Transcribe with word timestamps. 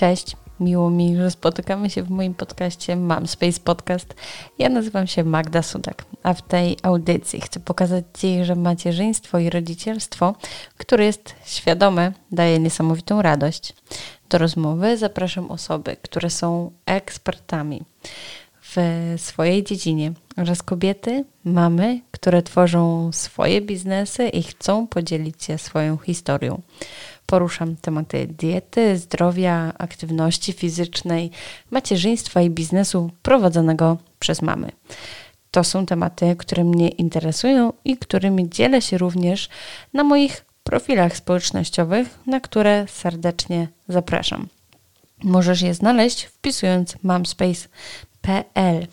Cześć, 0.00 0.36
miło 0.60 0.90
mi, 0.90 1.16
że 1.16 1.30
spotykamy 1.30 1.90
się 1.90 2.02
w 2.02 2.10
moim 2.10 2.34
podcaście 2.34 2.96
Mam 2.96 3.26
Space 3.26 3.60
Podcast. 3.60 4.14
Ja 4.58 4.68
nazywam 4.68 5.06
się 5.06 5.24
Magda 5.24 5.62
Sudak, 5.62 6.04
a 6.22 6.34
w 6.34 6.42
tej 6.42 6.76
audycji 6.82 7.40
chcę 7.40 7.60
pokazać 7.60 8.04
Ci, 8.18 8.44
że 8.44 8.56
macierzyństwo 8.56 9.38
i 9.38 9.50
rodzicielstwo, 9.50 10.34
które 10.76 11.04
jest 11.04 11.34
świadome, 11.44 12.12
daje 12.32 12.58
niesamowitą 12.58 13.22
radość. 13.22 13.72
Do 14.28 14.38
rozmowy 14.38 14.96
zapraszam 14.96 15.50
osoby, 15.50 15.96
które 16.02 16.30
są 16.30 16.70
ekspertami 16.86 17.82
w 18.62 18.76
swojej 19.16 19.64
dziedzinie 19.64 20.12
oraz 20.36 20.62
kobiety, 20.62 21.24
mamy, 21.44 22.00
które 22.10 22.42
tworzą 22.42 23.10
swoje 23.12 23.60
biznesy 23.60 24.28
i 24.28 24.42
chcą 24.42 24.86
podzielić 24.86 25.44
się 25.44 25.58
swoją 25.58 25.96
historią. 25.96 26.60
Poruszam 27.30 27.76
tematy 27.76 28.26
diety, 28.26 28.98
zdrowia, 28.98 29.72
aktywności 29.78 30.52
fizycznej, 30.52 31.30
macierzyństwa 31.70 32.40
i 32.42 32.50
biznesu 32.50 33.10
prowadzonego 33.22 33.96
przez 34.18 34.42
mamy. 34.42 34.72
To 35.50 35.64
są 35.64 35.86
tematy, 35.86 36.36
które 36.38 36.64
mnie 36.64 36.88
interesują 36.88 37.72
i 37.84 37.96
którymi 37.96 38.48
dzielę 38.48 38.82
się 38.82 38.98
również 38.98 39.48
na 39.92 40.04
moich 40.04 40.44
profilach 40.64 41.16
społecznościowych, 41.16 42.18
na 42.26 42.40
które 42.40 42.86
serdecznie 42.88 43.68
zapraszam. 43.88 44.48
Możesz 45.22 45.62
je 45.62 45.74
znaleźć 45.74 46.24
wpisując 46.24 46.96
mamspace.pl. 47.02 48.86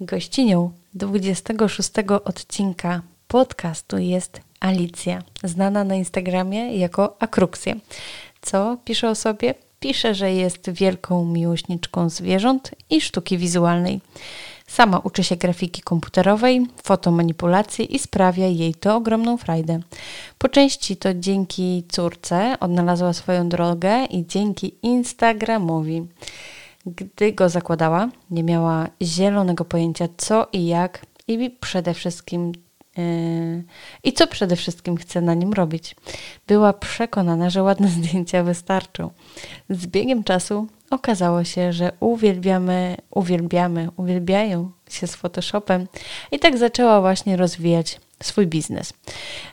Gościnią 0.00 0.72
26 0.94 1.90
odcinka 2.24 3.02
podcastu 3.28 3.98
jest 3.98 4.47
Alicja, 4.60 5.22
znana 5.44 5.84
na 5.84 5.94
Instagramie 5.94 6.76
jako 6.76 7.16
Akruksja. 7.18 7.74
Co 8.40 8.76
pisze 8.84 9.10
o 9.10 9.14
sobie? 9.14 9.54
Pisze, 9.80 10.14
że 10.14 10.32
jest 10.32 10.70
wielką 10.70 11.24
miłośniczką 11.24 12.08
zwierząt 12.08 12.70
i 12.90 13.00
sztuki 13.00 13.38
wizualnej. 13.38 14.00
Sama 14.66 14.98
uczy 14.98 15.24
się 15.24 15.36
grafiki 15.36 15.82
komputerowej, 15.82 16.66
fotomanipulacji 16.82 17.94
i 17.94 17.98
sprawia 17.98 18.46
jej 18.46 18.74
to 18.74 18.96
ogromną 18.96 19.36
frajdę. 19.36 19.80
Po 20.38 20.48
części 20.48 20.96
to 20.96 21.14
dzięki 21.14 21.84
córce 21.88 22.56
odnalazła 22.60 23.12
swoją 23.12 23.48
drogę 23.48 24.04
i 24.04 24.26
dzięki 24.26 24.74
Instagramowi. 24.82 26.06
Gdy 26.86 27.32
go 27.32 27.48
zakładała, 27.48 28.08
nie 28.30 28.42
miała 28.42 28.86
zielonego 29.02 29.64
pojęcia 29.64 30.08
co 30.16 30.46
i 30.52 30.66
jak 30.66 31.06
i 31.28 31.50
przede 31.60 31.94
wszystkim 31.94 32.52
i 34.04 34.12
co 34.12 34.26
przede 34.26 34.56
wszystkim 34.56 34.96
chce 34.96 35.20
na 35.20 35.34
nim 35.34 35.52
robić. 35.52 35.96
Była 36.46 36.72
przekonana, 36.72 37.50
że 37.50 37.62
ładne 37.62 37.88
zdjęcia 37.98 38.42
wystarczą. 38.42 39.10
Z 39.70 39.86
biegiem 39.86 40.24
czasu 40.24 40.66
okazało 40.90 41.44
się, 41.44 41.72
że 41.72 41.92
uwielbiamy, 42.00 42.96
uwielbiamy, 43.10 43.88
uwielbiają 43.96 44.70
się 44.90 45.06
z 45.06 45.14
Photoshopem 45.14 45.86
i 46.32 46.38
tak 46.38 46.58
zaczęła 46.58 47.00
właśnie 47.00 47.36
rozwijać 47.36 48.00
swój 48.22 48.46
biznes. 48.46 48.92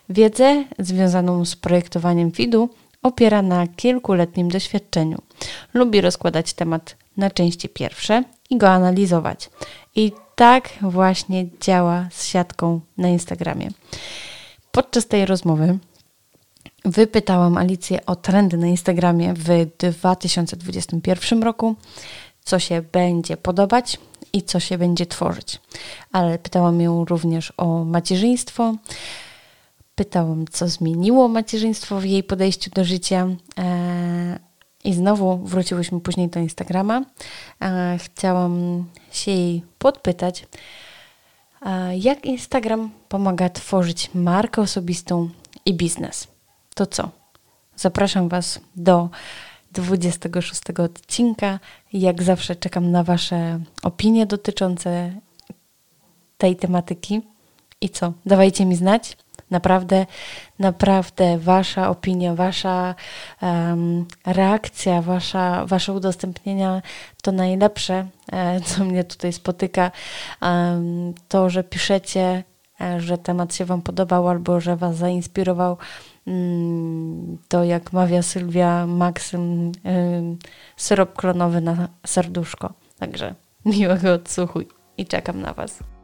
Wiedzę 0.09 0.63
związaną 0.79 1.45
z 1.45 1.55
projektowaniem 1.55 2.31
feedu 2.31 2.69
opiera 3.03 3.41
na 3.41 3.67
kilkuletnim 3.67 4.49
doświadczeniu. 4.49 5.21
Lubi 5.73 6.01
rozkładać 6.01 6.53
temat 6.53 6.95
na 7.17 7.31
części 7.31 7.69
pierwsze 7.69 8.23
i 8.49 8.57
go 8.57 8.69
analizować. 8.69 9.49
I 9.95 10.11
tak 10.35 10.69
właśnie 10.81 11.47
działa 11.61 12.07
z 12.11 12.25
siatką 12.25 12.81
na 12.97 13.07
Instagramie. 13.07 13.69
Podczas 14.71 15.07
tej 15.07 15.25
rozmowy 15.25 15.77
wypytałam 16.85 17.57
Alicję 17.57 18.05
o 18.05 18.15
trendy 18.15 18.57
na 18.57 18.67
Instagramie 18.67 19.33
w 19.33 19.65
2021 19.77 21.43
roku, 21.43 21.75
co 22.43 22.59
się 22.59 22.81
będzie 22.91 23.37
podobać 23.37 23.99
i 24.33 24.43
co 24.43 24.59
się 24.59 24.77
będzie 24.77 25.05
tworzyć. 25.05 25.59
Ale 26.11 26.39
pytałam 26.39 26.81
ją 26.81 27.05
również 27.05 27.53
o 27.57 27.83
macierzyństwo. 27.85 28.75
Pytałam, 29.95 30.45
co 30.51 30.67
zmieniło 30.67 31.27
macierzyństwo 31.27 31.99
w 31.99 32.05
jej 32.05 32.23
podejściu 32.23 32.71
do 32.71 32.83
życia. 32.83 33.27
E, 33.59 34.39
I 34.85 34.93
znowu 34.93 35.37
wróciłyśmy 35.37 35.99
później 35.99 36.29
do 36.29 36.39
Instagrama. 36.39 37.01
Chciałam 37.97 38.85
się 39.11 39.31
jej 39.31 39.63
podpytać, 39.77 40.47
jak 41.95 42.25
Instagram 42.25 42.91
pomaga 43.09 43.49
tworzyć 43.49 44.09
markę 44.13 44.61
osobistą 44.61 45.29
i 45.65 45.73
biznes. 45.73 46.27
To 46.75 46.85
co? 46.85 47.09
Zapraszam 47.75 48.29
Was 48.29 48.59
do 48.75 49.09
26 49.71 50.61
odcinka. 50.79 51.59
Jak 51.93 52.23
zawsze 52.23 52.55
czekam 52.55 52.91
na 52.91 53.03
Wasze 53.03 53.59
opinie 53.83 54.25
dotyczące 54.25 55.13
tej 56.37 56.55
tematyki. 56.55 57.21
I 57.81 57.89
co? 57.89 58.13
Dawajcie 58.25 58.65
mi 58.65 58.75
znać. 58.75 59.17
Naprawdę, 59.51 60.05
naprawdę 60.59 61.37
Wasza 61.37 61.89
opinia, 61.89 62.35
Wasza 62.35 62.95
um, 63.41 64.05
reakcja, 64.25 65.01
wasza, 65.01 65.65
Wasze 65.65 65.93
udostępnienia 65.93 66.81
to 67.21 67.31
najlepsze, 67.31 68.07
e, 68.31 68.61
co 68.61 68.85
mnie 68.85 69.03
tutaj 69.03 69.33
spotyka. 69.33 69.91
Um, 70.41 71.13
to, 71.27 71.49
że 71.49 71.63
piszecie, 71.63 72.43
e, 72.81 72.99
że 72.99 73.17
temat 73.17 73.55
się 73.55 73.65
Wam 73.65 73.81
podobał 73.81 74.29
albo 74.29 74.59
że 74.59 74.75
Was 74.75 74.95
zainspirował, 74.97 75.77
um, 76.25 77.37
to 77.47 77.63
jak 77.63 77.93
mawia 77.93 78.21
Sylwia 78.21 78.87
Maksym, 78.87 79.71
syrop 80.77 81.13
klonowy 81.15 81.61
na 81.61 81.87
serduszko. 82.05 82.73
Także 82.99 83.35
miłego 83.65 84.13
odsłuchu 84.13 84.61
i 84.97 85.05
czekam 85.05 85.41
na 85.41 85.53
Was. 85.53 85.94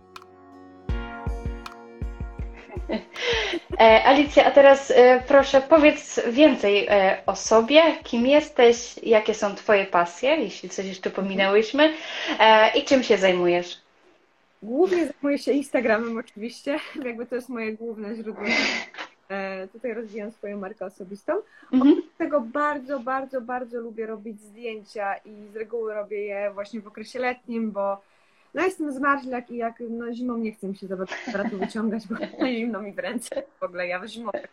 Alicja, 4.05 4.45
a 4.45 4.51
teraz 4.51 4.91
e, 4.91 5.23
proszę 5.27 5.61
powiedz 5.61 6.21
więcej 6.27 6.87
e, 6.89 7.17
o 7.25 7.35
sobie, 7.35 7.81
kim 8.03 8.27
jesteś, 8.27 8.95
jakie 9.03 9.33
są 9.33 9.55
Twoje 9.55 9.85
pasje, 9.85 10.35
jeśli 10.35 10.69
coś 10.69 10.85
jeszcze 10.85 11.09
pominęłyśmy 11.09 11.93
i 12.75 12.83
czym 12.83 13.03
się 13.03 13.17
zajmujesz? 13.17 13.81
Głównie 14.63 15.07
zajmuję 15.07 15.37
się 15.37 15.51
Instagramem 15.51 16.17
oczywiście, 16.17 16.79
jakby 17.05 17.25
to 17.25 17.35
jest 17.35 17.49
moje 17.49 17.73
główne 17.73 18.15
źródło. 18.15 18.43
Tutaj 19.71 19.93
rozwijam 19.93 20.31
swoją 20.31 20.57
markę 20.57 20.85
osobistą. 20.85 21.33
Mhm. 21.73 21.91
Oprócz 21.91 22.05
tego 22.17 22.41
bardzo, 22.41 22.99
bardzo, 22.99 23.41
bardzo 23.41 23.79
lubię 23.79 24.05
robić 24.05 24.41
zdjęcia 24.41 25.15
i 25.15 25.47
z 25.53 25.55
reguły 25.55 25.93
robię 25.93 26.25
je 26.25 26.51
właśnie 26.53 26.81
w 26.81 26.87
okresie 26.87 27.19
letnim, 27.19 27.71
bo 27.71 28.01
no 28.53 28.61
jestem 28.63 28.91
zmarzlak 28.91 29.51
i 29.51 29.57
jak 29.57 29.75
no, 29.89 30.13
zimą 30.13 30.37
nie 30.37 30.51
chcę 30.51 30.67
mi 30.67 30.75
się 30.75 30.87
za 30.87 30.97
aparatu 31.27 31.57
wyciągać, 31.57 32.07
bo 32.07 32.15
no, 32.39 32.47
zimno 32.47 32.81
mi 32.81 32.91
w 32.93 32.99
ręce. 32.99 33.43
W 33.59 33.63
ogóle 33.63 33.87
ja 33.87 33.99
w 33.99 34.07
zimą 34.07 34.31
tak 34.31 34.49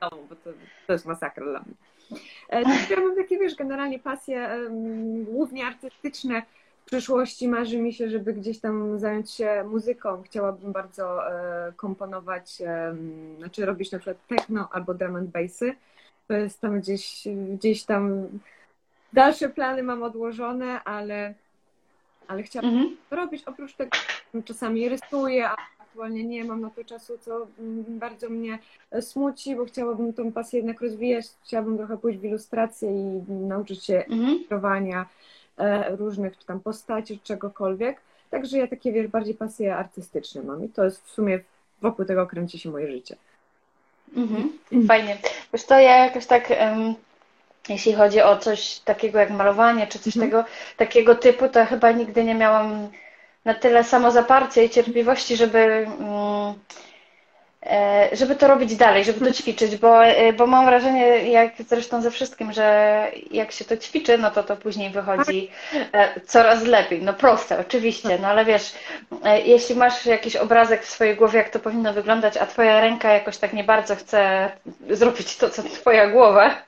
domu, 0.00 0.26
bo 0.28 0.36
to, 0.36 0.50
to 0.86 0.92
jest 0.92 1.06
masakra 1.06 1.44
dla 1.44 1.60
mnie. 1.60 1.74
E, 2.50 2.62
ja 2.90 3.00
mam 3.00 3.16
takie, 3.16 3.38
wiesz, 3.38 3.54
generalnie 3.54 3.98
pasje 3.98 4.48
um, 4.64 5.24
głównie 5.24 5.66
artystyczne. 5.66 6.42
W 6.82 6.86
przyszłości 6.86 7.48
marzy 7.48 7.78
mi 7.78 7.92
się, 7.92 8.10
żeby 8.10 8.32
gdzieś 8.32 8.60
tam 8.60 8.98
zająć 8.98 9.30
się 9.30 9.64
muzyką. 9.64 10.22
Chciałabym 10.22 10.72
bardzo 10.72 11.32
e, 11.32 11.72
komponować, 11.76 12.60
e, 12.60 12.96
znaczy 13.38 13.66
robić 13.66 13.92
na 13.92 13.98
przykład 13.98 14.26
techno 14.26 14.68
albo 14.72 14.94
drum 14.94 15.16
and 15.16 15.30
bassy. 15.30 15.74
To 16.28 16.34
jest 16.34 16.60
tam 16.60 16.80
gdzieś, 16.80 17.28
gdzieś 17.54 17.84
tam 17.84 18.28
dalsze 19.12 19.48
plany 19.48 19.82
mam 19.82 20.02
odłożone, 20.02 20.84
ale 20.84 21.34
ale 22.28 22.42
chciałabym 22.42 22.74
mhm. 22.74 22.96
robić. 23.10 23.42
Oprócz 23.46 23.74
tego 23.74 23.90
czasami 24.44 24.88
rysuję, 24.88 25.48
a 25.48 25.56
aktualnie 25.78 26.24
nie 26.24 26.44
mam 26.44 26.60
na 26.60 26.70
to 26.70 26.84
czasu, 26.84 27.18
co 27.18 27.46
mm, 27.58 27.98
bardzo 27.98 28.30
mnie 28.30 28.58
smuci, 29.00 29.56
bo 29.56 29.64
chciałabym 29.64 30.12
tą 30.12 30.32
pasję 30.32 30.58
jednak 30.58 30.80
rozwijać. 30.80 31.26
Chciałabym 31.44 31.76
trochę 31.76 31.98
pójść 31.98 32.18
w 32.18 32.24
ilustrację 32.24 32.90
i 32.90 33.32
nauczyć 33.32 33.84
się 33.84 34.04
mhm. 34.04 35.04
E, 35.58 35.96
różnych 35.96 36.38
czy 36.38 36.46
tam 36.46 36.60
postaci, 36.60 37.18
czy 37.18 37.24
czegokolwiek. 37.24 38.00
Także 38.30 38.58
ja 38.58 38.66
takie 38.66 38.92
wiesz, 38.92 39.06
bardziej 39.06 39.34
pasje 39.34 39.76
artystyczne 39.76 40.42
mam 40.42 40.64
i 40.64 40.68
to 40.68 40.84
jest 40.84 41.04
w 41.04 41.10
sumie 41.10 41.40
wokół 41.82 42.04
tego 42.04 42.26
kręci 42.26 42.58
się 42.58 42.70
moje 42.70 42.90
życie. 42.90 43.16
Mhm. 44.16 44.52
Fajnie. 44.86 45.18
Wiesz 45.52 45.64
to 45.64 45.74
ja 45.74 46.04
jakoś 46.04 46.26
tak 46.26 46.50
um, 46.50 46.94
jeśli 47.68 47.94
chodzi 47.94 48.22
o 48.22 48.36
coś 48.36 48.78
takiego 48.78 49.18
jak 49.18 49.30
malowanie, 49.30 49.86
czy 49.86 49.98
coś 49.98 50.16
mhm. 50.16 50.30
tego, 50.30 50.44
takiego 50.76 51.14
typu, 51.14 51.48
to 51.48 51.66
chyba 51.66 51.90
nigdy 51.92 52.24
nie 52.24 52.34
miałam 52.34 52.88
na 53.44 53.54
tyle 53.54 53.84
samozaparcia 53.84 54.62
i 54.62 54.70
cierpliwości, 54.70 55.36
żeby, 55.36 55.58
mm, 55.58 56.54
żeby 58.12 58.36
to 58.36 58.48
robić 58.48 58.76
dalej, 58.76 59.04
żeby 59.04 59.26
to 59.26 59.32
ćwiczyć, 59.32 59.76
bo, 59.76 60.04
e, 60.04 60.32
bo 60.32 60.46
mam 60.46 60.66
wrażenie, 60.66 61.30
jak 61.30 61.52
zresztą 61.68 62.02
ze 62.02 62.10
wszystkim, 62.10 62.52
że 62.52 63.08
jak 63.30 63.52
się 63.52 63.64
to 63.64 63.76
ćwiczy, 63.76 64.18
no 64.18 64.30
to 64.30 64.42
to 64.42 64.56
później 64.56 64.90
wychodzi 64.90 65.50
e, 65.92 66.20
coraz 66.20 66.64
lepiej. 66.64 67.02
No 67.02 67.14
proste, 67.14 67.58
oczywiście, 67.60 68.18
no 68.18 68.28
ale 68.28 68.44
wiesz, 68.44 68.72
jeśli 69.44 69.76
masz 69.76 70.06
jakiś 70.06 70.36
obrazek 70.36 70.82
w 70.82 70.90
swojej 70.90 71.16
głowie, 71.16 71.38
jak 71.38 71.50
to 71.50 71.58
powinno 71.58 71.92
wyglądać, 71.92 72.36
a 72.36 72.46
twoja 72.46 72.80
ręka 72.80 73.12
jakoś 73.12 73.36
tak 73.36 73.52
nie 73.52 73.64
bardzo 73.64 73.96
chce 73.96 74.50
zrobić 74.90 75.36
to, 75.36 75.50
co 75.50 75.62
twoja 75.62 76.10
głowa, 76.10 76.62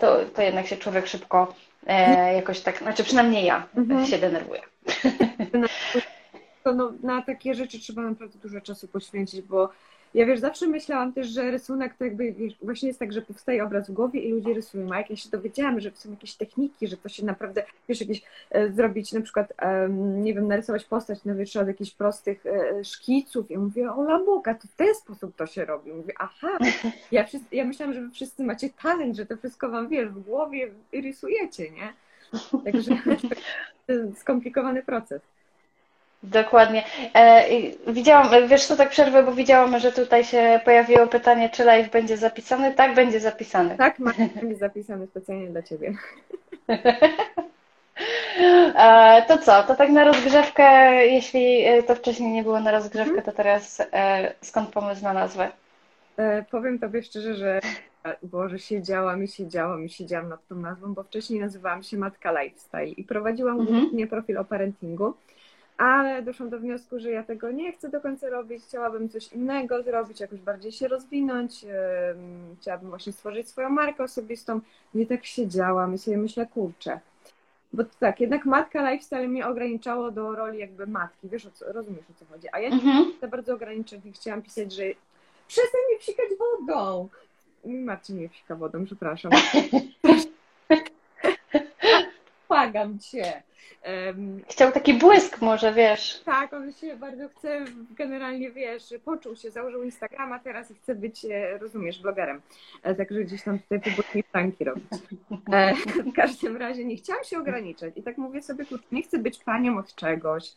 to, 0.00 0.18
to 0.34 0.42
jednak 0.42 0.66
się 0.66 0.76
człowiek 0.76 1.06
szybko 1.06 1.54
e, 1.86 2.34
jakoś 2.34 2.60
tak, 2.60 2.78
znaczy 2.78 3.04
przynajmniej 3.04 3.44
ja 3.44 3.66
mhm. 3.76 4.06
się 4.06 4.18
denerwuję. 4.18 4.62
No, 6.74 6.92
na 7.02 7.22
takie 7.22 7.54
rzeczy 7.54 7.78
trzeba 7.78 8.02
naprawdę 8.02 8.38
dużo 8.38 8.60
czasu 8.60 8.88
poświęcić, 8.88 9.42
bo 9.42 9.68
ja 10.16 10.26
wiesz, 10.26 10.40
zawsze 10.40 10.68
myślałam 10.68 11.12
też, 11.12 11.28
że 11.28 11.50
rysunek 11.50 11.94
to 11.94 12.04
jakby 12.04 12.32
wiesz, 12.32 12.54
właśnie 12.62 12.88
jest 12.88 12.98
tak, 12.98 13.12
że 13.12 13.22
powstaje 13.22 13.64
obraz 13.64 13.90
w 13.90 13.92
głowie 13.92 14.20
i 14.20 14.32
ludzie 14.32 14.54
rysują. 14.54 14.92
A 14.92 14.98
jak 14.98 15.10
ja 15.10 15.16
się 15.16 15.30
dowiedziałam, 15.30 15.80
że 15.80 15.90
są 15.94 16.10
jakieś 16.10 16.34
techniki, 16.34 16.88
że 16.88 16.96
to 16.96 17.08
się 17.08 17.24
naprawdę, 17.24 17.64
wiesz, 17.88 18.00
jakieś 18.00 18.22
e, 18.50 18.72
zrobić 18.72 19.12
na 19.12 19.20
przykład, 19.20 19.52
e, 19.58 19.88
nie 19.98 20.34
wiem, 20.34 20.48
narysować 20.48 20.84
postać 20.84 21.24
na 21.24 21.34
wietrze 21.34 21.60
od 21.60 21.68
jakichś 21.68 21.90
prostych 21.90 22.46
e, 22.46 22.84
szkiców. 22.84 23.50
Ja 23.50 23.58
mówię, 23.58 23.92
o 23.92 24.02
labuka, 24.02 24.54
to 24.54 24.68
w 24.68 24.76
ten 24.76 24.94
sposób 24.94 25.36
to 25.36 25.46
się 25.46 25.64
robi. 25.64 25.92
Mówię, 25.92 26.12
aha, 26.18 26.58
ja, 27.12 27.24
wszyscy, 27.24 27.56
ja 27.56 27.64
myślałam, 27.64 27.94
że 27.94 28.00
wy 28.00 28.10
wszyscy 28.10 28.44
macie 28.44 28.70
talent, 28.82 29.16
że 29.16 29.26
to 29.26 29.36
wszystko 29.36 29.68
wam, 29.68 29.88
wiesz, 29.88 30.08
w 30.08 30.20
głowie 30.20 30.70
rysujecie, 30.92 31.70
nie? 31.70 31.92
Także 32.64 32.98
skomplikowany 34.20 34.82
proces. 34.82 35.35
Dokładnie. 36.26 36.84
E, 37.14 37.44
widziałam, 37.86 38.28
wiesz 38.48 38.66
co, 38.66 38.76
tak 38.76 38.90
przerwę, 38.90 39.22
bo 39.22 39.32
widziałam, 39.32 39.78
że 39.78 39.92
tutaj 39.92 40.24
się 40.24 40.60
pojawiło 40.64 41.06
pytanie, 41.06 41.50
czy 41.50 41.64
live 41.64 41.90
będzie 41.90 42.16
zapisany. 42.16 42.74
Tak, 42.74 42.94
będzie 42.94 43.20
zapisany. 43.20 43.76
Tak, 43.76 43.96
będzie 44.40 44.56
zapisany 44.56 45.06
specjalnie 45.06 45.48
dla 45.48 45.62
Ciebie. 45.62 45.94
e, 48.76 49.24
to 49.28 49.38
co, 49.38 49.62
to 49.62 49.74
tak 49.74 49.90
na 49.90 50.04
rozgrzewkę, 50.04 50.92
jeśli 51.06 51.64
to 51.86 51.94
wcześniej 51.94 52.32
nie 52.32 52.42
było 52.42 52.60
na 52.60 52.70
rozgrzewkę, 52.70 53.22
to 53.22 53.32
teraz 53.32 53.82
e, 53.92 54.34
skąd 54.40 54.70
pomysł 54.70 55.02
na 55.02 55.12
nazwę? 55.12 55.50
E, 56.16 56.44
powiem 56.50 56.78
Tobie 56.78 57.02
szczerze, 57.02 57.34
że 57.34 57.60
Boże, 58.22 58.58
siedziałam 58.58 59.24
i 59.24 59.28
siedziałam 59.28 59.84
i 59.84 59.88
siedziałam 59.88 60.28
nad 60.28 60.48
tą 60.48 60.56
nazwą, 60.56 60.94
bo 60.94 61.02
wcześniej 61.02 61.40
nazywałam 61.40 61.82
się 61.82 61.96
Matka 61.96 62.42
Lifestyle 62.42 62.88
i 62.88 63.04
prowadziłam 63.04 63.60
mhm. 63.60 63.80
głównie 63.80 64.06
profil 64.06 64.38
o 64.38 64.44
parentingu 64.44 65.14
ale 65.76 66.22
doszłam 66.22 66.50
do 66.50 66.58
wniosku, 66.58 67.00
że 67.00 67.10
ja 67.10 67.22
tego 67.22 67.50
nie 67.50 67.72
chcę 67.72 67.88
do 67.88 68.00
końca 68.00 68.28
robić, 68.28 68.64
chciałabym 68.64 69.08
coś 69.08 69.32
innego 69.32 69.82
zrobić, 69.82 70.20
jakoś 70.20 70.40
bardziej 70.40 70.72
się 70.72 70.88
rozwinąć, 70.88 71.64
chciałabym 72.60 72.88
właśnie 72.88 73.12
stworzyć 73.12 73.48
swoją 73.48 73.68
markę 73.68 74.02
osobistą. 74.04 74.60
Nie 74.94 75.06
tak 75.06 75.24
siedziałam 75.24 75.94
i 75.94 75.98
sobie 75.98 76.16
myślę, 76.16 76.46
kurczę. 76.46 77.00
Bo 77.72 77.84
tak, 78.00 78.20
jednak 78.20 78.44
matka 78.46 78.90
lifestyle 78.90 79.28
mnie 79.28 79.46
ograniczało 79.46 80.10
do 80.10 80.34
roli 80.34 80.58
jakby 80.58 80.86
matki, 80.86 81.28
wiesz, 81.28 81.46
o 81.46 81.50
co, 81.50 81.72
rozumiesz 81.72 82.04
o 82.10 82.14
co 82.18 82.24
chodzi. 82.24 82.48
A 82.52 82.60
ja 82.60 82.68
mhm. 82.68 83.12
to 83.20 83.28
bardzo 83.28 83.54
ograniczać 83.54 84.00
i 84.04 84.12
chciałam 84.12 84.42
pisać, 84.42 84.72
że 84.72 84.82
przestań 85.48 85.80
mi 85.92 85.98
psikać 85.98 86.26
wodą. 86.38 87.08
Marcin 87.64 88.18
nie 88.18 88.28
psika 88.28 88.56
wodą, 88.56 88.84
przepraszam. 88.84 89.32
Błagam 92.48 92.98
cię. 92.98 93.42
Chciał 94.48 94.72
taki 94.72 94.94
błysk 94.94 95.40
może, 95.40 95.72
wiesz. 95.72 96.22
Tak, 96.24 96.52
on 96.52 96.72
się 96.72 96.96
bardzo 96.96 97.28
chce, 97.28 97.64
generalnie 97.90 98.50
wiesz, 98.50 98.94
poczuł 99.04 99.36
się, 99.36 99.50
założył 99.50 99.82
Instagrama 99.82 100.38
teraz 100.38 100.70
i 100.70 100.74
chce 100.74 100.94
być, 100.94 101.24
e, 101.24 101.58
rozumiesz, 101.58 102.02
blogerem. 102.02 102.40
E, 102.82 102.94
także 102.94 103.24
gdzieś 103.24 103.42
tam 103.42 103.58
tutaj 103.58 103.80
próbuje 103.80 104.24
pranki 104.32 104.64
robić. 104.64 104.84
E, 105.52 105.74
w 105.74 106.12
każdym 106.12 106.56
razie 106.56 106.84
nie 106.84 106.96
chciałam 106.96 107.24
się 107.24 107.38
ograniczać 107.38 107.94
i 107.96 108.02
tak 108.02 108.18
mówię 108.18 108.42
sobie, 108.42 108.64
nie 108.92 109.02
chcę 109.02 109.18
być 109.18 109.38
panią 109.44 109.78
od 109.78 109.94
czegoś, 109.94 110.52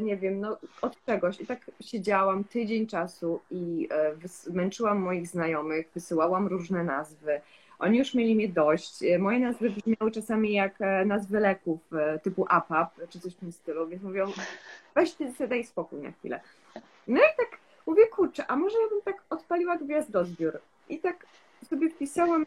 nie 0.00 0.16
wiem, 0.16 0.40
no 0.40 0.58
od 0.82 1.04
czegoś. 1.04 1.40
I 1.40 1.46
tak 1.46 1.70
siedziałam 1.80 2.44
tydzień 2.44 2.86
czasu 2.86 3.40
i 3.50 3.88
zmęczyłam 4.24 4.98
moich 4.98 5.26
znajomych, 5.26 5.88
wysyłałam 5.94 6.46
różne 6.46 6.84
nazwy. 6.84 7.40
Oni 7.78 7.98
już 7.98 8.14
mieli 8.14 8.34
mnie 8.34 8.48
dość. 8.48 9.02
E, 9.02 9.18
moje 9.18 9.38
nazwy 9.38 9.70
brzmiały 9.70 10.10
czasami 10.10 10.52
jak 10.52 10.74
e, 10.80 11.04
nazwy 11.04 11.40
leków 11.40 11.80
e, 11.92 12.18
typu 12.18 12.46
APAP 12.48 12.94
czy 13.08 13.20
coś 13.20 13.34
w 13.34 13.38
tym 13.38 13.52
stylu, 13.52 13.88
więc 13.88 14.02
mówią, 14.02 14.26
weź 14.94 15.12
ty 15.12 15.32
sobie 15.32 15.48
daj 15.48 15.64
spokój 15.64 16.00
na 16.00 16.12
chwilę. 16.12 16.40
No 17.08 17.16
i 17.16 17.36
tak 17.36 17.58
mówię, 17.86 18.06
kurczę, 18.06 18.46
a 18.46 18.56
może 18.56 18.78
ja 18.82 18.88
bym 18.88 19.02
tak 19.02 19.22
odpaliła 19.30 19.76
gwiazdozbiór. 19.76 20.60
I 20.88 20.98
tak 20.98 21.26
sobie 21.68 21.90
wpisałam 21.90 22.44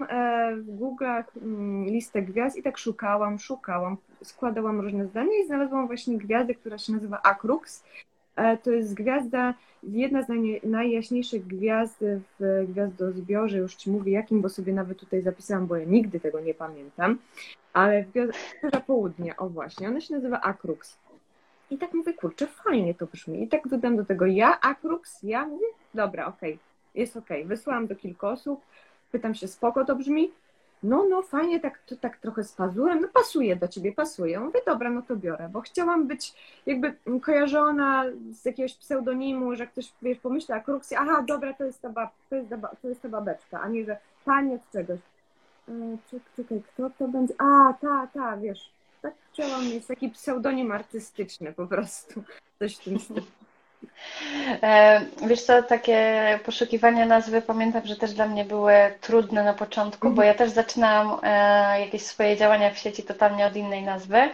w 0.58 0.80
Google'ach 0.80 1.24
mm, 1.42 1.86
listę 1.86 2.22
gwiazd 2.22 2.58
i 2.58 2.64
tak 2.64 2.78
szukałam, 2.78 3.40
szukałam, 3.40 3.98
składałam 4.24 4.82
różne 4.82 5.08
zdania 5.08 5.38
i 5.44 5.48
znalazłam 5.48 5.88
właśnie 5.88 6.18
gwiazdę, 6.18 6.56
która 6.56 6.78
się 6.78 6.94
nazywa 6.94 7.22
Akrux. 7.22 7.84
To 8.64 8.72
jest 8.72 8.94
gwiazda 8.94 9.54
jedna 9.84 10.22
z 10.22 10.28
najjaśniejszych 10.64 11.48
gwiazd 11.48 12.06
w 12.40 12.66
gwiazdozbiorze, 12.70 13.58
już 13.58 13.76
Ci 13.76 13.92
mówię 13.92 14.12
jakim, 14.12 14.42
bo 14.42 14.50
sobie 14.50 14.74
nawet 14.74 15.00
tutaj 15.00 15.22
zapisałam, 15.22 15.68
bo 15.68 15.76
ja 15.76 15.86
nigdy 15.86 16.20
tego 16.20 16.40
nie 16.40 16.54
pamiętam, 16.54 17.18
ale 17.74 18.04
w 18.04 18.12
gwiazdorze 18.12 18.84
południa, 18.88 19.38
o 19.38 19.50
właśnie, 19.50 19.88
ona 19.88 20.02
się 20.02 20.14
nazywa 20.14 20.42
Akrux. 20.42 20.98
I 21.72 21.78
tak 21.78 21.94
mówię, 21.94 22.14
kurczę, 22.14 22.48
fajnie 22.48 22.94
to 22.94 23.06
brzmi. 23.06 23.44
I 23.44 23.48
tak 23.48 23.68
dodam 23.68 23.98
do 23.98 24.06
tego 24.06 24.26
ja, 24.26 24.60
Akrux, 24.62 25.24
ja 25.24 25.48
mówię, 25.48 25.66
dobra, 25.94 26.28
okej, 26.28 26.54
okay, 26.54 26.66
jest 26.96 27.18
okej. 27.18 27.42
Okay. 27.42 27.50
Wysłałam 27.50 27.88
do 27.88 27.96
kilku 27.96 28.28
osób, 28.28 28.62
pytam 29.12 29.36
się, 29.36 29.48
spoko 29.48 29.86
to 29.86 29.96
brzmi, 29.96 30.32
no, 30.84 31.06
no 31.10 31.22
fajnie, 31.22 31.60
tak, 31.60 31.80
to, 31.86 31.96
tak 31.96 32.18
trochę 32.18 32.44
z 32.44 32.54
pazurem, 32.54 33.02
no 33.02 33.08
pasuje 33.08 33.56
do 33.56 33.68
ciebie, 33.68 33.92
pasuje. 33.92 34.40
Mówię, 34.40 34.60
dobra, 34.66 34.90
no 34.90 35.02
to 35.02 35.16
biorę, 35.16 35.50
bo 35.50 35.62
chciałam 35.62 36.08
być 36.08 36.34
jakby 36.66 36.96
kojarzona 37.22 38.06
z 38.32 38.46
jakiegoś 38.46 38.74
pseudonimu, 38.74 39.56
że 39.56 39.68
ktoś, 39.68 39.94
wiesz, 40.02 40.18
pomyśla, 40.18 40.60
Kruxi, 40.60 40.96
aha, 40.96 41.24
dobra, 41.28 41.54
to 41.54 41.64
jest 41.64 41.82
ta, 41.82 41.90
bab, 41.90 42.12
to 42.30 42.36
jest 42.36 42.50
ta, 42.50 42.58
to 42.82 42.88
jest 42.88 43.02
ta 43.02 43.10
babeczka, 43.10 43.62
a 43.62 43.68
nie, 43.68 43.86
że 43.86 43.98
taniec 44.26 44.62
czegoś. 44.72 45.00
E, 45.70 45.98
czekaj, 46.36 46.62
kto 46.74 46.90
to 46.90 47.08
będzie? 47.08 47.34
A, 47.38 47.74
ta, 47.82 48.08
ta, 48.14 48.38
wiesz, 48.38 48.72
tak 49.02 49.14
chciałam 49.32 49.66
mieć 49.66 49.86
taki 49.86 50.10
pseudonim 50.10 50.72
artystyczny 50.72 51.54
po 51.54 51.68
prostu, 51.68 52.24
coś 52.60 52.78
w 52.78 52.84
tym 52.84 53.00
stylu. 53.00 53.22
E, 54.64 55.02
wiesz 55.28 55.44
co, 55.44 55.64
takie 55.64 56.40
poszukiwania 56.46 57.06
nazwy 57.06 57.42
pamiętam, 57.42 57.86
że 57.86 57.96
też 57.96 58.14
dla 58.14 58.28
mnie 58.28 58.46
były 58.46 58.74
trudne 59.02 59.44
na 59.44 59.54
początku, 59.54 60.10
bo 60.10 60.24
ja 60.24 60.34
też 60.34 60.52
zaczynałam 60.52 61.20
e, 61.24 61.82
jakieś 61.82 62.02
swoje 62.02 62.38
działania 62.38 62.70
w 62.70 62.78
sieci 62.78 63.04
totalnie 63.04 63.46
od 63.46 63.56
innej 63.56 63.84
nazwy. 63.84 64.30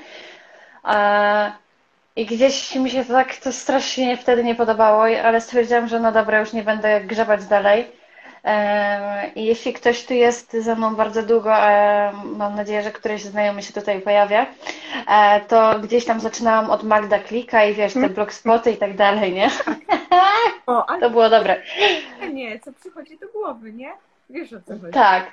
I 2.16 2.26
gdzieś 2.26 2.76
mi 2.76 2.90
się 2.90 3.06
to 3.06 3.14
tak 3.14 3.36
to 3.36 3.52
strasznie 3.54 4.18
wtedy 4.18 4.44
nie 4.44 4.56
podobało, 4.56 5.04
ale 5.24 5.42
stwierdziłam, 5.42 5.88
że 5.88 6.00
no 6.00 6.12
dobra, 6.12 6.40
już 6.40 6.54
nie 6.54 6.64
będę 6.64 7.02
grzebać 7.02 7.46
dalej. 7.46 7.92
Jeśli 9.36 9.74
ktoś 9.74 10.06
tu 10.06 10.14
jest 10.14 10.54
ze 10.54 10.76
mną 10.76 10.96
bardzo 10.96 11.24
długo, 11.24 11.54
mam 12.24 12.56
nadzieję, 12.56 12.84
że 12.84 12.92
któryś 12.92 13.22
znajomy 13.22 13.64
się 13.64 13.74
tutaj 13.74 14.02
pojawia, 14.02 14.46
e, 15.08 15.42
to 15.42 15.80
gdzieś 15.80 16.06
tam 16.06 16.20
zaczynałam 16.20 16.70
od 16.70 16.84
Magda 16.84 17.20
Klika 17.20 17.66
i 17.66 17.74
wiesz, 17.74 17.94
te 17.94 18.00
mhm. 18.00 18.14
blogspoty 18.14 18.72
i 18.72 18.78
tak 18.78 18.96
dalej, 18.96 19.34
nie? 19.34 19.50
O. 20.66 20.86
To 21.00 21.10
było 21.10 21.30
dobre. 21.30 21.62
Nie, 22.34 22.60
co 22.60 22.74
przychodzi 22.74 23.18
do 23.18 23.28
głowy, 23.28 23.74
nie? 23.74 23.92
Wiesz 24.30 24.54
o 24.54 24.62
co 24.62 24.74
chodzi. 24.80 24.94
Tak. 24.94 25.26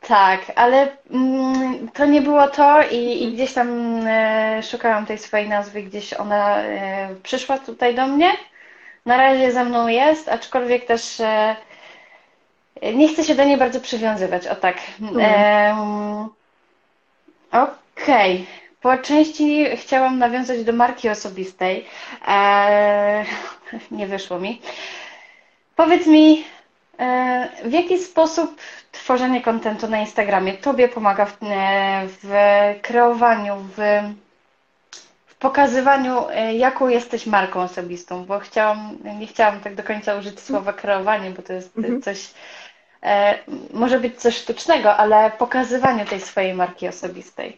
Tak, 0.00 0.40
ale 0.56 0.96
mm, 1.10 1.88
to 1.88 2.06
nie 2.06 2.20
było 2.20 2.48
to 2.48 2.82
i, 2.82 2.96
i 2.96 3.12
mhm. 3.12 3.32
gdzieś 3.32 3.52
tam 3.52 4.00
e, 4.06 4.62
szukałam 4.62 5.06
tej 5.06 5.18
swojej 5.18 5.48
nazwy, 5.48 5.82
gdzieś 5.82 6.14
ona 6.14 6.62
e, 6.62 7.08
przyszła 7.22 7.58
tutaj 7.58 7.94
do 7.94 8.06
mnie. 8.06 8.32
Na 9.06 9.16
razie 9.16 9.52
ze 9.52 9.64
mną 9.64 9.88
jest, 9.88 10.28
aczkolwiek 10.28 10.86
też 10.86 11.20
e, 11.20 11.56
nie 12.94 13.08
chcę 13.08 13.24
się 13.24 13.34
do 13.34 13.44
niej 13.44 13.56
bardzo 13.56 13.80
przywiązywać, 13.80 14.46
o 14.46 14.56
tak. 14.56 14.76
Um, 15.00 16.28
Okej. 17.52 18.34
Okay. 18.34 18.46
Po 18.80 18.98
części 18.98 19.76
chciałam 19.76 20.18
nawiązać 20.18 20.64
do 20.64 20.72
marki 20.72 21.08
osobistej. 21.08 21.84
Eee, 22.26 23.26
nie 23.90 24.06
wyszło 24.06 24.38
mi. 24.38 24.62
Powiedz 25.76 26.06
mi, 26.06 26.44
e, 26.98 27.48
w 27.64 27.72
jaki 27.72 27.98
sposób 27.98 28.60
tworzenie 28.92 29.42
kontentu 29.42 29.88
na 29.88 29.98
Instagramie 29.98 30.52
Tobie 30.54 30.88
pomaga 30.88 31.26
w, 31.26 31.36
e, 31.42 32.06
w 32.22 32.30
kreowaniu, 32.82 33.56
w, 33.56 34.02
w, 35.26 35.34
pokazywaniu, 35.34 36.28
e, 36.30 36.54
jaką 36.54 36.88
jesteś 36.88 37.26
marką 37.26 37.60
osobistą? 37.60 38.24
Bo 38.24 38.38
chciałam, 38.38 38.98
nie 39.18 39.26
chciałam 39.26 39.60
tak 39.60 39.74
do 39.74 39.82
końca 39.82 40.14
użyć 40.14 40.40
słowa 40.40 40.72
kreowanie, 40.72 41.30
bo 41.30 41.42
to 41.42 41.52
jest 41.52 41.78
mhm. 41.78 42.02
coś 42.02 42.18
E, 42.18 42.67
może 43.72 44.00
być 44.00 44.16
coś 44.16 44.36
sztucznego, 44.36 44.96
ale 44.96 45.30
pokazywaniu 45.30 46.04
tej 46.06 46.20
swojej 46.20 46.54
marki 46.54 46.88
osobistej. 46.88 47.56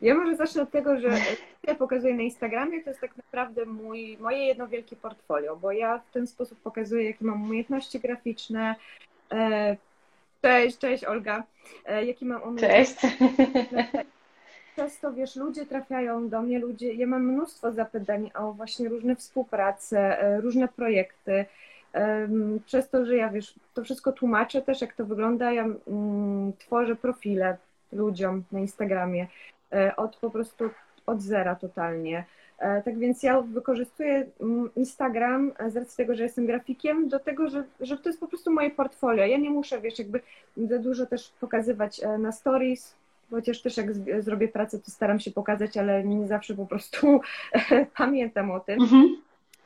Ja 0.00 0.14
może 0.14 0.36
zacznę 0.36 0.62
od 0.62 0.70
tego, 0.70 1.00
że 1.00 1.08
ja 1.62 1.74
pokazuję 1.74 2.14
na 2.14 2.22
Instagramie, 2.22 2.82
to 2.82 2.90
jest 2.90 3.00
tak 3.00 3.16
naprawdę 3.16 3.66
mój, 3.66 4.18
moje 4.20 4.46
jedno 4.46 4.68
wielkie 4.68 4.96
portfolio, 4.96 5.56
bo 5.56 5.72
ja 5.72 5.98
w 5.98 6.10
ten 6.10 6.26
sposób 6.26 6.60
pokazuję, 6.60 7.04
jakie 7.04 7.24
mam 7.24 7.42
umiejętności 7.42 8.00
graficzne. 8.00 8.74
E, 9.32 9.76
cześć, 10.42 10.78
cześć 10.78 11.04
Olga. 11.04 11.42
E, 11.86 12.04
jakie 12.04 12.26
mam 12.26 12.42
umiejętności. 12.42 13.08
Cześć. 13.18 14.06
Często, 14.76 15.12
wiesz, 15.12 15.36
ludzie 15.36 15.66
trafiają 15.66 16.28
do 16.28 16.42
mnie, 16.42 16.58
ludzie, 16.58 16.92
ja 16.92 17.06
mam 17.06 17.22
mnóstwo 17.22 17.72
zapytań 17.72 18.30
o 18.34 18.52
właśnie 18.52 18.88
różne 18.88 19.16
współprace, 19.16 20.18
różne 20.42 20.68
projekty, 20.68 21.44
przez 22.66 22.90
to, 22.90 23.06
że 23.06 23.16
ja 23.16 23.28
wiesz, 23.28 23.54
to 23.74 23.84
wszystko 23.84 24.12
tłumaczę 24.12 24.62
też, 24.62 24.80
jak 24.80 24.94
to 24.94 25.04
wygląda, 25.04 25.52
ja 25.52 25.64
mm, 25.64 26.52
tworzę 26.58 26.96
profile, 26.96 27.56
ludziom 27.92 28.42
na 28.52 28.60
Instagramie. 28.60 29.26
Od 29.96 30.16
po 30.16 30.30
prostu 30.30 30.70
od 31.06 31.22
zera 31.22 31.54
totalnie. 31.54 32.24
Tak 32.58 32.98
więc 32.98 33.22
ja 33.22 33.40
wykorzystuję 33.40 34.26
mm, 34.40 34.70
Instagram 34.76 35.52
z 35.68 35.76
racji 35.76 35.96
tego, 35.96 36.14
że 36.14 36.22
jestem 36.22 36.46
grafikiem, 36.46 37.08
do 37.08 37.18
tego, 37.18 37.48
że, 37.48 37.64
że 37.80 37.96
to 37.96 38.08
jest 38.08 38.20
po 38.20 38.28
prostu 38.28 38.50
moje 38.50 38.70
portfolio. 38.70 39.26
Ja 39.26 39.38
nie 39.38 39.50
muszę, 39.50 39.80
wiesz, 39.80 39.98
jakby 39.98 40.20
za 40.56 40.78
dużo 40.78 41.06
też 41.06 41.32
pokazywać 41.40 42.00
na 42.18 42.32
stories, 42.32 42.94
chociaż 43.30 43.62
też 43.62 43.76
jak 43.76 43.86
zrobię 44.22 44.48
pracę, 44.48 44.78
to 44.78 44.90
staram 44.90 45.20
się 45.20 45.30
pokazać, 45.30 45.76
ale 45.76 46.04
nie 46.04 46.26
zawsze 46.26 46.54
po 46.54 46.66
prostu 46.66 47.20
pamiętam 47.96 48.50
o 48.50 48.60
tym. 48.60 48.82
Mhm. 48.82 49.16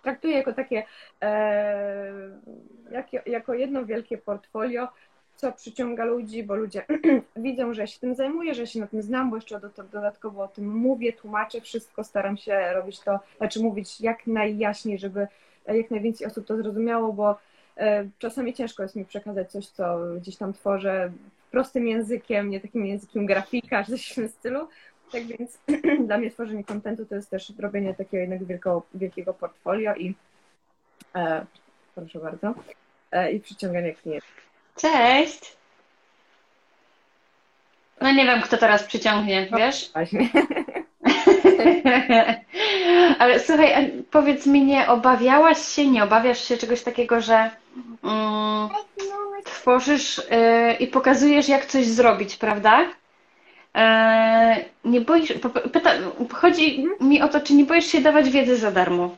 Traktuję 0.02 0.36
jako 0.36 0.52
takie, 0.52 0.82
e, 1.22 2.12
jak, 2.90 3.26
jako 3.26 3.54
jedno 3.54 3.84
wielkie 3.84 4.18
portfolio, 4.18 4.88
co 5.36 5.52
przyciąga 5.52 6.04
ludzi, 6.04 6.42
bo 6.42 6.54
ludzie 6.54 6.84
widzą, 7.36 7.74
że 7.74 7.86
się 7.86 8.00
tym 8.00 8.14
zajmuję, 8.14 8.54
że 8.54 8.66
się 8.66 8.80
na 8.80 8.86
tym 8.86 9.02
znam, 9.02 9.30
bo 9.30 9.36
jeszcze 9.36 9.60
dodatkowo 9.92 10.42
o 10.42 10.48
tym 10.48 10.76
mówię, 10.76 11.12
tłumaczę 11.12 11.60
wszystko, 11.60 12.04
staram 12.04 12.36
się 12.36 12.72
robić 12.72 13.00
to, 13.00 13.18
znaczy 13.38 13.60
mówić 13.60 14.00
jak 14.00 14.26
najjaśniej, 14.26 14.98
żeby 14.98 15.26
jak 15.66 15.90
najwięcej 15.90 16.26
osób 16.26 16.46
to 16.46 16.56
zrozumiało, 16.56 17.12
bo 17.12 17.38
e, 17.76 18.08
czasami 18.18 18.54
ciężko 18.54 18.82
jest 18.82 18.96
mi 18.96 19.04
przekazać 19.04 19.50
coś, 19.50 19.66
co 19.66 19.98
gdzieś 20.16 20.36
tam 20.36 20.52
tworzę 20.52 21.12
prostym 21.50 21.86
językiem, 21.86 22.50
nie 22.50 22.60
takim 22.60 22.86
językiem 22.86 23.26
grafika, 23.26 23.84
czy 23.84 24.28
w 24.28 24.30
stylu. 24.30 24.68
Tak 25.12 25.22
więc 25.22 25.58
dla 26.06 26.18
mnie 26.18 26.30
tworzenie 26.30 26.64
kontentu 26.64 27.06
to 27.06 27.14
jest 27.14 27.30
też 27.30 27.52
robienie 27.58 27.94
takiego 27.94 28.16
jednego 28.16 28.46
wielkiego, 28.46 28.82
wielkiego 28.94 29.34
portfolio 29.34 29.94
i 29.94 30.14
e, 31.14 31.46
proszę 31.94 32.18
bardzo, 32.18 32.54
e, 33.12 33.32
i 33.32 33.40
przyciąganie 33.40 33.94
klientów. 33.94 34.30
Cześć! 34.76 35.56
No 38.00 38.12
nie 38.12 38.24
wiem, 38.24 38.42
kto 38.42 38.56
teraz 38.56 38.82
przyciągnie, 38.82 39.48
no, 39.50 39.58
wiesz? 39.58 39.90
Właśnie. 39.92 40.28
Ale 43.18 43.40
słuchaj, 43.40 43.92
powiedz 44.10 44.46
mi, 44.46 44.64
nie 44.64 44.88
obawiałaś 44.88 45.58
się, 45.58 45.86
nie 45.86 46.04
obawiasz 46.04 46.44
się 46.44 46.56
czegoś 46.56 46.82
takiego, 46.82 47.20
że 47.20 47.50
mm, 48.04 48.68
tworzysz 49.44 50.18
yy, 50.18 50.72
i 50.74 50.86
pokazujesz, 50.86 51.48
jak 51.48 51.66
coś 51.66 51.86
zrobić, 51.86 52.36
prawda? 52.36 52.86
Yy, 53.74 54.64
nie 54.84 55.00
boisz, 55.00 55.32
pyta, 55.72 55.90
chodzi 56.32 56.86
mi 57.00 57.22
o 57.22 57.28
to, 57.28 57.40
czy 57.40 57.54
nie 57.54 57.64
boisz 57.64 57.86
się 57.86 58.00
dawać 58.00 58.30
wiedzy 58.30 58.56
za 58.56 58.70
darmo? 58.70 59.16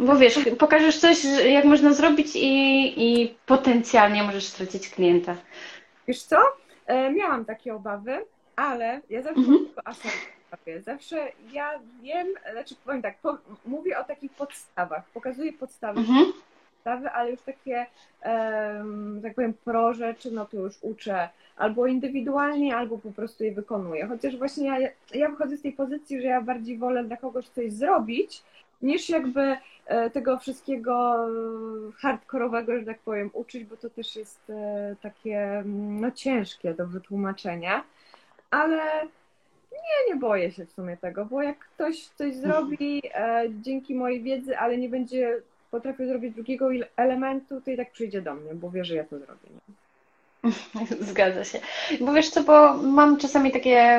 Bo 0.00 0.16
wiesz, 0.16 0.38
pokażesz 0.58 0.98
coś, 0.98 1.24
jak 1.48 1.64
można 1.64 1.92
zrobić 1.92 2.36
i, 2.36 2.92
i 2.96 3.34
potencjalnie 3.46 4.22
możesz 4.22 4.46
stracić 4.46 4.88
klienta. 4.88 5.36
Wiesz 6.08 6.22
co? 6.22 6.36
E, 6.86 7.10
miałam 7.10 7.44
takie 7.44 7.74
obawy, 7.74 8.24
ale 8.56 9.00
ja 9.10 9.22
zawsze 9.22 9.40
mhm. 9.40 9.58
tylko 9.66 9.86
asertywnie. 9.86 10.28
Zawsze 10.80 11.32
ja 11.52 11.80
wiem, 12.02 12.26
znaczy 12.52 12.74
powiem 12.84 13.02
tak, 13.02 13.18
po, 13.18 13.38
mówię 13.66 13.98
o 13.98 14.04
takich 14.04 14.32
podstawach, 14.32 15.04
pokazuję 15.14 15.52
podstawy, 15.52 16.00
mhm. 16.00 16.32
Podstawy 16.78 17.10
ale 17.10 17.30
już 17.30 17.40
takie, 17.40 17.86
um, 18.24 19.20
tak 19.22 19.34
powiem, 19.34 19.54
pro 19.64 19.94
rzeczy, 19.94 20.30
no 20.30 20.46
to 20.46 20.56
już 20.56 20.78
uczę 20.82 21.28
albo 21.56 21.86
indywidualnie, 21.86 22.76
albo 22.76 22.98
po 22.98 23.12
prostu 23.12 23.44
je 23.44 23.52
wykonuję. 23.52 24.06
Chociaż 24.06 24.36
właśnie 24.36 24.66
ja, 24.66 24.88
ja 25.14 25.28
wychodzę 25.28 25.56
z 25.56 25.62
tej 25.62 25.72
pozycji, 25.72 26.20
że 26.20 26.28
ja 26.28 26.40
bardziej 26.40 26.78
wolę 26.78 27.04
dla 27.04 27.16
kogoś 27.16 27.48
coś 27.48 27.72
zrobić, 27.72 28.42
niż 28.82 29.08
jakby 29.08 29.56
e, 29.86 30.10
tego 30.10 30.38
wszystkiego 30.38 31.26
hardkorowego, 31.96 32.78
że 32.78 32.86
tak 32.86 32.98
powiem, 32.98 33.30
uczyć, 33.32 33.64
bo 33.64 33.76
to 33.76 33.90
też 33.90 34.16
jest 34.16 34.50
e, 34.50 34.96
takie 35.02 35.40
mm, 35.40 36.00
no, 36.00 36.10
ciężkie 36.10 36.74
do 36.74 36.86
wytłumaczenia, 36.86 37.84
ale 38.50 39.04
nie, 39.72 40.14
nie 40.14 40.20
boję 40.20 40.52
się 40.52 40.66
w 40.66 40.72
sumie 40.72 40.96
tego, 40.96 41.24
bo 41.24 41.42
jak 41.42 41.58
ktoś 41.58 42.06
coś 42.06 42.36
zrobi 42.36 43.02
e, 43.14 43.44
dzięki 43.50 43.94
mojej 43.94 44.22
wiedzy, 44.22 44.58
ale 44.58 44.78
nie 44.78 44.88
będzie 44.88 45.42
potrafił 45.70 46.06
zrobić 46.06 46.34
drugiego 46.34 46.68
elementu, 46.96 47.60
to 47.60 47.70
i 47.70 47.76
tak 47.76 47.90
przyjdzie 47.92 48.22
do 48.22 48.34
mnie, 48.34 48.54
bo 48.54 48.70
wie, 48.70 48.84
że 48.84 48.94
ja 48.94 49.04
to 49.04 49.18
zrobię. 49.18 49.48
Nie? 49.50 49.74
Zgadza 51.10 51.44
się. 51.44 51.60
Bo 52.00 52.12
wiesz 52.12 52.30
co, 52.30 52.42
bo 52.42 52.74
mam 52.74 53.16
czasami 53.16 53.52
takie 53.52 53.98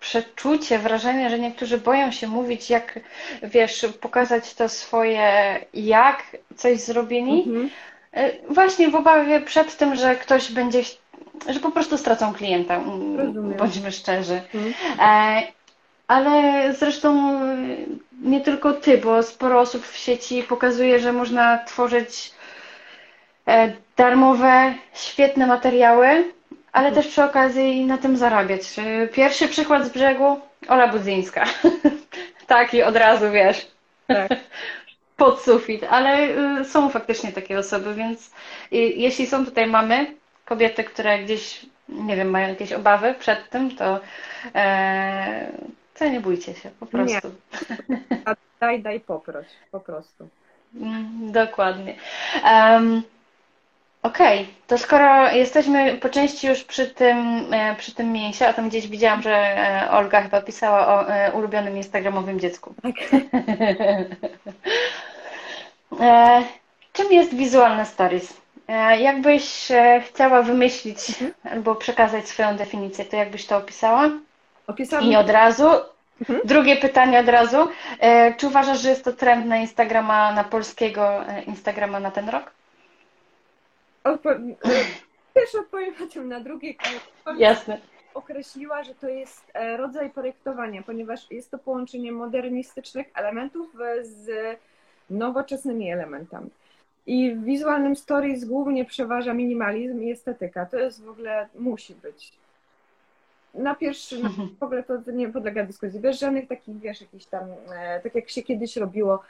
przeczucie, 0.00 0.78
wrażenie, 0.78 1.30
że 1.30 1.38
niektórzy 1.38 1.78
boją 1.78 2.10
się 2.10 2.28
mówić, 2.28 2.70
jak 2.70 3.00
wiesz, 3.42 3.86
pokazać 4.00 4.54
to 4.54 4.68
swoje, 4.68 5.60
jak 5.74 6.22
coś 6.56 6.80
zrobili. 6.80 7.38
Mhm. 7.38 7.70
E, 8.12 8.32
właśnie 8.48 8.90
w 8.90 8.94
obawie 8.94 9.40
przed 9.40 9.76
tym, 9.76 9.96
że 9.96 10.16
ktoś 10.16 10.52
będzie, 10.52 10.82
że 11.48 11.60
po 11.60 11.70
prostu 11.70 11.98
stracą 11.98 12.34
klienta, 12.34 12.80
Rozumiem. 13.16 13.58
bądźmy 13.58 13.92
szczerzy. 13.92 14.40
Mhm. 14.54 14.74
Ale 16.06 16.72
zresztą 16.74 17.40
nie 18.22 18.40
tylko 18.40 18.72
ty, 18.72 18.98
bo 18.98 19.22
sporo 19.22 19.60
osób 19.60 19.86
w 19.86 19.96
sieci 19.96 20.42
pokazuje, 20.42 21.00
że 21.00 21.12
można 21.12 21.64
tworzyć 21.64 22.32
e, 23.48 23.72
darmowe, 23.96 24.74
świetne 24.94 25.46
materiały, 25.46 26.24
ale 26.72 26.92
też 26.92 27.06
przy 27.08 27.24
okazji 27.24 27.84
na 27.86 27.98
tym 27.98 28.16
zarabiać. 28.16 28.62
Pierwszy 29.12 29.48
przykład 29.48 29.86
z 29.86 29.88
brzegu, 29.88 30.40
Ola 30.68 30.88
Budzyńska. 30.88 31.44
Taki 32.46 32.82
od 32.82 32.96
razu, 32.96 33.30
wiesz. 33.30 33.66
Tak. 34.06 34.28
Pod 35.16 35.40
sufit, 35.40 35.84
ale 35.90 36.28
y, 36.60 36.64
są 36.64 36.90
faktycznie 36.90 37.32
takie 37.32 37.58
osoby, 37.58 37.94
więc 37.94 38.30
jeśli 38.70 39.26
są 39.26 39.44
tutaj 39.44 39.66
mamy, 39.66 40.14
kobiety, 40.44 40.84
które 40.84 41.18
gdzieś, 41.18 41.66
nie 41.88 42.16
wiem, 42.16 42.30
mają 42.30 42.48
jakieś 42.48 42.72
obawy 42.72 43.14
przed 43.18 43.50
tym, 43.50 43.76
to, 43.76 44.00
e, 44.54 45.52
to 45.98 46.08
nie 46.08 46.20
bójcie 46.20 46.54
się, 46.54 46.70
po 46.80 46.86
prostu. 46.86 47.30
Nie. 47.88 48.00
Daj, 48.60 48.82
daj 48.82 49.00
poproś, 49.00 49.46
po 49.70 49.80
prostu. 49.80 50.28
Mm, 50.74 51.32
dokładnie. 51.32 51.94
Um, 52.44 53.02
Okej, 54.04 54.42
okay. 54.42 54.54
to 54.66 54.78
skoro 54.78 55.30
jesteśmy 55.32 55.98
po 55.98 56.08
części 56.08 56.46
już 56.46 56.64
przy 56.64 56.86
tym, 56.86 57.46
e, 57.54 57.76
przy 57.76 57.94
tym 57.94 58.12
mięsie, 58.12 58.46
a 58.46 58.52
tam 58.52 58.68
gdzieś 58.68 58.88
widziałam, 58.88 59.22
że 59.22 59.30
e, 59.32 59.90
Olga 59.90 60.22
chyba 60.22 60.40
pisała 60.40 60.88
o 60.88 61.08
e, 61.08 61.32
ulubionym 61.32 61.76
instagramowym 61.76 62.40
dziecku. 62.40 62.74
Tak. 62.82 62.94
Czym 66.92 67.12
jest 67.12 67.34
wizualne 67.34 67.86
stories? 67.86 68.40
Jakbyś 68.98 69.68
chciała 70.06 70.42
wymyślić 70.42 71.10
mhm. 71.10 71.32
albo 71.44 71.74
przekazać 71.74 72.28
swoją 72.28 72.56
definicję, 72.56 73.04
to 73.04 73.16
jakbyś 73.16 73.46
to 73.46 73.56
opisała? 73.56 74.10
Opisałam. 74.66 75.04
I 75.04 75.16
od 75.16 75.30
razu, 75.30 75.68
mhm. 76.20 76.40
drugie 76.44 76.76
pytanie 76.76 77.20
od 77.20 77.28
razu. 77.28 77.68
Czy 78.36 78.46
uważasz, 78.46 78.80
że 78.80 78.88
jest 78.88 79.04
to 79.04 79.12
trend 79.12 79.46
na 79.46 79.56
Instagrama, 79.56 80.32
na 80.32 80.44
polskiego 80.44 81.24
Instagrama 81.46 82.00
na 82.00 82.10
ten 82.10 82.28
rok? 82.28 82.50
Odpo- 84.04 84.54
Pierwsze 85.34 85.58
odpowiem 85.58 85.94
potem 85.94 86.28
na 86.28 86.40
drugie. 86.40 86.74
Jasne. 87.38 87.78
Określiła, 88.14 88.82
że 88.82 88.94
to 88.94 89.08
jest 89.08 89.50
e, 89.54 89.76
rodzaj 89.76 90.10
projektowania, 90.10 90.82
ponieważ 90.82 91.30
jest 91.30 91.50
to 91.50 91.58
połączenie 91.58 92.12
modernistycznych 92.12 93.06
elementów 93.14 93.76
z 94.02 94.30
nowoczesnymi 95.10 95.92
elementami. 95.92 96.50
I 97.06 97.34
w 97.34 97.44
wizualnym 97.44 97.96
stories 97.96 98.44
głównie 98.44 98.84
przeważa 98.84 99.34
minimalizm 99.34 100.02
i 100.02 100.10
estetyka. 100.10 100.66
To 100.66 100.78
jest 100.78 101.04
w 101.04 101.08
ogóle, 101.08 101.48
musi 101.54 101.94
być. 101.94 102.32
Na 103.54 103.74
pierwszy, 103.74 104.16
w 104.60 104.62
ogóle 104.62 104.82
to 104.82 104.98
nie 105.12 105.28
podlega 105.28 105.64
dyskusji. 105.64 106.00
Bez 106.00 106.18
żadnych 106.18 106.48
takich, 106.48 106.80
wiesz, 106.80 107.00
jakichś 107.00 107.24
tam, 107.24 107.44
e, 107.74 108.00
tak 108.00 108.14
jak 108.14 108.30
się 108.30 108.42
kiedyś 108.42 108.76
robiło, 108.76 109.20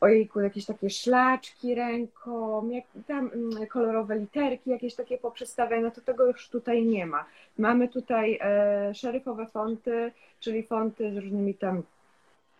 ojejku, 0.00 0.40
jakieś 0.40 0.66
takie 0.66 0.90
szlaczki 0.90 1.74
ręką, 1.74 2.68
jak, 2.70 2.84
tam 3.06 3.30
mm, 3.34 3.66
kolorowe 3.66 4.18
literki, 4.18 4.70
jakieś 4.70 4.94
takie 4.94 5.18
poprzestawiane, 5.18 5.82
no 5.82 5.90
to 5.90 6.00
tego 6.00 6.26
już 6.26 6.48
tutaj 6.48 6.84
nie 6.84 7.06
ma. 7.06 7.24
Mamy 7.58 7.88
tutaj 7.88 8.38
e, 8.42 8.94
szeryfowe 8.94 9.46
fonty, 9.46 10.12
czyli 10.40 10.62
fonty 10.62 11.12
z 11.12 11.16
różnymi 11.16 11.54
tam 11.54 11.82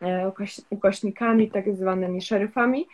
e, 0.01 0.33
ukośnikami, 0.71 1.51
tak 1.51 1.77
zwanymi 1.77 2.23
szeryfami. 2.23 2.87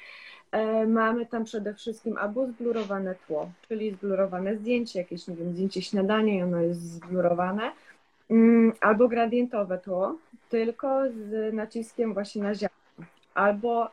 E, 0.53 0.87
mamy 0.87 1.27
tam 1.27 1.45
przede 1.45 1.75
wszystkim 1.75 2.19
albo 2.19 2.47
zblurowane 2.47 3.15
tło, 3.27 3.51
czyli 3.69 3.91
zblurowane 3.91 4.57
zdjęcie, 4.57 4.99
jakieś, 4.99 5.29
nie 5.29 5.37
wiem, 5.37 5.53
zdjęcie 5.53 5.83
śniadania 5.83 6.35
i 6.35 6.43
ono 6.43 6.61
jest 6.61 6.81
zblurowane, 6.81 7.73
albo 8.81 9.09
gradientowe 9.09 9.79
tło, 9.79 10.19
tylko 10.49 11.03
z 11.11 11.55
naciskiem 11.55 12.15
właśnie 12.15 12.43
na 12.43 12.55
ziarno, 12.55 13.07
albo 13.35 13.91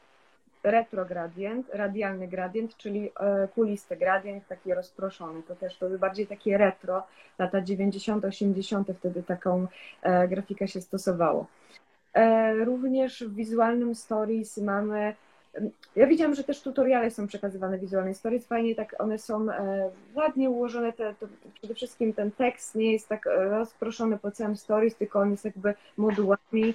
retrogradient, 0.64 1.70
radialny 1.74 2.28
gradient, 2.28 2.78
czyli 2.78 3.10
e, 3.20 3.48
kulisty 3.48 3.98
gradient, 3.98 4.48
taki 4.48 4.74
rozproszony. 4.74 5.44
To 5.44 5.56
też 5.56 5.78
to 5.78 5.90
bardziej 5.90 6.28
takie 6.28 6.58
retro, 6.58 7.04
lata 7.40 7.62
90., 7.62 8.26
80., 8.26 8.88
wtedy 8.98 9.24
taką 9.24 9.68
e, 10.02 10.28
grafikę 10.28 10.68
się 10.68 10.82
stosowało. 10.82 11.48
E, 12.14 12.54
również 12.54 13.24
w 13.24 13.36
wizualnym 13.36 13.96
stories 13.96 14.58
mamy 14.58 15.16
ja 15.96 16.08
widziałam, 16.08 16.36
że 16.36 16.44
też 16.44 16.62
tutoriale 16.62 17.12
są 17.12 17.28
przekazywane 17.28 17.80
wizualne 17.80 18.14
stories, 18.14 18.48
fajnie 18.48 18.76
tak 18.76 18.96
one 19.00 19.20
są 19.20 19.52
e, 19.52 19.90
ładnie 20.16 20.50
ułożone, 20.50 20.94
te, 20.94 21.16
przede 21.54 21.76
wszystkim 21.76 22.14
ten 22.14 22.32
tekst 22.32 22.76
nie 22.76 22.92
jest 22.92 23.10
tak 23.10 23.26
rozproszony 23.50 24.18
po 24.18 24.32
całym 24.32 24.56
stories, 24.56 24.96
tylko 24.96 25.20
on 25.20 25.32
jest 25.32 25.46
jakby 25.46 25.74
modułami, 25.98 26.74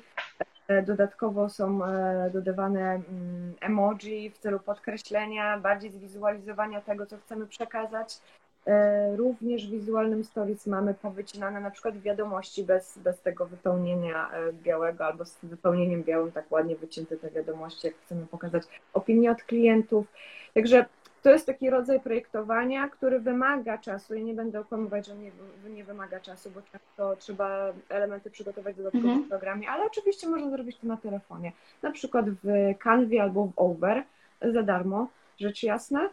e, 0.68 0.82
dodatkowo 0.82 1.48
są 1.48 1.84
e, 1.84 2.30
dodawane 2.32 2.94
mm, 2.94 3.54
emoji 3.60 4.30
w 4.30 4.38
celu 4.38 4.60
podkreślenia, 4.60 5.58
bardziej 5.58 5.90
zwizualizowania 5.90 6.80
tego, 6.80 7.06
co 7.06 7.18
chcemy 7.18 7.46
przekazać. 7.46 8.20
E, 8.66 9.16
również 9.16 9.66
w 9.66 9.70
wizualnym 9.70 10.24
stories 10.24 10.66
mamy 10.66 10.94
powycinane 10.94 11.60
na 11.60 11.70
przykład 11.70 11.98
wiadomości 11.98 12.64
bez, 12.64 12.98
bez 12.98 13.20
tego 13.20 13.46
wypełnienia 13.46 14.30
e, 14.32 14.52
białego 14.52 15.06
albo 15.06 15.24
z 15.24 15.38
wypełnieniem 15.42 16.02
białym 16.02 16.32
tak 16.32 16.52
ładnie 16.52 16.76
wycięte 16.76 17.16
te 17.16 17.30
wiadomości, 17.30 17.86
jak 17.86 17.96
chcemy 17.96 18.26
pokazać 18.26 18.62
opinie 18.92 19.30
od 19.30 19.42
klientów. 19.42 20.06
Także 20.54 20.84
to 21.22 21.30
jest 21.30 21.46
taki 21.46 21.70
rodzaj 21.70 22.00
projektowania, 22.00 22.88
który 22.88 23.20
wymaga 23.20 23.78
czasu. 23.78 24.14
Ja 24.14 24.22
nie 24.22 24.34
będę 24.34 24.60
okłamywać, 24.60 25.06
że 25.06 25.14
nie, 25.16 25.30
nie 25.70 25.84
wymaga 25.84 26.20
czasu, 26.20 26.50
bo 26.50 26.62
często 26.62 27.16
trzeba 27.16 27.72
elementy 27.88 28.30
przygotować 28.30 28.76
dodatkowo 28.76 29.08
mhm. 29.08 29.24
w 29.24 29.28
programie, 29.28 29.70
ale 29.70 29.84
oczywiście 29.84 30.28
można 30.28 30.50
zrobić 30.50 30.78
to 30.78 30.86
na 30.86 30.96
telefonie. 30.96 31.52
Na 31.82 31.90
przykład 31.90 32.26
w 32.30 32.74
Canvie 32.78 33.22
albo 33.22 33.46
w 33.46 33.52
Over 33.56 34.02
za 34.42 34.62
darmo, 34.62 35.08
rzecz 35.38 35.62
jasna 35.62 36.08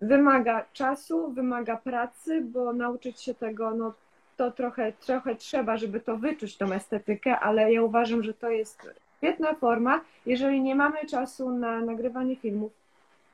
wymaga 0.00 0.64
czasu, 0.72 1.30
wymaga 1.30 1.76
pracy, 1.76 2.40
bo 2.40 2.72
nauczyć 2.72 3.20
się 3.20 3.34
tego, 3.34 3.70
no 3.70 3.92
to 4.36 4.50
trochę, 4.50 4.92
trochę 4.92 5.34
trzeba, 5.34 5.76
żeby 5.76 6.00
to 6.00 6.16
wyczuć, 6.16 6.56
tą 6.56 6.72
estetykę, 6.72 7.40
ale 7.40 7.72
ja 7.72 7.82
uważam, 7.82 8.22
że 8.22 8.34
to 8.34 8.50
jest 8.50 8.88
świetna 9.16 9.54
forma, 9.54 10.00
jeżeli 10.26 10.62
nie 10.62 10.74
mamy 10.74 11.06
czasu 11.06 11.50
na 11.50 11.80
nagrywanie 11.80 12.36
filmów. 12.36 12.72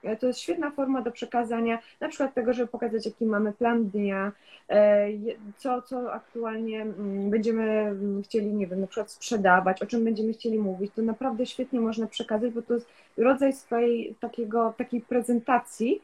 E, 0.05 0.17
to 0.17 0.27
jest 0.27 0.41
świetna 0.41 0.71
forma 0.71 1.03
do 1.03 1.13
przekazania, 1.13 1.79
na 2.01 2.09
przykład 2.09 2.35
tego, 2.35 2.53
żeby 2.53 2.69
pokazać, 2.69 3.07
jaki 3.07 3.27
mamy 3.27 3.53
plan 3.53 3.85
dnia, 3.91 4.33
e, 4.69 5.09
co, 5.57 5.83
co 5.83 6.13
aktualnie 6.13 6.83
mm, 6.83 7.31
będziemy 7.31 7.63
mm, 7.63 8.23
chcieli, 8.23 8.47
nie 8.47 8.67
wiem, 8.67 8.81
na 8.81 8.87
przykład 8.87 9.11
sprzedawać, 9.11 9.83
o 9.83 9.87
czym 9.87 10.05
będziemy 10.05 10.33
chcieli 10.33 10.59
mówić. 10.59 10.93
To 10.97 11.03
naprawdę 11.03 11.47
świetnie 11.47 11.81
można 11.81 12.07
przekazać, 12.07 12.53
bo 12.53 12.63
to 12.63 12.75
jest 12.75 12.89
rodzaj 13.17 13.53
swojej 13.53 14.15
takiego, 14.21 14.75
takiej 14.79 15.01
prezentacji, 15.01 16.03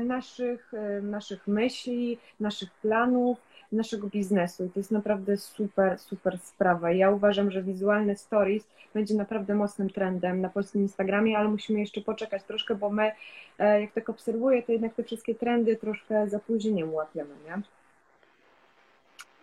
naszych, 0.00 0.74
e, 0.74 1.02
naszych 1.02 1.46
myśli, 1.46 2.18
naszych 2.40 2.70
planów, 2.70 3.38
naszego 3.72 4.06
biznesu. 4.06 4.64
I 4.64 4.70
to 4.70 4.80
jest 4.80 4.90
naprawdę 4.90 5.36
super, 5.36 5.98
super 5.98 6.38
sprawa. 6.38 6.92
Ja 6.92 7.10
uważam, 7.10 7.50
że 7.50 7.62
wizualne 7.62 8.16
stories 8.16 8.66
będzie 8.94 9.14
naprawdę 9.14 9.54
mocnym 9.54 9.90
trendem 9.90 10.40
na 10.40 10.48
polskim 10.48 10.82
Instagramie, 10.82 11.38
ale 11.38 11.48
musimy 11.48 11.80
jeszcze 11.80 12.00
poczekać 12.00 12.42
troszkę, 12.42 12.74
bo 12.74 12.90
my, 12.90 13.12
e, 13.58 13.80
jak 13.80 13.92
tak 13.92 14.08
obserwuję, 14.08 14.62
to 14.62 14.72
jednak 14.72 14.94
te 14.94 15.04
wszystkie 15.04 15.34
trendy 15.34 15.76
troszkę 15.76 16.28
za 16.28 16.38
później 16.38 16.84
łapiemy, 16.84 17.34
nie? 17.46 17.62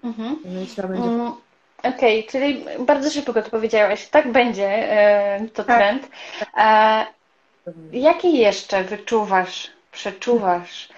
Mhm. 0.04 0.38
Będzie... 0.46 0.84
Mm, 0.84 1.32
Okej, 1.78 2.20
okay, 2.20 2.24
czyli 2.32 2.66
bardzo 2.86 3.10
szybko 3.10 3.34
to 3.34 3.50
powiedziałaś. 3.50 4.08
Tak 4.10 4.32
będzie 4.32 4.88
to 5.54 5.64
tak. 5.64 5.78
trend. 5.78 6.10
E, 6.58 7.06
jaki 7.92 8.38
jeszcze 8.38 8.84
wyczuwasz 8.84 9.72
przeczuwasz, 9.94 10.90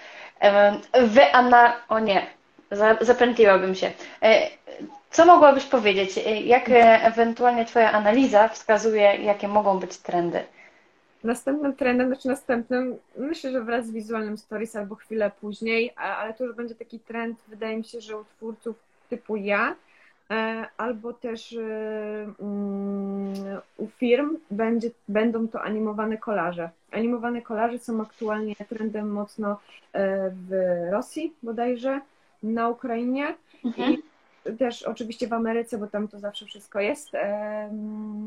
wyana... 1.04 1.72
O 1.88 1.98
nie, 1.98 2.26
zapętliłabym 3.00 3.74
się. 3.74 3.90
E, 4.22 4.50
co 5.10 5.26
mogłabyś 5.26 5.64
powiedzieć? 5.64 6.18
E, 6.18 6.40
jak 6.40 6.64
ewentualnie 7.02 7.64
Twoja 7.64 7.92
analiza 7.92 8.48
wskazuje, 8.48 9.02
jakie 9.02 9.48
mogą 9.48 9.78
być 9.78 9.96
trendy? 9.96 10.40
Następnym 11.24 11.76
trendem, 11.76 12.06
znaczy 12.06 12.28
następnym, 12.28 12.96
myślę, 13.16 13.52
że 13.52 13.64
wraz 13.64 13.86
z 13.86 13.90
wizualnym 13.90 14.38
stories 14.38 14.76
albo 14.76 14.94
chwilę 14.94 15.30
później, 15.40 15.92
ale 15.96 16.34
to 16.34 16.44
już 16.44 16.56
będzie 16.56 16.74
taki 16.74 17.00
trend, 17.00 17.38
wydaje 17.48 17.76
mi 17.76 17.84
się, 17.84 18.00
że 18.00 18.18
u 18.18 18.24
twórców 18.24 18.76
typu 19.10 19.36
ja, 19.36 19.74
albo 20.76 21.12
też 21.12 21.52
e, 21.52 22.32
mm, 22.40 23.34
u 23.76 23.86
firm 23.86 24.36
będzie, 24.50 24.90
będą 25.08 25.48
to 25.48 25.62
animowane 25.62 26.18
kolaże. 26.18 26.70
Animowane 26.92 27.42
kolaże 27.42 27.78
są 27.78 28.02
aktualnie 28.02 28.56
trendem 28.68 29.12
mocno 29.12 29.60
e, 29.92 30.30
w 30.30 30.50
Rosji 30.90 31.32
bodajże, 31.42 32.00
na 32.42 32.68
Ukrainie 32.68 33.34
mhm. 33.64 33.92
i 33.92 34.56
też 34.58 34.82
oczywiście 34.82 35.28
w 35.28 35.32
Ameryce, 35.32 35.78
bo 35.78 35.86
tam 35.86 36.08
to 36.08 36.18
zawsze 36.18 36.46
wszystko 36.46 36.80
jest, 36.80 37.10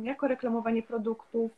jako 0.03 0.27
reklamowanie 0.27 0.83
produktów, 0.83 1.51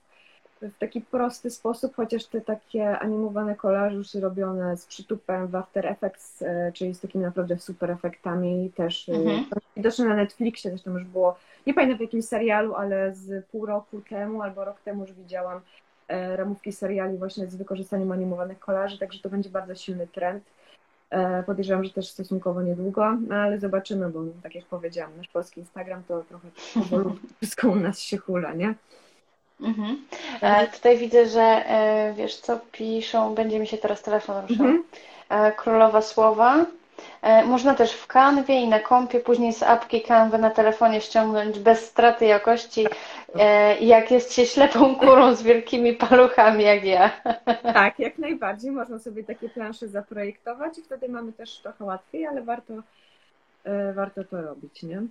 w 0.61 0.77
taki 0.77 1.01
prosty 1.01 1.49
sposób, 1.49 1.95
chociaż 1.95 2.25
te 2.25 2.41
takie 2.41 2.99
animowane 2.99 3.55
kolaże 3.55 3.95
już 3.95 4.13
robione 4.13 4.77
z 4.77 4.85
przytupem 4.85 5.47
w 5.47 5.55
After 5.55 5.85
Effects, 5.85 6.41
e, 6.41 6.71
czyli 6.73 6.95
z 6.95 6.99
takimi 6.99 7.23
naprawdę 7.23 7.59
super 7.59 7.91
efektami 7.91 8.71
też 8.75 9.09
e, 9.09 9.13
mhm. 9.13 9.45
widoczne 9.77 10.05
na 10.05 10.15
Netflixie, 10.15 10.71
zresztą 10.71 10.91
już 10.91 11.03
było, 11.03 11.37
nie 11.67 11.73
pamiętam 11.73 11.97
w 11.97 12.01
jakimś 12.01 12.25
serialu, 12.25 12.75
ale 12.75 13.15
z 13.15 13.45
pół 13.45 13.65
roku 13.65 14.01
temu 14.09 14.41
albo 14.41 14.65
rok 14.65 14.81
temu 14.81 15.01
już 15.01 15.13
widziałam 15.13 15.61
e, 16.07 16.37
ramówki 16.37 16.71
seriali 16.71 17.17
właśnie 17.17 17.47
z 17.47 17.55
wykorzystaniem 17.55 18.11
animowanych 18.11 18.59
kolaży, 18.59 18.97
także 18.97 19.19
to 19.19 19.29
będzie 19.29 19.49
bardzo 19.49 19.75
silny 19.75 20.07
trend. 20.07 20.43
Podejrzewam, 21.45 21.83
że 21.83 21.89
też 21.89 22.09
stosunkowo 22.09 22.61
niedługo, 22.61 23.17
no 23.27 23.35
ale 23.35 23.59
zobaczymy, 23.59 24.09
bo 24.09 24.19
tak 24.43 24.55
jak 24.55 24.65
powiedziałam, 24.65 25.17
nasz 25.17 25.27
polski 25.27 25.59
Instagram 25.59 26.03
to 26.07 26.23
trochę 26.23 26.47
powolutku 26.73 27.27
wszystko 27.37 27.69
u 27.69 27.75
nas 27.75 27.99
się 27.99 28.17
hula, 28.17 28.53
nie? 28.53 28.75
Mhm. 29.61 29.97
E, 30.41 30.67
tutaj 30.67 30.97
widzę, 30.97 31.25
że 31.25 31.41
e, 31.41 32.13
wiesz 32.17 32.35
co 32.35 32.59
piszą, 32.71 33.35
będzie 33.35 33.59
mi 33.59 33.67
się 33.67 33.77
teraz 33.77 34.01
telefon 34.01 34.41
ruszał. 34.47 34.65
Mhm. 34.65 34.83
E, 35.29 35.51
królowa 35.51 36.01
Słowa. 36.01 36.65
E, 37.21 37.45
można 37.45 37.73
też 37.73 37.93
w 37.93 38.07
Canwie 38.07 38.61
i 38.61 38.67
na 38.67 38.79
kompie, 38.79 39.19
później 39.19 39.53
z 39.53 39.63
apki 39.63 40.01
Canwy 40.01 40.37
na 40.37 40.49
telefonie 40.49 41.01
ściągnąć 41.01 41.59
bez 41.59 41.85
straty 41.85 42.25
jakości, 42.25 42.85
e, 43.35 43.79
jak 43.79 44.11
jest 44.11 44.33
się 44.33 44.45
ślepą 44.45 44.95
kurą 44.95 45.35
z 45.35 45.43
wielkimi 45.43 45.93
paluchami 45.93 46.63
jak 46.63 46.83
ja. 46.83 47.11
Tak, 47.73 47.99
jak 47.99 48.17
najbardziej. 48.17 48.71
Można 48.71 48.99
sobie 48.99 49.23
takie 49.23 49.49
plansze 49.49 49.87
zaprojektować 49.87 50.77
i 50.77 50.81
wtedy 50.81 51.09
mamy 51.09 51.33
też 51.33 51.59
trochę 51.59 51.85
łatwiej, 51.85 52.25
ale 52.25 52.41
warto, 52.41 52.73
e, 53.63 53.93
warto 53.93 54.23
to 54.23 54.41
robić, 54.41 54.83
nie? 54.83 55.01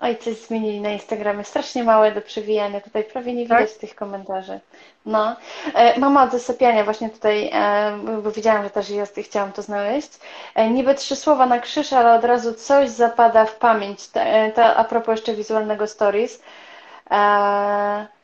Oj, 0.00 0.16
coś 0.16 0.36
zmienili 0.36 0.80
na 0.80 0.90
Instagramie. 0.90 1.44
Strasznie 1.44 1.84
małe 1.84 2.12
do 2.12 2.22
przewijania. 2.22 2.80
Tutaj 2.80 3.04
prawie 3.04 3.34
nie 3.34 3.42
widać 3.42 3.70
tak? 3.70 3.80
tych 3.80 3.94
komentarzy. 3.94 4.60
No. 5.06 5.36
E, 5.74 6.00
mama 6.00 6.22
od 6.22 6.32
zasypiania 6.32 6.84
właśnie 6.84 7.10
tutaj, 7.10 7.50
e, 7.52 7.98
bo 8.22 8.30
widziałam, 8.30 8.64
że 8.64 8.70
też 8.70 8.90
jest 8.90 9.18
i 9.18 9.22
chciałam 9.22 9.52
to 9.52 9.62
znaleźć. 9.62 10.10
E, 10.54 10.70
niby 10.70 10.94
trzy 10.94 11.16
słowa 11.16 11.46
na 11.46 11.58
krzyż, 11.58 11.92
ale 11.92 12.14
od 12.14 12.24
razu 12.24 12.54
coś 12.54 12.88
zapada 12.88 13.44
w 13.44 13.56
pamięć. 13.56 14.08
To, 14.54 14.76
a 14.76 14.84
propos 14.84 15.12
jeszcze 15.12 15.34
wizualnego 15.34 15.86
stories. 15.86 16.42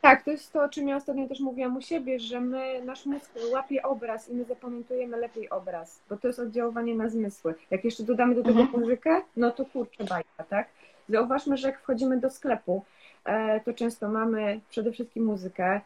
Tak, 0.01 0.23
to 0.25 0.31
jest 0.31 0.53
to, 0.53 0.63
o 0.63 0.69
czym 0.69 0.87
ja 0.87 0.95
ostatnio 0.95 1.27
też 1.27 1.39
mówiłam 1.39 1.77
u 1.77 1.81
siebie, 1.81 2.19
że 2.19 2.41
my, 2.41 2.81
nasz 2.85 3.05
mózg 3.05 3.31
łapie 3.51 3.83
obraz 3.83 4.29
i 4.29 4.33
my 4.33 4.43
zapamiętujemy 4.43 5.17
lepiej 5.17 5.49
obraz, 5.49 5.99
bo 6.09 6.17
to 6.17 6.27
jest 6.27 6.39
oddziaływanie 6.39 6.95
na 6.95 7.09
zmysły. 7.09 7.55
Jak 7.71 7.85
jeszcze 7.85 8.03
dodamy 8.03 8.35
do 8.35 8.43
tego 8.43 8.61
mhm. 8.61 8.81
muzykę, 8.81 9.21
no 9.37 9.51
to 9.51 9.65
kurczę 9.65 10.03
bajka, 10.03 10.43
tak? 10.49 10.67
Zauważmy, 11.09 11.57
że 11.57 11.67
jak 11.67 11.79
wchodzimy 11.79 12.19
do 12.19 12.29
sklepu, 12.29 12.83
e, 13.25 13.59
to 13.59 13.73
często 13.73 14.09
mamy 14.09 14.59
przede 14.69 14.91
wszystkim 14.91 15.25
muzykę. 15.25 15.81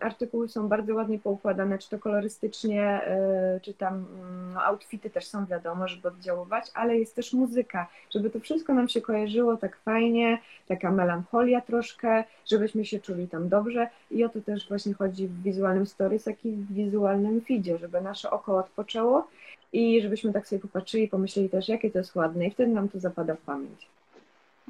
Artykuły 0.00 0.48
są 0.48 0.68
bardzo 0.68 0.94
ładnie 0.94 1.18
poukładane, 1.18 1.78
czy 1.78 1.90
to 1.90 1.98
kolorystycznie, 1.98 2.82
e, 2.82 3.60
czy 3.62 3.74
tam 3.74 4.06
no, 4.54 4.64
outfity 4.64 5.10
też 5.10 5.26
są 5.26 5.46
wiadomo, 5.46 5.88
żeby 5.88 6.08
oddziaływać, 6.08 6.70
ale 6.74 6.98
jest 6.98 7.16
też 7.16 7.32
muzyka, 7.32 7.86
żeby 8.10 8.30
to 8.30 8.40
wszystko 8.40 8.74
nam 8.74 8.88
się 8.88 9.00
kojarzyło 9.00 9.56
tak 9.56 9.76
fajnie, 9.76 10.38
taka 10.68 10.90
melancholia 10.90 11.60
troszkę, 11.60 12.24
żebyśmy 12.46 12.84
się 12.84 13.00
czuli 13.00 13.28
tam 13.28 13.48
dobrze 13.48 13.88
i 14.10 14.24
o 14.24 14.28
to 14.28 14.40
też 14.40 14.68
właśnie 14.68 14.94
chodzi 14.94 15.28
w 15.28 15.42
wizualnym 15.42 15.86
stories, 15.86 16.26
jak 16.26 16.44
i 16.44 16.52
w 16.52 16.72
wizualnym 16.72 17.40
feedzie, 17.40 17.78
żeby 17.78 18.00
nasze 18.00 18.30
oko 18.30 18.58
odpoczęło 18.58 19.28
i 19.72 20.02
żebyśmy 20.02 20.32
tak 20.32 20.46
sobie 20.48 20.60
popatrzyli 20.60 21.08
pomyśleli 21.08 21.48
też, 21.48 21.68
jakie 21.68 21.90
to 21.90 21.98
jest 21.98 22.14
ładne 22.14 22.46
i 22.46 22.50
wtedy 22.50 22.72
nam 22.72 22.88
to 22.88 23.00
zapada 23.00 23.34
w 23.34 23.40
pamięć. 23.40 23.88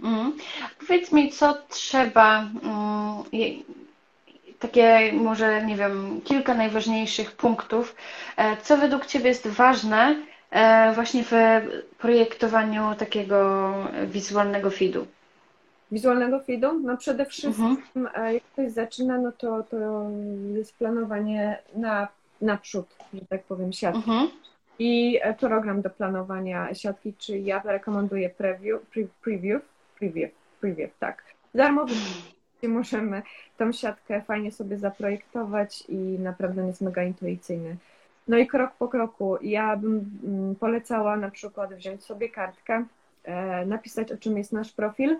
Mm. 0.02 0.32
Powiedz 0.78 1.12
mi, 1.12 1.30
co 1.30 1.54
trzeba, 1.68 2.40
mm, 2.40 3.24
takie 4.58 5.12
może, 5.12 5.66
nie 5.66 5.76
wiem, 5.76 6.20
kilka 6.24 6.54
najważniejszych 6.54 7.32
punktów, 7.32 7.96
e, 8.36 8.56
co 8.56 8.76
według 8.76 9.06
Ciebie 9.06 9.28
jest 9.28 9.46
ważne 9.46 10.16
e, 10.50 10.92
właśnie 10.94 11.24
w 11.24 11.32
projektowaniu 11.98 12.94
takiego 12.98 13.74
wizualnego 14.06 14.70
feedu? 14.70 15.06
Wizualnego 15.92 16.40
feedu? 16.40 16.80
No 16.80 16.96
przede 16.96 17.26
wszystkim, 17.26 17.78
mhm. 17.96 18.34
jak 18.34 18.42
ktoś 18.42 18.72
zaczyna, 18.72 19.18
no 19.18 19.32
to, 19.32 19.62
to 19.62 20.10
jest 20.54 20.78
planowanie 20.78 21.58
na 21.76 22.08
naprzód, 22.40 22.86
że 23.14 23.20
tak 23.28 23.42
powiem, 23.42 23.72
siatki. 23.72 24.10
Mhm. 24.10 24.28
I 24.78 25.20
program 25.40 25.82
do 25.82 25.90
planowania 25.90 26.74
siatki, 26.74 27.12
czy 27.18 27.38
ja 27.38 27.62
rekomenduję 27.64 28.30
preview, 28.30 28.82
pre, 28.82 29.02
preview 29.22 29.62
preview, 29.98 30.30
preview, 30.60 30.98
tak. 30.98 31.24
Darmowy 31.54 31.94
możemy 32.68 33.22
tą 33.56 33.72
siatkę 33.72 34.22
fajnie 34.22 34.52
sobie 34.52 34.78
zaprojektować 34.78 35.84
i 35.88 35.96
naprawdę 35.96 36.66
jest 36.66 36.80
mega 36.80 37.02
intuicyjny. 37.02 37.76
No 38.28 38.38
i 38.38 38.46
krok 38.46 38.70
po 38.78 38.88
kroku, 38.88 39.38
ja 39.42 39.76
bym 39.76 40.10
mm, 40.24 40.54
polecała 40.54 41.16
na 41.16 41.30
przykład 41.30 41.74
wziąć 41.74 42.04
sobie 42.04 42.28
kartkę, 42.28 42.84
e, 43.24 43.66
napisać 43.66 44.12
o 44.12 44.16
czym 44.16 44.38
jest 44.38 44.52
nasz 44.52 44.72
profil 44.72 45.16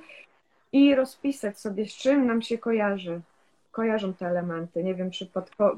i 0.73 0.95
rozpisać 0.95 1.61
sobie, 1.61 1.87
z 1.87 1.93
czym 1.93 2.27
nam 2.27 2.43
się 2.43 2.59
kojarzy. 2.59 3.21
Kojarzą 3.75 4.15
te 4.15 4.27
elementy. 4.27 4.85
Nie 4.85 4.95
wiem, 4.95 5.11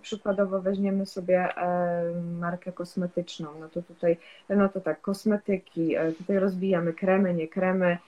przykładowo 0.03 0.61
weźmiemy 0.61 1.07
sobie 1.07 1.57
e, 1.57 2.13
markę 2.41 2.73
kosmetyczną. 2.73 3.49
No 3.61 3.69
to 3.69 3.83
tutaj, 3.83 4.17
no 4.49 4.69
to 4.69 4.81
tak, 4.81 5.01
kosmetyki. 5.01 5.97
E, 5.97 6.13
tutaj 6.13 6.39
rozbijamy 6.39 6.93
kremy, 6.93 7.35
nie 7.35 7.49
kremy. 7.49 7.99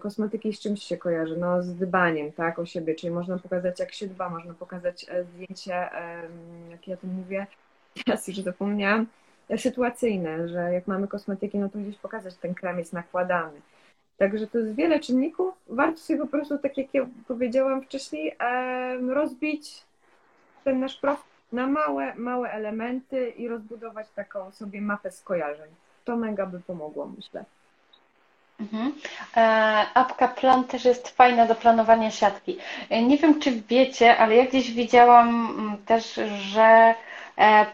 Kosmetyki 0.00 0.52
z 0.52 0.60
czymś 0.60 0.82
się 0.82 0.96
kojarzy? 0.96 1.36
No 1.36 1.62
z 1.62 1.74
dbaniem, 1.74 2.32
tak, 2.32 2.58
o 2.58 2.66
siebie. 2.66 2.94
Czyli 2.94 3.10
można 3.12 3.38
pokazać, 3.38 3.80
jak 3.80 3.92
się 3.92 4.06
dba, 4.06 4.30
można 4.30 4.54
pokazać 4.54 5.06
zdjęcie, 5.24 5.88
jak 6.70 6.88
ja 6.88 6.96
to 6.96 7.06
mówię, 7.06 7.46
teraz 8.04 8.28
już 8.28 8.36
zapomniałam, 8.40 9.06
sytuacyjne, 9.56 10.48
że 10.48 10.72
jak 10.72 10.86
mamy 10.86 11.08
kosmetyki, 11.08 11.58
no 11.58 11.68
to 11.68 11.78
gdzieś 11.78 11.96
pokazać, 11.96 12.34
ten 12.34 12.54
krem 12.54 12.78
jest 12.78 12.92
nakładany. 12.92 13.60
Także 14.18 14.46
to 14.46 14.58
jest 14.58 14.74
wiele 14.74 15.00
czynników. 15.00 15.54
Warto 15.68 15.98
sobie 15.98 16.18
po 16.18 16.26
prostu, 16.26 16.58
tak 16.58 16.78
jak 16.78 16.94
ja 16.94 17.06
powiedziałam 17.28 17.82
wcześniej, 17.82 18.36
rozbić 19.08 19.82
ten 20.64 20.80
nasz 20.80 20.96
profil 20.96 21.36
na 21.52 21.66
małe, 21.66 22.14
małe 22.14 22.50
elementy 22.50 23.28
i 23.28 23.48
rozbudować 23.48 24.06
taką 24.14 24.50
sobie 24.50 24.80
mapę 24.80 25.10
skojarzeń. 25.10 25.70
To 26.04 26.16
mega 26.16 26.46
by 26.46 26.60
pomogło, 26.60 27.12
myślę. 27.16 27.44
Mhm. 28.60 28.92
E, 29.36 29.40
apka 29.94 30.28
Plan 30.28 30.64
też 30.64 30.84
jest 30.84 31.08
fajna 31.08 31.46
do 31.46 31.54
planowania 31.54 32.10
siatki. 32.10 32.58
E, 32.90 33.02
nie 33.02 33.18
wiem, 33.18 33.40
czy 33.40 33.62
wiecie, 33.68 34.16
ale 34.16 34.36
ja 34.36 34.46
gdzieś 34.46 34.72
widziałam 34.72 35.28
mm, 35.58 35.76
też, 35.86 36.20
że 36.38 36.94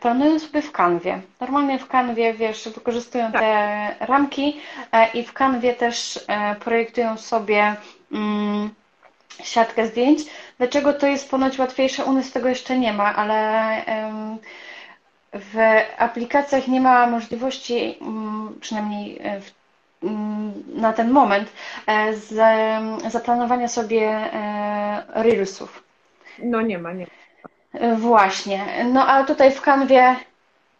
planują 0.00 0.38
sobie 0.38 0.62
w 0.62 0.72
kanwie. 0.72 1.20
Normalnie 1.40 1.78
w 1.78 1.88
kanwie, 1.88 2.34
wiesz, 2.34 2.68
wykorzystują 2.68 3.32
tak. 3.32 3.40
te 3.40 4.06
ramki 4.06 4.60
e, 4.92 5.10
i 5.10 5.24
w 5.24 5.32
kanwie 5.32 5.74
też 5.74 6.20
e, 6.28 6.54
projektują 6.54 7.16
sobie 7.16 7.76
mm, 8.12 8.70
siatkę 9.42 9.86
zdjęć. 9.86 10.20
Dlaczego 10.58 10.92
to 10.92 11.06
jest 11.06 11.30
ponoć 11.30 11.58
łatwiejsze? 11.58 12.04
U 12.04 12.12
nas 12.12 12.32
tego 12.32 12.48
jeszcze 12.48 12.78
nie 12.78 12.92
ma, 12.92 13.16
ale 13.16 13.62
w 15.32 15.56
aplikacjach 15.98 16.68
nie 16.68 16.80
ma 16.80 17.06
możliwości, 17.06 17.98
mm, 18.00 18.58
przynajmniej 18.60 19.20
w, 19.40 19.50
mm, 20.04 20.52
na 20.74 20.92
ten 20.92 21.10
moment, 21.10 21.52
z, 22.12 22.32
zaplanowania 23.12 23.68
sobie 23.68 24.30
reelsów. 25.08 25.82
No 26.38 26.62
nie 26.62 26.78
ma, 26.78 26.92
nie 26.92 27.04
ma. 27.04 27.21
Właśnie. 27.96 28.84
No 28.92 29.06
a 29.06 29.24
tutaj 29.24 29.52
w 29.52 29.60
kanwie 29.60 30.16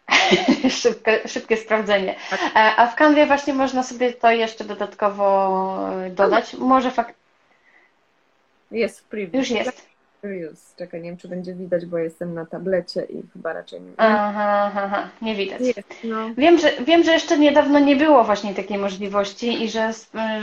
szybkie, 0.81 1.27
szybkie 1.27 1.57
sprawdzenie. 1.57 2.15
Tak. 2.29 2.39
E, 2.55 2.75
a 2.75 2.87
w 2.87 2.95
kanwie 2.95 3.25
właśnie 3.25 3.53
można 3.53 3.83
sobie 3.83 4.13
to 4.13 4.31
jeszcze 4.31 4.63
dodatkowo 4.63 5.89
dodać. 6.09 6.53
Może 6.53 6.91
fakt. 6.91 7.15
Jest 8.71 8.99
w 8.99 9.03
preview. 9.03 9.33
Już 9.33 9.49
jest. 9.49 9.93
Już, 10.23 10.59
czekaj, 10.77 11.01
nie 11.01 11.09
wiem, 11.09 11.17
czy 11.17 11.27
będzie 11.27 11.53
widać, 11.53 11.85
bo 11.85 11.97
jestem 11.97 12.33
na 12.33 12.45
tablecie 12.45 13.03
i 13.03 13.23
chyba 13.33 13.53
raczej 13.53 13.81
nie 13.81 13.91
Aha, 13.97 14.71
aha, 14.75 15.09
nie 15.21 15.35
widać. 15.35 15.61
Jest, 15.61 15.93
no. 16.03 16.29
wiem, 16.37 16.59
że, 16.59 16.71
wiem, 16.85 17.03
że 17.03 17.11
jeszcze 17.11 17.37
niedawno 17.37 17.79
nie 17.79 17.95
było 17.95 18.23
właśnie 18.23 18.55
takiej 18.55 18.77
możliwości 18.77 19.63
i 19.63 19.69
że, 19.69 19.91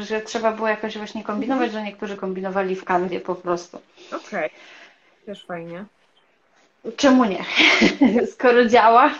że 0.02 0.20
trzeba 0.20 0.52
było 0.52 0.68
jakoś 0.68 0.98
właśnie 0.98 1.24
kombinować, 1.24 1.66
mhm. 1.66 1.84
że 1.84 1.90
niektórzy 1.90 2.16
kombinowali 2.16 2.76
w 2.76 2.84
kanwie 2.84 3.20
po 3.20 3.34
prostu. 3.34 3.80
Okej, 4.08 4.46
okay. 4.46 4.50
też 5.26 5.46
fajnie. 5.46 5.84
Czemu 6.96 7.24
nie? 7.24 7.44
Skoro 8.32 8.64
działa. 8.64 9.14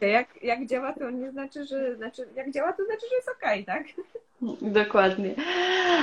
Jak, 0.00 0.42
jak 0.42 0.66
działa, 0.66 0.92
to 0.92 1.10
nie 1.10 1.30
znaczy, 1.30 1.66
że 1.66 1.96
znaczy, 1.96 2.28
jak 2.36 2.50
działa, 2.50 2.72
to 2.72 2.84
znaczy, 2.84 3.06
że 3.10 3.16
jest 3.16 3.28
ok, 3.28 3.66
tak? 3.66 3.84
Dokładnie. 4.62 5.34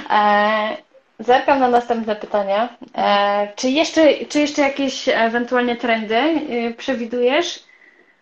E, 0.09 0.77
zerkam 1.19 1.59
na 1.59 1.67
następne 1.67 2.15
pytania. 2.15 2.77
E, 2.97 3.47
czy, 3.55 3.69
jeszcze, 3.69 4.25
czy 4.25 4.39
jeszcze 4.39 4.61
jakieś 4.61 5.09
ewentualnie 5.09 5.75
trendy 5.75 6.15
e, 6.15 6.73
przewidujesz? 6.73 7.63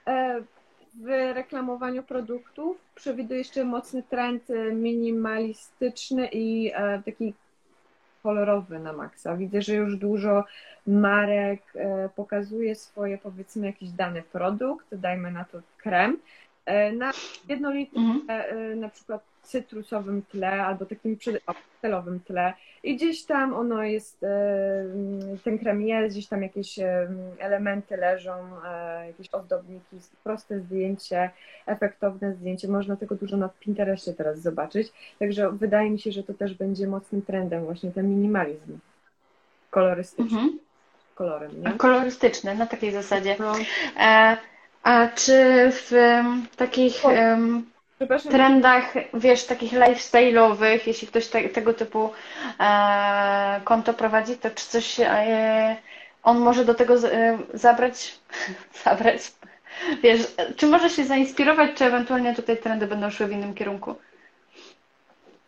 E, 0.08 0.42
w 0.94 1.34
reklamowaniu 1.34 2.04
produktów 2.04 2.78
przewiduję 2.96 3.40
jeszcze 3.40 3.64
mocny 3.64 4.04
trend 4.04 4.44
minimalistyczny 4.74 6.28
i 6.32 6.72
e, 6.76 7.02
taki 7.06 7.34
kolorowy 8.24 8.80
na 8.80 8.94
maksa. 8.94 9.38
Widzę, 9.38 9.62
że 9.62 9.76
już 9.76 9.98
dużo 9.98 10.46
marek 10.88 11.62
e, 11.76 12.10
pokazuje 12.16 12.76
swoje, 12.76 13.18
powiedzmy, 13.18 13.68
jakiś 13.68 13.90
dany 13.90 14.22
produkt, 14.22 14.96
dajmy 14.96 15.32
na 15.32 15.46
to 15.46 15.60
krem, 15.78 16.18
e, 16.66 16.92
na 16.92 17.12
jednolitym, 17.50 18.12
mhm. 18.12 18.26
E, 18.30 18.76
na 18.76 18.90
przykład 18.90 19.33
cytrusowym 19.44 20.22
tle 20.32 20.64
albo 20.64 20.86
takim 20.86 21.18
pastelowym 21.46 22.20
tle 22.20 22.54
i 22.84 22.96
gdzieś 22.96 23.26
tam 23.26 23.54
ono 23.54 23.84
jest, 23.84 24.26
ten 25.44 25.60
krem 25.60 25.82
jest, 25.82 26.16
gdzieś 26.16 26.28
tam 26.28 26.44
jakieś 26.44 26.80
elementy 27.40 27.98
leżą, 27.98 28.34
jakieś 29.08 29.34
ozdobniki, 29.34 29.98
proste 30.24 30.60
zdjęcie, 30.60 31.30
efektowne 31.66 32.34
zdjęcie. 32.34 32.68
Można 32.68 32.96
tego 32.96 33.16
dużo 33.16 33.38
na 33.38 33.50
Pinterestie 33.50 34.14
teraz 34.14 34.40
zobaczyć. 34.40 34.94
Także 35.20 35.52
wydaje 35.52 35.90
mi 35.90 36.00
się, 36.00 36.12
że 36.12 36.24
to 36.24 36.34
też 36.34 36.54
będzie 36.54 36.88
mocnym 36.88 37.22
trendem 37.22 37.66
właśnie 37.66 37.92
ten 37.92 38.10
minimalizm 38.10 38.80
kolorystyczny. 39.70 40.40
Mhm. 40.40 40.60
Kolorem, 41.16 41.62
nie? 41.62 41.72
Kolorystyczny, 41.72 42.56
na 42.56 42.66
takiej 42.66 42.92
zasadzie. 42.92 43.36
No. 43.40 43.54
E, 44.00 44.38
a 44.84 45.08
czy 45.08 45.70
w 45.72 45.92
takich 46.56 47.02
trendach, 48.30 48.94
wiesz, 49.14 49.46
takich 49.46 49.74
lifestyle'owych, 49.74 50.80
jeśli 50.88 51.08
ktoś 51.08 51.28
te, 51.28 51.50
tego 51.50 51.74
typu 51.74 52.12
e, 52.60 53.62
konto 53.64 53.94
prowadzi, 53.94 54.38
to 54.38 54.50
czy 54.50 54.66
coś 54.68 55.00
e, 55.00 55.78
on 56.24 56.40
może 56.40 56.66
do 56.66 56.74
tego 56.74 56.98
z, 56.98 57.06
e, 57.06 57.38
zabrać, 57.54 58.20
zabrać, 58.84 59.32
wiesz, 60.04 60.22
czy 60.58 60.68
może 60.68 60.90
się 60.90 61.06
zainspirować, 61.06 61.72
czy 61.76 61.86
ewentualnie 61.86 62.36
tutaj 62.36 62.58
trendy 62.58 62.88
będą 62.88 63.10
szły 63.10 63.28
w 63.28 63.32
innym 63.32 63.54
kierunku? 63.54 63.96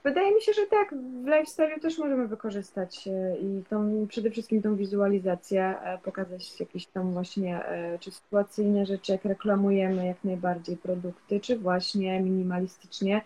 Wydaje 0.06 0.36
mi 0.36 0.42
się, 0.42 0.54
że 0.54 0.66
tak, 0.68 0.96
w 1.24 1.26
lifestyle 1.26 1.80
też 1.80 1.98
możemy 1.98 2.28
wykorzystać 2.28 3.08
e, 3.08 3.38
i 3.38 3.64
tą, 3.70 4.08
przede 4.08 4.32
wszystkim 4.32 4.62
tą 4.62 4.76
wizualizację, 4.76 5.76
e, 5.84 5.98
pokazać 5.98 6.60
jakieś 6.60 6.86
tam 6.86 7.12
właśnie 7.12 7.66
e, 7.66 8.00
czy 8.00 8.12
sytuacyjne 8.12 8.86
rzeczy, 8.86 9.12
jak 9.12 9.26
reklamujemy 9.26 10.06
jak 10.06 10.24
najbardziej 10.24 10.78
produkty, 10.78 11.40
czy 11.40 11.58
właśnie 11.58 12.20
minimalistycznie. 12.20 13.22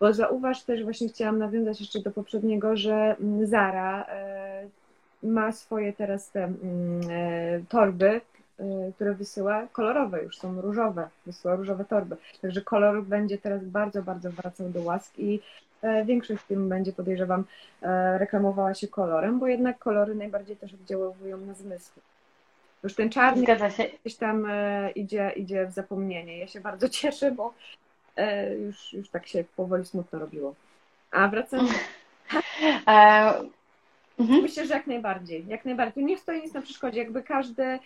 Bo 0.00 0.12
zauważ 0.12 0.62
też, 0.62 0.84
właśnie 0.84 1.08
chciałam 1.08 1.38
nawiązać 1.38 1.80
jeszcze 1.80 2.00
do 2.00 2.10
poprzedniego, 2.10 2.76
że 2.76 3.16
mm, 3.20 3.46
Zara 3.46 4.06
ma 5.22 5.52
swoje 5.52 5.92
teraz 5.92 6.30
te 6.30 6.44
mm, 6.44 7.66
torby, 7.68 8.20
które 8.94 9.14
wysyła, 9.14 9.66
kolorowe 9.72 10.22
już 10.22 10.38
są 10.38 10.60
różowe, 10.60 11.08
wysyła 11.26 11.56
różowe 11.56 11.84
torby. 11.84 12.16
Także 12.42 12.60
kolor 12.60 13.02
będzie 13.02 13.38
teraz 13.38 13.64
bardzo, 13.64 14.02
bardzo 14.02 14.30
wracał 14.30 14.68
do 14.68 14.82
łask 14.82 15.18
i 15.18 15.40
większość 16.04 16.42
firm 16.44 16.68
będzie, 16.68 16.92
podejrzewam, 16.92 17.44
e, 17.82 18.18
reklamowała 18.18 18.74
się 18.74 18.88
kolorem, 18.88 19.38
bo 19.38 19.46
jednak 19.46 19.78
kolory 19.78 20.14
najbardziej 20.14 20.56
też 20.56 20.74
oddziałują 20.74 21.36
na 21.36 21.54
zmysły. 21.54 22.02
Już 22.82 22.94
ten 22.94 23.10
czarny 23.10 23.46
gdzieś 24.00 24.16
tam 24.16 24.46
e, 24.50 24.90
idzie, 24.90 25.32
idzie 25.36 25.66
w 25.66 25.72
zapomnienie. 25.72 26.38
Ja 26.38 26.46
się 26.46 26.60
bardzo 26.60 26.88
cieszę, 26.98 27.30
bo 27.30 27.54
już, 28.66 28.92
już 28.92 29.08
tak 29.08 29.26
się 29.26 29.44
powoli 29.56 29.86
smutno 29.86 30.18
robiło. 30.18 30.54
A 31.10 31.28
wracam. 31.28 31.68
Mhm. 34.20 34.42
Myślę, 34.42 34.66
że 34.66 34.74
jak 34.74 34.86
najbardziej. 34.86 35.46
Jak 35.48 35.64
najbardziej. 35.64 36.04
Nie 36.04 36.18
stoi 36.18 36.42
nic 36.42 36.54
na 36.54 36.62
przeszkodzie. 36.62 36.98
Jakby 36.98 37.22
każdy, 37.22 37.62
e, 37.62 37.78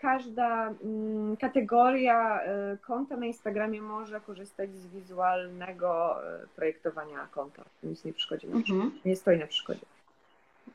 każda 0.00 0.74
mm, 0.84 1.36
kategoria 1.36 2.40
e, 2.42 2.76
konta 2.76 3.16
na 3.16 3.26
Instagramie 3.26 3.82
może 3.82 4.20
korzystać 4.20 4.74
z 4.74 4.86
wizualnego 4.86 6.16
e, 6.24 6.46
projektowania 6.56 7.26
konta. 7.30 7.64
Nic 7.82 8.04
nie 8.04 8.12
przeszkodzi. 8.12 8.46
Mhm. 8.46 8.92
Nie 9.04 9.16
stoi 9.16 9.38
na 9.38 9.46
przeszkodzie. 9.46 9.86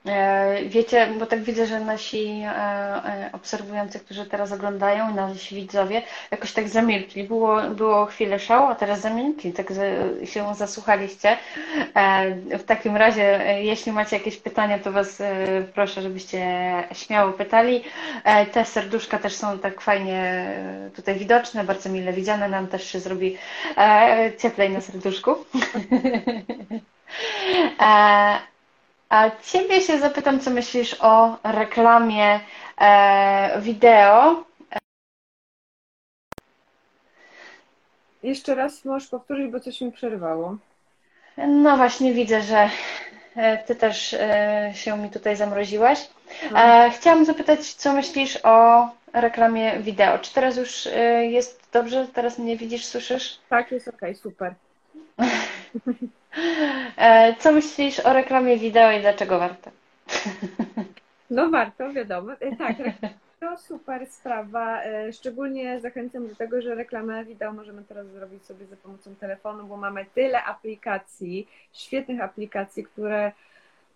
E, 0.06 0.56
wiecie, 0.66 1.08
bo 1.20 1.26
tak 1.26 1.42
widzę, 1.44 1.68
że 1.68 1.80
nasi 1.80 2.42
e, 2.46 2.50
e, 2.50 3.30
obserwujący, 3.34 4.00
którzy 4.00 4.26
teraz 4.26 4.52
oglądają, 4.52 5.16
nasi 5.16 5.56
widzowie, 5.56 6.02
jakoś 6.32 6.54
tak 6.54 6.70
zamilkli. 6.70 7.24
Było, 7.24 7.62
było 7.62 8.06
chwilę 8.06 8.40
szału, 8.40 8.68
a 8.68 8.76
teraz 8.76 9.00
zamilkli, 9.02 9.54
tak 9.54 9.68
się 10.24 10.56
zasłuchaliście. 10.56 11.38
W 12.60 12.64
takim 12.64 12.98
razie, 12.98 13.42
jeśli 13.62 13.92
macie 13.92 14.18
jakieś 14.18 14.38
pytania, 14.38 14.80
to 14.80 14.92
Was 14.92 15.22
proszę, 15.74 16.02
żebyście 16.02 16.48
śmiało 16.94 17.34
pytali. 17.34 17.84
Te 18.52 18.66
serduszka 18.66 19.20
też 19.20 19.36
są 19.36 19.60
tak 19.60 19.82
fajnie 19.82 20.46
tutaj 20.96 21.16
widoczne, 21.16 21.64
bardzo 21.64 21.90
mile 21.90 22.14
widziane. 22.14 22.50
Nam 22.50 22.68
też 22.68 22.92
się 22.92 23.00
zrobi 23.00 23.38
cieplej 24.38 24.70
na 24.70 24.82
serduszku. 24.82 25.36
A 29.12 29.32
Ciebie 29.43 29.82
się 29.82 30.00
zapytam, 30.00 30.39
co 30.39 30.52
myślisz 30.52 30.95
o 31.00 31.38
reklamie 31.43 32.39
e, 32.82 33.62
wideo. 33.62 34.43
Jeszcze 38.24 38.56
raz 38.56 38.86
możesz 38.86 39.10
powtórzyć, 39.10 39.52
bo 39.52 39.60
coś 39.60 39.82
mi 39.82 39.91
przerwało. 39.91 40.58
No 41.38 41.78
właśnie 41.78 42.13
widzę, 42.13 42.41
że 42.41 42.69
e, 43.36 43.58
Ty 43.58 43.76
też 43.76 44.13
e, 44.13 44.71
się 44.76 44.97
mi 44.97 45.10
tutaj 45.10 45.36
zamroziłaś. 45.36 46.10
E, 46.56 46.91
chciałam 46.95 47.26
zapytać, 47.26 47.74
co 47.74 47.93
myślisz 47.93 48.39
o 48.43 48.89
reklamie 49.13 49.80
wideo? 49.80 50.19
Czy 50.19 50.34
teraz 50.34 50.58
już 50.58 50.88
jest 51.21 51.62
dobrze? 51.74 52.08
Teraz 52.13 52.39
mnie 52.39 52.58
widzisz, 52.58 52.86
słyszysz? 52.86 53.39
Tak, 53.50 53.71
jest 53.71 53.88
ok, 53.88 54.02
super. 54.21 54.54
Co 57.40 57.52
myślisz 57.52 58.00
o 58.00 58.14
reklamie 58.14 58.58
wideo 58.58 58.92
i 58.92 59.02
dlaczego 59.02 59.40
warto? 59.40 59.72
No 61.30 61.50
warto, 61.50 61.94
wiadomo. 61.94 62.32
Tak, 62.58 62.76
to 63.40 63.58
super 63.58 64.08
sprawa. 64.08 64.82
Szczególnie 65.12 65.80
zachęcam 65.80 66.28
do 66.28 66.36
tego, 66.36 66.62
że 66.62 66.76
reklamę 66.76 67.26
wideo 67.26 67.54
możemy 67.54 67.84
teraz 67.84 68.08
zrobić 68.08 68.46
sobie 68.46 68.66
za 68.66 68.76
pomocą 68.76 69.16
telefonu, 69.16 69.68
bo 69.68 69.78
mamy 69.78 70.06
tyle 70.16 70.44
aplikacji, 70.44 71.48
świetnych 71.74 72.22
aplikacji, 72.22 72.84
które 72.84 73.32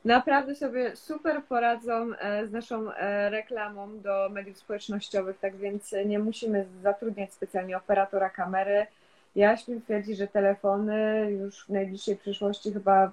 naprawdę 0.06 0.56
sobie 0.56 0.96
super 0.96 1.44
poradzą 1.44 2.14
e, 2.14 2.48
z 2.48 2.52
naszą 2.52 2.92
e, 2.92 3.30
reklamą 3.30 4.00
do 4.00 4.30
mediów 4.32 4.58
społecznościowych, 4.58 5.40
tak 5.40 5.56
więc 5.56 5.96
nie 6.06 6.20
musimy 6.20 6.66
zatrudniać 6.84 7.34
specjalnie 7.34 7.78
operatora 7.78 8.30
kamery. 8.30 8.88
Ja 9.36 9.58
śmiem 9.58 9.82
że 10.14 10.28
telefony 10.28 11.28
już 11.32 11.66
w 11.66 11.70
najbliższej 11.70 12.16
przyszłości 12.16 12.74
chyba 12.74 13.12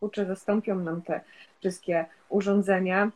kurczę 0.00 0.26
zastąpią 0.26 0.74
nam 0.74 1.02
te 1.02 1.20
wszystkie 1.60 2.04
urządzenia. 2.28 3.10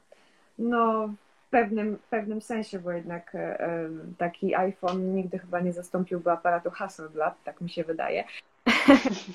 No, 0.58 1.08
w 1.46 1.50
pewnym, 1.50 1.98
pewnym 2.10 2.40
sensie, 2.40 2.78
bo 2.78 2.92
jednak 2.92 3.34
e, 3.34 3.88
taki 4.18 4.54
iPhone 4.54 5.14
nigdy 5.14 5.38
chyba 5.38 5.60
nie 5.60 5.72
zastąpiłby 5.72 6.30
aparatu 6.30 6.70
Hasselblad, 6.70 7.34
tak 7.44 7.60
mi 7.60 7.70
się 7.70 7.84
wydaje. 7.84 8.24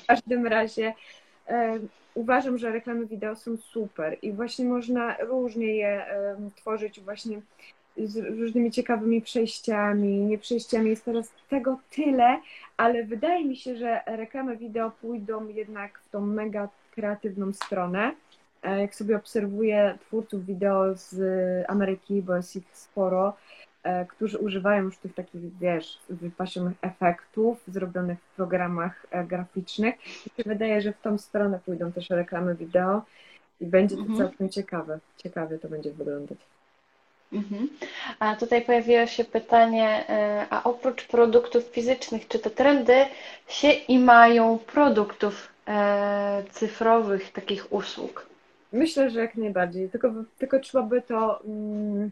w 0.03 0.05
każdym 0.07 0.47
razie 0.47 0.93
uważam, 2.13 2.57
że 2.57 2.71
reklamy 2.71 3.05
wideo 3.05 3.35
są 3.35 3.57
super 3.57 4.17
i 4.21 4.31
właśnie 4.31 4.65
można 4.65 5.17
różnie 5.17 5.75
je 5.75 6.05
tworzyć 6.55 7.01
właśnie 7.01 7.41
z 8.03 8.17
różnymi 8.39 8.71
ciekawymi 8.71 9.21
przejściami, 9.21 10.07
nie 10.07 10.37
przejściami. 10.37 10.89
Jest 10.89 11.05
teraz 11.05 11.31
tego 11.49 11.79
tyle, 11.91 12.39
ale 12.77 13.03
wydaje 13.03 13.45
mi 13.45 13.55
się, 13.55 13.75
że 13.75 14.01
reklamy 14.05 14.57
wideo 14.57 14.91
pójdą 14.91 15.47
jednak 15.47 15.99
w 15.99 16.09
tą 16.09 16.21
mega 16.21 16.69
kreatywną 16.91 17.53
stronę. 17.53 18.11
E, 18.63 18.81
jak 18.81 18.95
sobie 18.95 19.15
obserwuję 19.15 19.97
twórców 20.01 20.45
wideo 20.45 20.95
z 20.95 21.15
Ameryki, 21.69 22.21
bo 22.21 22.35
jest 22.35 22.55
ich 22.55 22.67
sporo, 22.71 23.33
E, 23.83 24.05
którzy 24.05 24.37
używają 24.37 24.83
już 24.83 24.97
tych 24.97 25.13
takich, 25.13 25.57
wiesz, 25.57 25.99
wypasionych 26.09 26.77
efektów 26.81 27.63
zrobionych 27.67 28.19
w 28.19 28.35
programach 28.35 29.05
e, 29.11 29.23
graficznych. 29.23 29.95
I 30.27 30.29
się 30.29 30.49
wydaje, 30.49 30.81
że 30.81 30.93
w 30.93 31.01
tą 31.01 31.17
stronę 31.17 31.59
pójdą 31.65 31.91
też 31.91 32.09
reklamy 32.09 32.55
wideo 32.55 33.01
i 33.61 33.65
będzie 33.65 33.95
to 33.95 34.01
mhm. 34.01 34.19
całkiem 34.19 34.49
ciekawe. 34.49 34.99
Ciekawie 35.17 35.59
to 35.59 35.69
będzie 35.69 35.91
wyglądać. 35.91 36.37
Mhm. 37.33 37.69
A 38.19 38.35
tutaj 38.35 38.61
pojawiło 38.61 39.05
się 39.05 39.23
pytanie, 39.23 40.09
e, 40.09 40.47
a 40.49 40.63
oprócz 40.63 41.07
produktów 41.07 41.63
fizycznych, 41.63 42.27
czy 42.27 42.39
te 42.39 42.49
trendy 42.49 43.05
się 43.47 43.71
i 43.71 43.99
mają 43.99 44.59
produktów 44.59 45.49
cyfrowych, 46.51 47.31
takich 47.31 47.73
usług? 47.73 48.25
Myślę, 48.73 49.09
że 49.09 49.19
jak 49.19 49.35
najbardziej, 49.35 49.89
tylko, 49.89 50.11
tylko 50.37 50.59
trzeba 50.59 50.83
by 50.83 51.01
to 51.01 51.41
mm, 51.45 52.11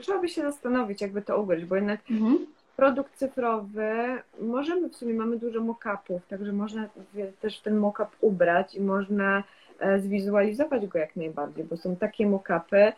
trzeba 0.00 0.20
by 0.20 0.28
się 0.28 0.42
zastanowić, 0.42 1.00
jakby 1.00 1.22
to 1.22 1.40
ugryźć, 1.40 1.64
bo 1.64 1.76
jednak 1.76 2.00
mhm. 2.10 2.46
produkt 2.76 3.16
cyfrowy, 3.16 3.92
możemy 4.40 4.88
w 4.88 4.96
sumie, 4.96 5.14
mamy 5.14 5.38
dużo 5.38 5.60
mock-upów, 5.60 6.26
także 6.28 6.52
można 6.52 6.88
też 7.40 7.60
ten 7.60 7.76
mock-up 7.76 8.10
ubrać 8.20 8.74
i 8.74 8.80
można 8.80 9.42
e, 9.78 10.00
zwizualizować 10.00 10.86
go 10.86 10.98
jak 10.98 11.16
najbardziej, 11.16 11.64
bo 11.64 11.76
są 11.76 11.96
takie 11.96 12.26
mock-upy, 12.26 12.76
e, 12.76 12.92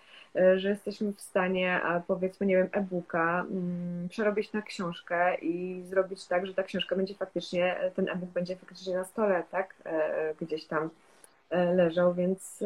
że 0.57 0.69
jesteśmy 0.69 1.13
w 1.13 1.21
stanie, 1.21 1.81
powiedzmy, 2.07 2.47
nie 2.47 2.57
wiem, 2.57 2.69
e-booka 2.73 3.47
mm, 3.51 4.09
przerobić 4.09 4.53
na 4.53 4.63
książkę 4.63 5.35
i 5.39 5.83
zrobić 5.85 6.27
tak, 6.27 6.47
że 6.47 6.55
ta 6.55 6.63
książka 6.63 6.97
będzie 6.97 7.15
faktycznie, 7.15 7.77
ten 7.95 8.09
e-book 8.09 8.31
będzie 8.31 8.57
faktycznie 8.57 8.95
na 8.95 9.05
stole, 9.05 9.43
tak, 9.51 9.75
e, 9.85 10.35
gdzieś 10.41 10.65
tam 10.65 10.91
leżał, 11.51 12.15
więc 12.15 12.65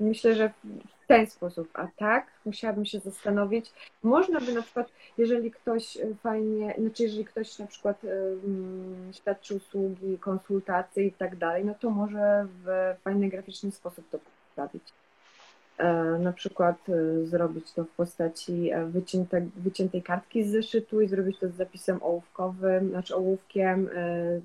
Myślę, 0.00 0.34
że 0.34 0.50
w 1.02 1.06
ten 1.06 1.26
sposób, 1.26 1.68
a 1.74 1.88
tak 1.96 2.26
musiałabym 2.44 2.84
się 2.84 3.00
zastanowić. 3.00 3.72
Można 4.02 4.40
by 4.40 4.52
na 4.52 4.62
przykład, 4.62 4.88
jeżeli 5.18 5.50
ktoś 5.50 5.96
e, 5.96 6.14
fajnie, 6.22 6.74
znaczy 6.78 7.02
jeżeli 7.02 7.24
ktoś 7.24 7.58
na 7.58 7.66
przykład 7.66 8.04
um, 8.04 9.10
świadczy 9.12 9.54
usługi, 9.54 10.18
konsultacje 10.18 11.06
i 11.06 11.12
tak 11.12 11.36
dalej, 11.36 11.64
no 11.64 11.74
to 11.80 11.90
może 11.90 12.46
w 12.64 12.94
fajny, 13.04 13.28
graficzny 13.28 13.72
sposób 13.72 14.10
to 14.10 14.18
przedstawić. 14.18 14.82
E, 15.78 15.92
na 16.18 16.32
przykład 16.32 16.76
e, 16.88 17.26
zrobić 17.26 17.72
to 17.72 17.84
w 17.84 17.88
postaci 17.88 18.70
wycięte, 18.86 19.46
wyciętej 19.56 20.02
kartki 20.02 20.44
z 20.44 20.50
zeszytu 20.50 21.00
i 21.00 21.08
zrobić 21.08 21.38
to 21.38 21.48
z 21.48 21.54
zapisem 21.54 21.98
ołówkowym, 22.02 22.90
znaczy 22.90 23.16
ołówkiem 23.16 23.88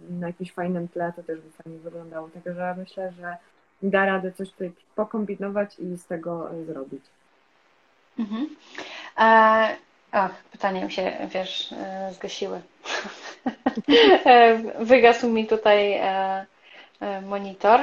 na 0.10 0.28
jakimś 0.28 0.54
fajnym 0.54 0.88
tle, 0.88 1.14
to 1.16 1.24
też 1.24 1.40
by 1.40 1.64
fajnie 1.64 1.80
wyglądało. 1.80 2.30
Także 2.44 2.76
myślę, 2.78 3.12
że 3.12 3.38
da 3.84 4.06
radę 4.06 4.32
coś 4.32 4.52
tutaj 4.52 4.72
pokombinować 4.96 5.80
i 5.80 5.98
z 5.98 6.06
tego 6.06 6.52
e, 6.52 6.66
zrobić. 6.66 7.04
Mhm. 8.20 8.50
E, 9.18 9.76
ach, 10.12 10.44
pytanie 10.52 10.86
mi 10.86 10.92
się, 10.92 11.12
wiesz, 11.34 11.72
e, 11.72 12.14
zgasiły. 12.14 12.62
E, 14.26 14.58
wygasł 14.86 15.30
mi 15.30 15.48
tutaj 15.48 16.02
monitor. 17.26 17.80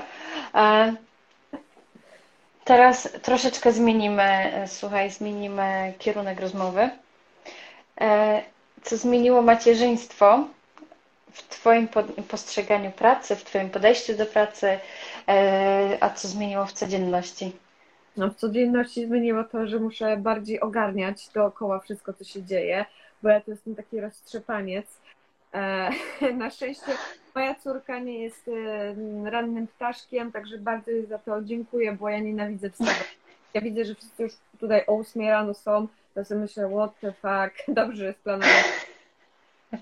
Teraz 2.70 3.08
troszeczkę 3.22 3.72
zmienimy, 3.72 4.52
słuchaj, 4.66 5.10
zmienimy 5.10 5.94
kierunek 5.98 6.40
rozmowy. 6.40 6.90
Co 8.82 8.96
zmieniło 8.96 9.42
macierzyństwo 9.42 10.44
w 11.32 11.48
Twoim 11.48 11.88
postrzeganiu 12.30 12.90
pracy, 12.90 13.36
w 13.36 13.44
Twoim 13.44 13.70
podejściu 13.70 14.16
do 14.16 14.26
pracy, 14.26 14.78
e, 15.28 15.98
a 16.00 16.10
co 16.10 16.28
zmieniło 16.28 16.66
w 16.66 16.72
codzienności? 16.72 17.52
No, 18.16 18.30
w 18.30 18.34
codzienności 18.34 19.06
zmieniło 19.06 19.44
to, 19.44 19.66
że 19.66 19.78
muszę 19.78 20.16
bardziej 20.16 20.60
ogarniać 20.60 21.28
dookoła 21.28 21.80
wszystko, 21.80 22.12
co 22.12 22.24
się 22.24 22.42
dzieje, 22.42 22.84
bo 23.22 23.28
ja 23.28 23.40
to 23.40 23.50
jestem 23.50 23.76
taki 23.76 24.00
roztrzepaniec. 24.00 24.86
E, 25.54 25.90
na 26.34 26.50
szczęście 26.50 26.92
moja 27.34 27.54
córka 27.54 27.98
nie 27.98 28.18
jest 28.18 28.48
e, 28.48 29.30
rannym 29.30 29.66
ptaszkiem, 29.66 30.32
także 30.32 30.58
bardzo 30.58 30.90
jej 30.90 31.06
za 31.06 31.18
to 31.18 31.42
dziękuję, 31.42 31.92
bo 31.92 32.08
ja 32.08 32.18
nienawidzę 32.18 32.70
wstawać. 32.70 33.18
Ja 33.54 33.60
widzę, 33.60 33.84
że 33.84 33.94
wszyscy 33.94 34.22
już 34.22 34.32
tutaj 34.60 34.84
o 34.86 34.98
8 34.98 35.22
rano 35.22 35.54
są, 35.54 35.88
to 36.14 36.24
sobie 36.24 36.40
myślę, 36.40 36.70
what 36.70 37.00
the 37.00 37.12
fuck, 37.12 37.66
dobrze 37.80 38.04
jest 38.04 38.18
planować 38.18 38.64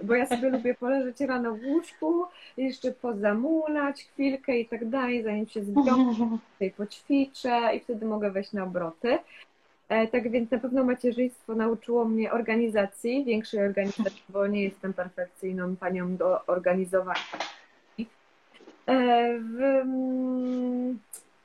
bo 0.03 0.15
ja 0.15 0.27
sobie 0.27 0.51
lubię 0.51 0.75
poleżeć 0.75 1.21
rano 1.21 1.55
w 1.55 1.65
łóżku, 1.65 2.25
jeszcze 2.57 2.93
pozamulać 2.93 4.05
chwilkę 4.05 4.59
i 4.59 4.67
tak 4.67 4.89
dalej, 4.89 5.23
zanim 5.23 5.49
się 5.49 5.65
zbiorę, 5.65 6.15
tutaj 6.53 6.71
poćwiczę 6.71 7.71
i 7.75 7.81
wtedy 7.81 8.07
mogę 8.07 8.31
wejść 8.31 8.53
na 8.53 8.65
obroty. 8.65 9.19
E, 9.89 10.07
tak 10.07 10.31
więc 10.31 10.51
na 10.51 10.59
pewno 10.59 10.85
macierzyństwo 10.85 11.55
nauczyło 11.55 12.05
mnie 12.05 12.33
organizacji, 12.33 13.25
większej 13.25 13.61
organizacji, 13.61 14.23
bo 14.29 14.47
nie 14.47 14.63
jestem 14.63 14.93
perfekcyjną 14.93 15.77
panią 15.77 16.17
do 16.17 16.47
organizowania. 16.47 17.21
E, 18.89 18.93
mm, 18.93 20.99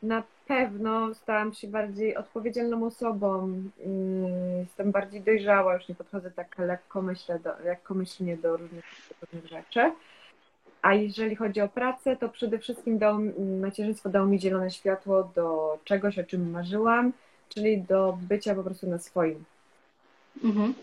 na 0.04 0.24
pewno 0.48 1.14
stałam 1.14 1.54
się 1.54 1.68
bardziej 1.68 2.16
odpowiedzialną 2.16 2.86
osobą, 2.86 3.44
mm, 3.86 4.60
jestem 4.60 4.92
bardziej 4.92 5.22
dojrzała, 5.22 5.74
już 5.74 5.88
nie 5.88 5.96
podchodzę 5.96 6.32
tak 6.32 6.58
lekkomyślnie 6.58 7.40
do, 7.40 7.50
lekkomyślnie 7.64 8.38
do 8.38 8.58
różnych, 8.58 8.86
różnych 9.22 9.48
rzeczy. 9.48 9.92
A 10.82 10.94
jeżeli 10.94 11.36
chodzi 11.36 11.62
o 11.62 11.68
pracę, 11.68 12.16
to 12.16 12.30
przede 12.30 12.60
wszystkim 12.60 12.98
dał, 12.98 13.20
macierzyństwo 13.62 14.10
dało 14.10 14.26
mi 14.26 14.40
zielone 14.40 14.72
światło 14.72 15.32
do 15.36 15.78
czegoś, 15.84 16.20
o 16.20 16.24
czym 16.24 16.52
marzyłam, 16.52 17.14
czyli 17.54 17.82
do 17.82 18.18
bycia 18.22 18.56
po 18.56 18.64
prostu 18.64 18.90
na 18.90 19.00
swoim. 19.00 19.44
Mhm. 20.44 20.74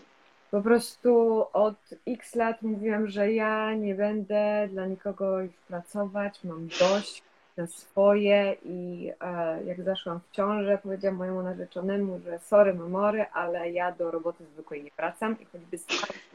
Po 0.51 0.61
prostu 0.61 1.45
od 1.53 1.75
x 2.07 2.35
lat 2.35 2.61
mówiłam, 2.61 3.07
że 3.07 3.33
ja 3.33 3.73
nie 3.73 3.95
będę 3.95 4.67
dla 4.71 4.85
nikogo 4.85 5.39
już 5.39 5.51
pracować, 5.67 6.43
mam 6.43 6.67
dość, 6.67 7.23
na 7.57 7.67
swoje 7.67 8.55
i 8.65 9.11
e, 9.21 9.63
jak 9.63 9.83
zaszłam 9.83 10.19
w 10.19 10.35
ciążę, 10.35 10.79
powiedziałam 10.83 11.17
mojemu 11.17 11.43
narzeczonemu, 11.43 12.19
że 12.25 12.39
sorry 12.39 12.73
mamory, 12.73 13.25
ale 13.33 13.71
ja 13.71 13.91
do 13.91 14.11
roboty 14.11 14.45
zwykłej 14.53 14.83
nie 14.83 14.91
wracam 14.97 15.39
i 15.39 15.45
choćby 15.45 15.77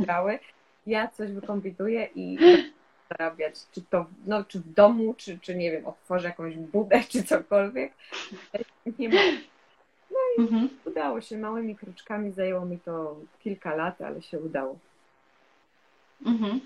grały, 0.00 0.38
ja 0.86 1.08
coś 1.08 1.32
wykombinuję 1.32 2.08
i 2.14 2.38
zarabiać, 3.10 3.54
czy 3.72 3.82
to 3.82 4.06
no, 4.26 4.44
czy 4.44 4.60
w 4.60 4.72
domu, 4.72 5.14
czy, 5.14 5.38
czy 5.38 5.54
nie 5.54 5.70
wiem, 5.70 5.86
otworzę 5.86 6.28
jakąś 6.28 6.56
budę, 6.56 7.00
czy 7.08 7.22
cokolwiek. 7.24 7.92
Nie 8.98 9.08
ma. 9.08 9.20
No 10.16 10.44
i 10.44 10.46
mhm. 10.46 10.68
udało 10.84 11.20
się 11.20 11.38
małymi 11.38 11.76
kroczkami, 11.76 12.32
zajęło 12.32 12.64
mi 12.64 12.78
to 12.78 13.16
kilka 13.40 13.74
lat, 13.74 14.00
ale 14.00 14.22
się 14.22 14.40
udało. 14.40 14.78
Mhm. 16.26 16.60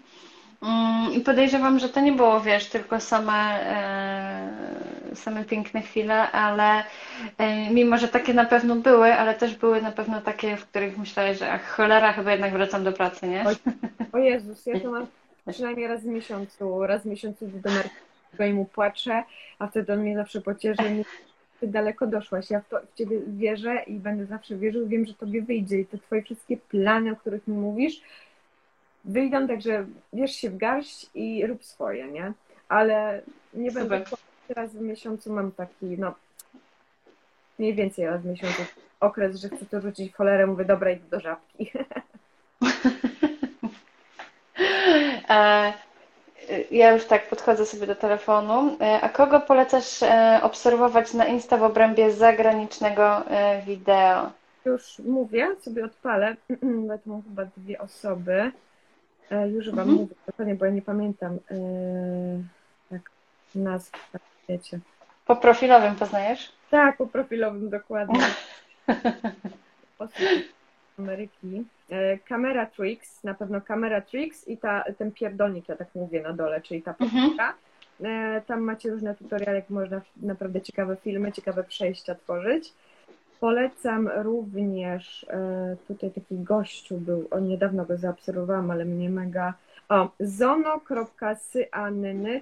Mm, 0.62 1.12
I 1.12 1.20
podejrzewam, 1.20 1.78
że 1.78 1.88
to 1.88 2.00
nie 2.00 2.12
było, 2.12 2.40
wiesz, 2.40 2.68
tylko 2.68 3.00
same, 3.00 3.60
e, 3.66 5.16
same 5.16 5.44
piękne 5.44 5.82
chwile, 5.82 6.30
ale 6.32 6.84
e, 7.38 7.70
mimo, 7.70 7.98
że 7.98 8.08
takie 8.08 8.34
na 8.34 8.44
pewno 8.44 8.76
były, 8.76 9.14
ale 9.14 9.34
też 9.34 9.56
były 9.56 9.82
na 9.82 9.92
pewno 9.92 10.20
takie, 10.20 10.56
w 10.56 10.66
których 10.66 10.98
myślałeś, 10.98 11.38
że 11.38 11.52
ach, 11.52 11.70
cholera, 11.70 12.12
chyba 12.12 12.32
jednak 12.32 12.52
wracam 12.52 12.84
do 12.84 12.92
pracy, 12.92 13.28
nie? 13.28 13.44
O, 13.44 14.16
o 14.16 14.18
Jezus, 14.18 14.66
ja 14.66 14.80
to 14.80 14.90
mam 14.90 15.06
przynajmniej 15.52 15.86
raz 15.86 16.02
w 16.02 16.06
miesiącu, 16.06 16.86
raz 16.86 17.02
w 17.02 17.06
miesiącu 17.06 17.46
do 17.46 17.70
Marka 17.70 18.46
i 18.46 18.52
mu 18.52 18.64
płaczę, 18.64 19.22
a 19.58 19.66
wtedy 19.66 19.92
on 19.92 19.98
mnie 19.98 20.16
zawsze 20.16 20.40
pocieszy 20.40 21.04
ty 21.60 21.68
daleko 21.68 22.06
doszłaś, 22.06 22.50
ja 22.50 22.60
w, 22.60 22.68
to, 22.68 22.80
w 22.92 22.94
Ciebie 22.94 23.20
wierzę 23.26 23.82
i 23.86 23.94
będę 23.94 24.26
zawsze 24.26 24.56
wierzył, 24.56 24.86
wiem, 24.86 25.06
że 25.06 25.14
Tobie 25.14 25.42
wyjdzie 25.42 25.78
i 25.78 25.86
te 25.86 25.98
Twoje 25.98 26.22
wszystkie 26.22 26.56
plany, 26.56 27.12
o 27.12 27.16
których 27.16 27.48
mi 27.48 27.54
mówisz, 27.54 28.00
wyjdą, 29.04 29.48
także 29.48 29.86
wiesz 30.12 30.32
się 30.32 30.50
w 30.50 30.56
garść 30.56 31.10
i 31.14 31.46
rób 31.46 31.64
swoje, 31.64 32.08
nie? 32.08 32.32
Ale 32.68 33.22
nie 33.54 33.70
Super. 33.70 33.88
będę 33.88 34.04
raz 34.48 34.72
w 34.72 34.80
miesiącu 34.80 35.32
mam 35.32 35.52
taki, 35.52 35.86
no 35.86 36.14
mniej 37.58 37.74
więcej 37.74 38.06
raz 38.06 38.22
w 38.22 38.26
miesiącu 38.26 38.62
okres, 39.00 39.36
że 39.36 39.48
chcę 39.48 39.66
to 39.66 39.80
rzucić 39.80 40.12
w 40.12 40.16
cholerę, 40.16 40.46
mówię, 40.46 40.64
dobra, 40.64 40.90
idę 40.90 41.04
do 41.10 41.20
żabki. 41.20 41.70
E, 46.50 46.74
ja 46.76 46.92
już 46.92 47.04
tak 47.04 47.28
podchodzę 47.28 47.66
sobie 47.66 47.86
do 47.86 47.94
telefonu. 47.94 48.76
E, 48.80 49.00
a 49.00 49.08
kogo 49.08 49.40
polecasz 49.40 50.02
e, 50.02 50.40
obserwować 50.42 51.14
na 51.14 51.26
Insta 51.26 51.56
w 51.56 51.62
obrębie 51.62 52.12
zagranicznego 52.12 53.22
wideo? 53.66 54.30
Już 54.64 54.98
mówię, 54.98 55.48
sobie 55.60 55.84
odpalę, 55.84 56.36
bo 56.88 56.98
to 56.98 57.10
mam 57.10 57.22
chyba 57.22 57.44
dwie 57.56 57.78
osoby. 57.78 58.52
Już 59.52 59.70
Wam 59.70 59.78
mhm. 59.78 59.98
mówię, 59.98 60.14
dokładnie, 60.26 60.54
bo 60.54 60.64
ja 60.64 60.72
nie 60.72 60.82
pamiętam 60.82 61.38
tak 62.90 63.00
nazw, 63.54 64.10
tak 64.12 64.22
wiecie. 64.48 64.78
Po 65.26 65.36
profilowym 65.36 65.94
poznajesz? 65.94 66.52
Tak, 66.70 66.96
po 66.96 67.06
profilowym 67.06 67.70
dokładnie. 67.70 68.20
Ameryki. 70.98 71.64
Kamera 72.28 72.62
e, 72.62 72.66
Tricks, 72.66 73.24
na 73.24 73.34
pewno 73.34 73.60
Kamera 73.60 74.00
Tricks 74.00 74.48
i 74.48 74.56
ta, 74.56 74.84
ten 74.98 75.12
pierdolnik, 75.12 75.68
ja 75.68 75.76
tak 75.76 75.88
mówię 75.94 76.22
na 76.22 76.32
dole, 76.32 76.60
czyli 76.60 76.82
ta 76.82 76.94
podpórka. 76.94 77.54
Mhm. 78.00 78.42
Tam 78.46 78.60
macie 78.60 78.90
różne 78.90 79.14
tutoriale, 79.14 79.56
jak 79.56 79.70
można 79.70 80.00
naprawdę 80.16 80.60
ciekawe 80.60 80.96
filmy, 80.96 81.32
ciekawe 81.32 81.64
przejścia 81.64 82.14
tworzyć. 82.14 82.72
Polecam 83.40 84.08
również, 84.08 85.26
e, 85.30 85.76
tutaj 85.88 86.10
taki 86.10 86.38
gościu 86.38 86.98
był, 86.98 87.28
on 87.30 87.48
niedawno 87.48 87.84
go 87.84 87.96
zaobserwowałam, 87.96 88.70
ale 88.70 88.84
mnie 88.84 89.10
mega... 89.10 89.54
O, 89.88 90.10
zono.syanyny, 90.20 91.60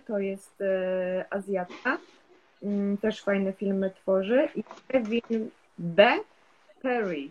to 0.06 0.18
jest 0.18 0.61
e, 0.61 1.24
Azjatka, 1.30 1.98
mm, 2.62 2.96
też 2.96 3.22
fajne 3.22 3.52
filmy 3.52 3.90
tworzy 3.90 4.48
i 4.54 4.64
Kevin 4.88 5.50
B. 5.78 6.18
Perry, 6.82 7.28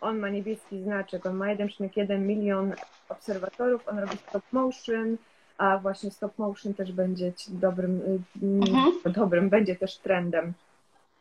on 0.00 0.18
ma 0.18 0.28
niebieski 0.28 0.82
znaczek, 0.82 1.26
on 1.26 1.36
ma 1.36 1.46
1,1 1.46 2.18
milion 2.18 2.74
obserwatorów, 3.08 3.88
on 3.88 3.98
robi 3.98 4.16
stop 4.16 4.42
motion, 4.52 5.16
a 5.58 5.78
właśnie 5.78 6.10
stop 6.10 6.38
motion 6.38 6.74
też 6.74 6.92
będzie 6.92 7.32
dobrym, 7.48 8.00
y, 8.00 8.20
mhm. 8.42 8.92
dobrym 9.04 9.48
będzie 9.48 9.76
też 9.76 9.98
trendem. 9.98 10.52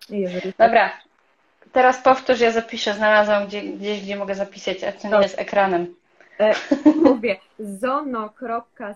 Jeżeli 0.09 0.53
Dobra, 0.57 0.91
teraz 1.71 2.01
powtórz, 2.01 2.39
ja 2.39 2.51
zapiszę, 2.51 2.93
znalazłam 2.93 3.47
gdzie, 3.47 3.61
gdzieś, 3.61 4.01
gdzie 4.01 4.15
mogę 4.15 4.35
zapisać, 4.35 4.83
a 4.83 4.91
co 4.91 5.09
nie 5.09 5.23
jest 5.23 5.39
ekranem. 5.39 5.95
E, 6.39 6.53
mówię 7.03 7.37
zono.syanny 7.59 8.89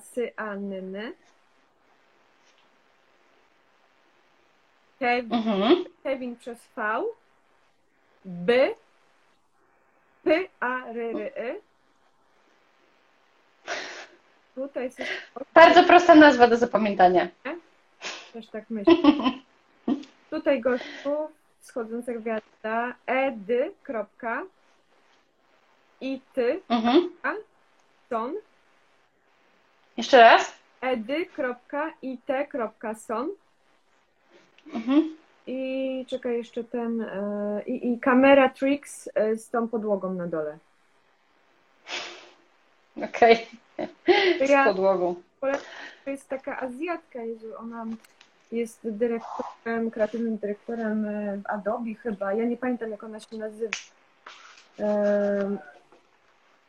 Kevin, 5.00 5.34
mhm. 5.34 5.86
Kevin 6.04 6.36
przez 6.36 6.58
V 6.76 7.04
by 8.26 8.76
P-A-R-R-Y. 10.30 11.62
Tutaj 14.56 14.84
jest... 14.84 15.02
Bardzo 15.54 15.84
prosta 15.84 16.15
nazwa 16.15 16.48
do 16.48 16.58
zapamiętania. 16.58 17.28
Też 18.34 18.48
tak 18.48 18.70
myślę. 18.70 18.94
Tutaj 20.30 20.62
gościu 20.62 21.30
schodząca 21.62 22.13
gwiazda 22.13 22.96
edy. 23.06 23.72
Kropka, 23.84 24.44
i 26.02 26.22
ty. 26.34 26.62
Mhm. 26.70 27.10
Son. 28.10 28.36
Jeszcze 29.98 30.18
raz. 30.18 30.60
Edy. 30.82 31.26
Kropka, 31.26 31.94
i 32.02 32.18
te. 32.18 32.48
Kropka, 32.48 32.96
son. 32.96 33.30
Mhm. 34.74 35.18
I 35.49 36.05
czekaj 36.07 36.38
jeszcze 36.38 36.63
ten. 36.63 37.01
E, 37.01 37.62
I, 37.65 37.93
i 37.93 37.99
kamera 37.99 38.49
Tricks 38.49 39.09
e, 39.15 39.35
z 39.35 39.49
tą 39.49 39.67
podłogą 39.67 40.13
na 40.13 40.27
dole. 40.27 40.57
Okej. 42.97 43.47
Okay. 43.77 44.47
Z 44.47 44.49
ja, 44.49 44.65
podłogą. 44.65 45.15
To 46.05 46.09
jest 46.12 46.29
taka 46.29 46.59
Azjatka, 46.59 47.19
ona 47.59 47.85
jest 48.51 48.79
dyrektorem, 48.83 49.91
kreatywnym 49.91 50.38
dyrektorem 50.38 51.05
e, 51.05 51.41
Adobe 51.43 51.93
chyba. 51.93 52.33
Ja 52.33 52.45
nie 52.45 52.57
pamiętam, 52.57 52.91
jak 52.91 53.03
ona 53.03 53.19
się 53.19 53.38
nazywa. 53.38 53.71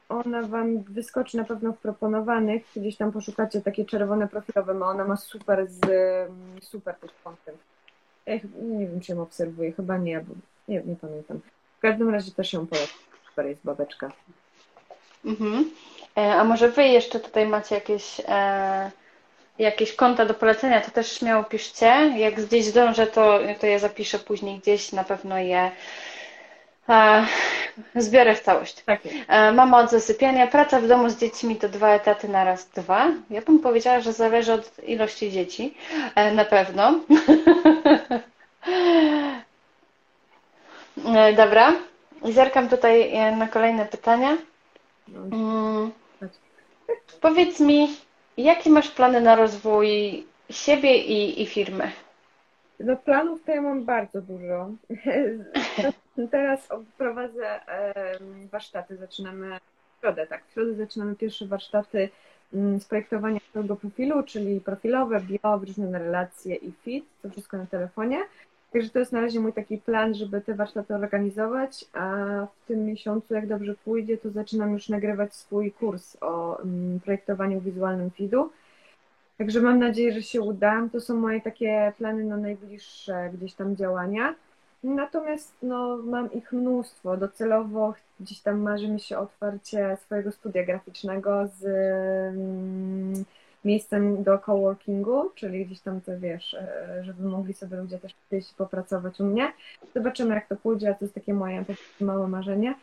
Ona 0.09 0.43
Wam 0.43 0.83
wyskoczy 0.83 1.37
na 1.37 1.45
pewno 1.45 1.73
w 1.73 1.79
proponowanych. 1.79 2.63
Gdzieś 2.77 2.97
tam 2.97 3.13
poszukacie 3.13 3.61
takie 3.61 3.85
czerwone 3.85 4.29
profilowe, 4.29 4.75
ma 4.75 4.87
ona 4.87 5.05
ma 5.05 5.17
super 5.17 5.67
z 5.69 5.81
super 6.61 6.95
też 6.95 7.11
content. 7.25 7.59
Ja 8.27 8.35
nie 8.63 8.87
wiem, 8.87 9.01
czy 9.01 9.13
ją 9.13 9.23
obserwuję, 9.23 9.73
chyba 9.73 9.99
nie, 9.99 10.21
bo 10.21 10.35
nie, 10.69 10.83
nie 10.87 10.97
pamiętam. 10.97 11.41
W 11.79 11.81
każdym 11.81 12.11
razie 12.11 12.33
też 12.33 12.53
ją 12.53 12.67
polecam. 12.67 12.99
Super 13.29 13.47
jest 13.47 13.65
babeczka. 13.65 14.13
Mhm. 15.25 15.71
E, 16.17 16.35
a 16.35 16.45
może 16.45 16.69
Wy 16.69 16.83
jeszcze 16.83 17.21
tutaj 17.21 17.47
macie 17.47 17.75
jakieś, 17.75 18.21
e, 18.29 18.91
jakieś 19.59 19.93
konta 19.93 20.27
do 20.27 20.35
polecenia, 20.35 20.81
to 20.81 20.91
też 20.91 21.13
śmiało 21.13 21.45
piszcie. 21.45 21.87
Jak 22.17 22.45
gdzieś 22.45 22.65
zdążę, 22.65 23.07
to, 23.07 23.39
to 23.61 23.67
ja 23.67 23.79
zapiszę 23.79 24.19
później 24.19 24.59
gdzieś, 24.59 24.93
na 24.93 25.05
pewno 25.05 25.39
je 25.39 25.71
zbiorę 27.95 28.35
w 28.35 28.41
całość. 28.41 28.83
Tak 28.83 29.01
e, 29.29 29.53
mama 29.53 29.79
od 29.79 29.91
zasypiania, 29.91 30.47
praca 30.47 30.81
w 30.81 30.87
domu 30.87 31.11
z 31.11 31.17
dziećmi 31.17 31.57
to 31.57 31.69
dwa 31.69 31.89
etaty 31.89 32.29
na 32.29 32.45
raz 32.45 32.69
dwa. 32.69 33.13
Ja 33.31 33.43
bym 33.43 33.59
powiedziała, 33.59 34.01
że 34.01 34.13
zależy 34.13 34.53
od 34.53 34.79
ilości 34.85 35.31
dzieci, 35.31 35.75
e, 36.15 36.35
na 36.35 36.45
pewno. 36.45 36.93
E, 41.17 41.33
dobra, 41.33 41.73
zerkam 42.23 42.69
tutaj 42.69 43.13
na 43.37 43.49
kolejne 43.49 43.87
pytania. 43.87 44.37
Mm. 45.09 45.91
Powiedz 47.21 47.61
mi, 47.61 47.97
jakie 48.37 48.71
masz 48.71 48.89
plany 48.89 49.21
na 49.21 49.37
rozwój 49.37 50.25
siebie 50.51 50.99
i, 50.99 51.43
i 51.43 51.47
firmy? 51.47 51.93
No 52.85 52.97
planów 52.97 53.45
to 53.45 53.53
ja 53.53 53.63
mam 53.63 53.85
bardzo 53.85 54.23
dużo. 54.23 54.71
Teraz 56.31 56.69
prowadzę 56.99 57.61
warsztaty, 58.53 58.97
zaczynamy 58.97 59.59
w 59.97 60.01
środę, 60.01 60.27
tak, 60.27 60.45
w 60.45 60.53
środę 60.53 60.75
zaczynamy 60.75 61.15
pierwsze 61.15 61.47
warsztaty 61.47 62.09
mm, 62.55 62.81
z 62.81 62.85
projektowania 62.85 63.41
swojego 63.41 63.77
profilu, 63.77 64.23
czyli 64.23 64.61
profilowe, 64.61 65.21
bio, 65.21 65.61
różne 65.67 65.99
relacje 65.99 66.57
i 66.57 66.73
fit, 66.73 67.05
to 67.23 67.31
wszystko 67.31 67.57
na 67.57 67.67
telefonie. 67.67 68.19
Także 68.73 68.91
to 68.91 68.99
jest 68.99 69.13
na 69.13 69.21
razie 69.21 69.41
mój 69.41 69.53
taki 69.53 69.79
plan, 69.79 70.15
żeby 70.15 70.41
te 70.41 70.55
warsztaty 70.55 70.95
organizować, 70.95 71.85
a 71.93 72.17
w 72.47 72.67
tym 72.67 72.85
miesiącu, 72.85 73.35
jak 73.35 73.47
dobrze 73.47 73.75
pójdzie, 73.85 74.19
to 74.19 74.31
zaczynam 74.31 74.73
już 74.73 74.89
nagrywać 74.89 75.35
swój 75.35 75.73
kurs 75.73 76.17
o 76.21 76.63
mm, 76.63 77.01
projektowaniu 77.01 77.61
wizualnym 77.61 78.11
feedu. 78.11 78.51
Także 79.41 79.61
mam 79.61 79.79
nadzieję, 79.79 80.13
że 80.13 80.23
się 80.23 80.41
uda. 80.41 80.89
To 80.93 81.01
są 81.01 81.17
moje 81.17 81.41
takie 81.41 81.93
plany 81.99 82.25
na 82.25 82.37
najbliższe 82.37 83.31
gdzieś 83.35 83.55
tam 83.55 83.77
działania. 83.77 84.35
Natomiast 84.85 85.55
no, 85.63 85.97
mam 85.97 86.33
ich 86.33 86.53
mnóstwo. 86.53 87.17
Docelowo 87.17 87.95
gdzieś 88.21 88.41
tam 88.41 88.61
marzy 88.61 88.89
mi 88.89 89.01
się 89.01 89.19
otwarcie 89.19 89.97
swojego 90.05 90.33
studia 90.33 90.65
graficznego 90.65 91.47
z 91.59 91.65
mm, 92.35 93.25
miejscem 93.65 94.23
do 94.23 94.39
coworkingu, 94.39 95.31
czyli 95.35 95.67
gdzieś 95.67 95.81
tam 95.81 96.01
to 96.01 96.13
wiesz, 96.19 96.55
e, 96.55 97.05
żeby 97.05 97.29
mogli 97.29 97.55
sobie 97.55 97.77
ludzie 97.77 97.99
też 97.99 98.15
przyjść 98.15 98.55
popracować 98.55 99.21
u 99.21 99.25
mnie. 99.25 99.53
Zobaczymy, 99.95 100.35
jak 100.35 100.49
to 100.49 100.57
pójdzie, 100.57 100.91
a 100.91 100.95
to 100.95 101.05
jest 101.05 101.15
takie 101.15 101.35
moje 101.35 101.65
małe 102.01 102.29
marzenie. 102.29 102.75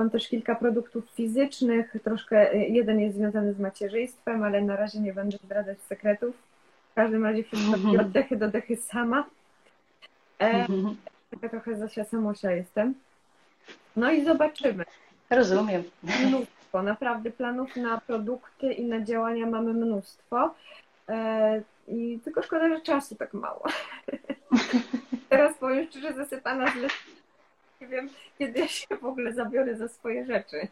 Mam 0.00 0.10
też 0.10 0.28
kilka 0.28 0.54
produktów 0.54 1.10
fizycznych, 1.10 1.94
troszkę 2.04 2.56
jeden 2.56 3.00
jest 3.00 3.16
związany 3.16 3.54
z 3.54 3.60
macierzyństwem, 3.60 4.42
ale 4.42 4.62
na 4.62 4.76
razie 4.76 5.00
nie 5.00 5.12
będę 5.12 5.38
zdradzać 5.44 5.82
sekretów. 5.82 6.34
W 6.90 6.94
każdym 6.94 7.24
razie 7.24 7.44
wszystko 7.44 7.74
mhm. 7.74 8.00
od 8.00 8.10
dechy 8.10 8.36
do 8.36 8.48
dechy 8.48 8.76
sama. 8.76 9.24
E, 10.38 10.44
mhm. 10.44 10.96
taka 11.30 11.48
trochę 11.48 11.76
Zosia 11.76 12.04
Samosia 12.04 12.50
jestem. 12.50 12.94
No 13.96 14.10
i 14.10 14.24
zobaczymy. 14.24 14.84
Rozumiem. 15.30 15.82
Mnóstwo, 16.26 16.82
naprawdę 16.82 17.30
planów 17.30 17.76
na 17.76 18.00
produkty 18.00 18.72
i 18.72 18.84
na 18.84 19.04
działania 19.04 19.46
mamy 19.46 19.72
mnóstwo. 19.72 20.54
E, 21.08 21.62
I 21.88 22.20
tylko 22.24 22.42
szkoda, 22.42 22.68
że 22.68 22.80
czasu 22.80 23.16
tak 23.16 23.34
mało. 23.34 23.64
Teraz 25.30 25.58
powiem 25.58 25.86
szczerze, 25.86 26.12
zasypana 26.12 26.66
z 26.66 26.74
Nie 27.80 27.86
wiem, 27.86 28.08
kiedy 28.38 28.58
ja 28.58 28.68
się 28.68 28.96
w 28.96 29.04
ogóle 29.04 29.32
zabiorę 29.32 29.76
za 29.76 29.88
swoje 29.88 30.26
rzeczy. 30.26 30.68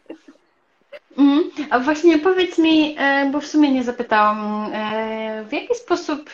Mm, 1.17 1.49
a 1.69 1.79
właśnie 1.79 2.17
powiedz 2.17 2.57
mi, 2.57 2.95
e, 2.99 3.29
bo 3.31 3.39
w 3.39 3.47
sumie 3.47 3.71
nie 3.71 3.83
zapytałam, 3.83 4.69
e, 4.73 5.45
w 5.49 5.53
jaki 5.53 5.75
sposób 5.75 6.29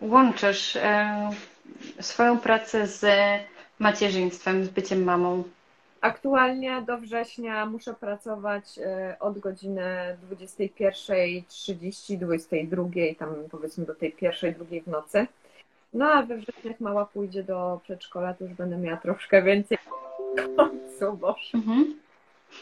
łączysz 0.00 0.78
swoją 2.00 2.38
pracę 2.38 2.86
z 2.86 3.06
macierzyństwem, 3.78 4.64
z 4.64 4.68
byciem 4.68 5.04
mamą? 5.04 5.44
Aktualnie 6.00 6.82
do 6.82 6.98
września 6.98 7.66
muszę 7.66 7.94
pracować 7.94 8.78
e, 8.78 9.16
od 9.20 9.38
godziny 9.38 10.16
21.30, 10.30 12.18
22, 12.18 12.84
tam 13.18 13.34
powiedzmy 13.50 13.86
do 13.86 13.94
tej 13.94 14.12
pierwszej, 14.12 14.54
drugiej 14.54 14.80
w 14.80 14.86
nocy. 14.86 15.26
No 15.92 16.12
a 16.12 16.22
we 16.22 16.36
wrześniu 16.36 16.70
jak 16.70 16.80
mała 16.80 17.04
pójdzie 17.06 17.42
do 17.42 17.80
przedszkola, 17.82 18.34
to 18.34 18.44
już 18.44 18.54
będę 18.54 18.76
miała 18.76 18.96
troszkę 18.96 19.42
więcej 19.42 19.78
w 20.36 20.56
końcu, 20.56 21.12
boże. 21.16 21.50
Mhm. 21.54 21.94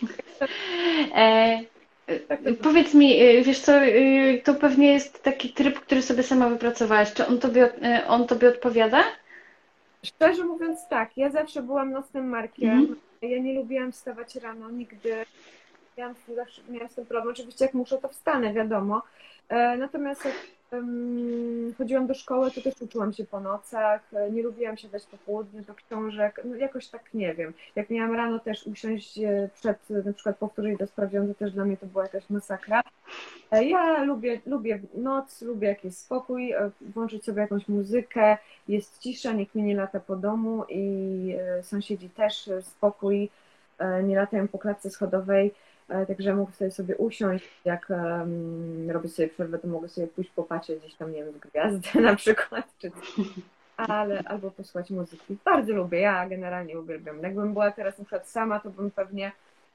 E, 2.09 2.53
powiedz 2.62 2.95
mi, 2.95 3.20
e, 3.20 3.43
wiesz 3.43 3.61
co, 3.61 3.72
e, 3.72 4.39
to 4.39 4.55
pewnie 4.55 4.93
jest 4.93 5.22
taki 5.22 5.53
tryb, 5.53 5.81
który 5.81 6.03
sobie 6.03 6.22
sama 6.22 6.49
wypracowałaś. 6.49 7.12
Czy 7.12 7.26
on 7.26 7.39
tobie, 7.39 7.72
on 8.09 8.26
tobie 8.26 8.49
odpowiada? 8.49 9.03
Szczerze 10.03 10.45
mówiąc 10.45 10.89
tak, 10.89 11.16
ja 11.16 11.31
zawsze 11.31 11.62
byłam 11.62 11.93
nocnym 11.93 12.29
markiem. 12.29 12.70
Mhm. 12.70 12.97
Ja 13.22 13.39
nie 13.39 13.55
lubiłam 13.55 13.93
wstawać 13.93 14.37
rano 14.37 14.70
nigdy. 14.70 15.24
Miałam, 15.99 16.14
zawsze, 16.37 16.62
miałam 16.68 16.89
z 16.89 16.95
tym 16.95 17.07
problem. 17.07 17.35
Oczywiście 17.35 17.64
jak 17.64 17.74
muszę, 17.74 17.99
to 17.99 18.09
wstanę, 18.09 18.53
wiadomo. 18.53 19.03
E, 19.49 19.76
natomiast 19.76 20.24
jak 20.24 20.35
chodziłam 21.79 22.07
do 22.07 22.14
szkoły, 22.14 22.51
to 22.51 22.61
też 22.61 22.83
uczyłam 22.83 23.12
się 23.12 23.25
po 23.25 23.41
nocach, 23.41 24.14
e, 24.14 24.31
nie 24.31 24.43
lubiłam 24.43 24.77
siadać 24.77 25.07
po 25.07 25.16
południu 25.16 25.62
do 25.62 25.75
książek, 25.75 26.41
no 26.45 26.57
jakoś 26.57 26.89
tak 26.89 27.14
nie 27.14 27.35
wiem. 27.35 27.55
Jak 27.77 27.91
miałam 27.91 28.14
rano 28.14 28.39
też 28.39 28.66
usiąść 28.66 29.19
e, 29.19 29.49
przed, 29.55 29.91
na 29.91 30.12
przykład 30.12 30.37
powtórzyć 30.37 30.79
do 30.79 30.87
sprawdzianu, 30.87 31.29
to 31.29 31.35
też 31.35 31.53
dla 31.53 31.64
mnie 31.64 31.77
to 31.77 31.87
była 31.87 32.05
jakaś 32.05 32.31
masakra. 32.31 32.83
E, 33.51 33.64
ja 33.64 34.03
lubię, 34.03 34.41
lubię 34.47 34.81
noc, 34.95 35.43
lubię 35.43 35.69
jakiś 35.69 35.97
spokój, 35.97 36.55
włączyć 36.81 37.25
sobie 37.25 37.43
jakąś 37.43 37.69
muzykę, 37.69 38.39
jest 38.69 38.99
cisza, 38.99 39.33
nikt 39.33 39.55
mi 39.55 39.62
nie 39.62 39.77
lata 39.77 40.01
po 40.01 40.16
domu 40.16 40.64
i 40.69 41.35
sąsiedzi 41.62 42.11
też 42.11 42.51
spokój, 42.62 43.31
nie 44.03 44.16
latają 44.16 44.49
po 44.49 44.59
klatce 44.59 44.91
schodowej. 44.91 45.55
Także 45.89 46.34
mogę 46.34 46.53
sobie, 46.53 46.70
sobie 46.70 46.97
usiąść, 46.97 47.49
jak 47.64 47.91
um, 47.91 48.91
robię 48.91 49.09
sobie 49.09 49.28
przerwę, 49.28 49.59
to 49.59 49.68
mogę 49.68 49.89
sobie 49.89 50.07
pójść 50.07 50.30
popatrzeć 50.30 50.80
gdzieś 50.80 50.95
tam, 50.95 51.12
nie 51.12 51.24
wiem, 51.24 51.32
w 51.32 51.39
gwiazdy 51.39 52.01
na 52.01 52.16
przykład, 52.16 52.64
czy 52.78 52.91
ale 53.78 54.22
albo 54.26 54.51
posłuchać 54.51 54.91
muzyki. 54.91 55.36
Bardzo 55.45 55.72
lubię, 55.72 56.01
ja 56.01 56.28
generalnie 56.28 56.80
uwielbiam. 56.80 57.22
Jakbym 57.22 57.53
była 57.53 57.70
teraz 57.70 57.99
na 57.99 58.05
przykład 58.05 58.28
sama, 58.28 58.61
to 58.61 58.70
bym 58.70 58.91
pewnie 58.91 59.32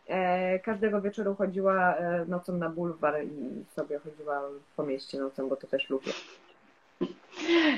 e, 0.08 0.60
każdego 0.60 1.02
wieczoru 1.02 1.36
chodziła 1.36 1.96
e, 1.96 2.26
nocą 2.26 2.58
na 2.58 2.70
bulwar 2.70 3.24
i 3.24 3.66
sobie 3.76 4.00
chodziła 4.00 4.42
po 4.76 4.84
mieście 4.84 5.20
nocą, 5.20 5.50
bo 5.50 5.56
to 5.56 5.68
też 5.68 5.90
lubię. 5.90 6.12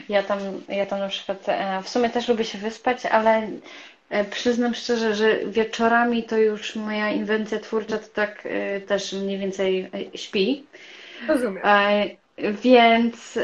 Ja 0.10 0.24
tam, 0.24 0.40
ja 0.70 0.86
tam 0.86 1.00
na 1.00 1.08
przykład 1.08 1.50
e, 1.50 1.82
w 1.84 1.90
sumie 1.90 2.10
też 2.10 2.28
lubię 2.28 2.44
się 2.44 2.58
wyspać, 2.58 3.06
ale 3.06 3.48
przyznam 4.30 4.74
szczerze, 4.74 5.16
że 5.16 5.46
wieczorami 5.46 6.24
to 6.24 6.38
już 6.38 6.76
moja 6.76 7.10
inwencja 7.10 7.60
twórcza 7.60 7.98
to 7.98 8.08
tak 8.08 8.42
e, 8.46 8.82
też 8.82 9.14
mniej 9.14 9.40
więcej 9.40 9.90
e, 10.14 10.18
śpi. 10.18 10.66
Rozumiem. 11.28 11.64
Więc 12.64 13.40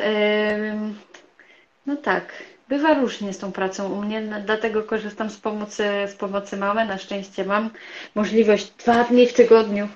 no 1.85 1.95
tak, 1.95 2.33
bywa 2.69 2.93
różnie 2.93 3.33
z 3.33 3.37
tą 3.37 3.51
pracą 3.51 3.93
u 3.93 4.01
mnie, 4.01 4.21
dlatego 4.45 4.83
korzystam 4.83 5.29
z 5.29 5.37
pomocy, 5.37 5.83
z 6.07 6.13
pomocy 6.13 6.57
mamy. 6.57 6.85
Na 6.85 6.97
szczęście 6.97 7.45
mam 7.45 7.69
możliwość 8.15 8.71
dwa 8.71 9.03
dni 9.03 9.27
w 9.27 9.33
tygodniu. 9.33 9.87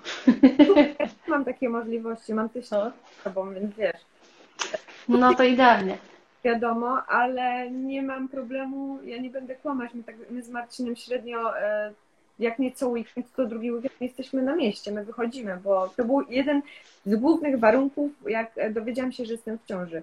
Mam 1.27 1.45
takie 1.45 1.69
możliwości, 1.69 2.33
mam 2.33 2.49
też 2.49 2.71
no. 2.71 2.91
bo 3.35 3.51
więc 3.51 3.75
wiesz. 3.75 4.01
No 5.07 5.33
to 5.33 5.43
idealnie 5.43 5.97
wiadomo, 6.45 7.05
ale 7.07 7.71
nie 7.71 8.01
mam 8.03 8.29
problemu, 8.29 8.99
ja 9.03 9.17
nie 9.17 9.29
będę 9.29 9.55
kłamać, 9.55 9.93
my, 9.93 10.03
tak, 10.03 10.15
my 10.29 10.41
z 10.43 10.49
Marcinem 10.49 10.95
średnio 10.95 11.59
e, 11.59 11.93
jak 12.39 12.59
nie 12.59 12.71
co 12.71 12.89
weekend, 12.89 13.35
to 13.35 13.45
drugi 13.45 13.71
weekend 13.71 14.01
jesteśmy 14.01 14.41
na 14.41 14.55
mieście, 14.55 14.91
my 14.91 15.05
wychodzimy, 15.05 15.57
bo 15.63 15.87
to 15.87 16.05
był 16.05 16.21
jeden 16.29 16.61
z 17.05 17.15
głównych 17.15 17.59
warunków, 17.59 18.11
jak 18.27 18.73
dowiedziałam 18.73 19.11
się, 19.11 19.25
że 19.25 19.33
jestem 19.33 19.57
w 19.57 19.65
ciąży, 19.65 20.01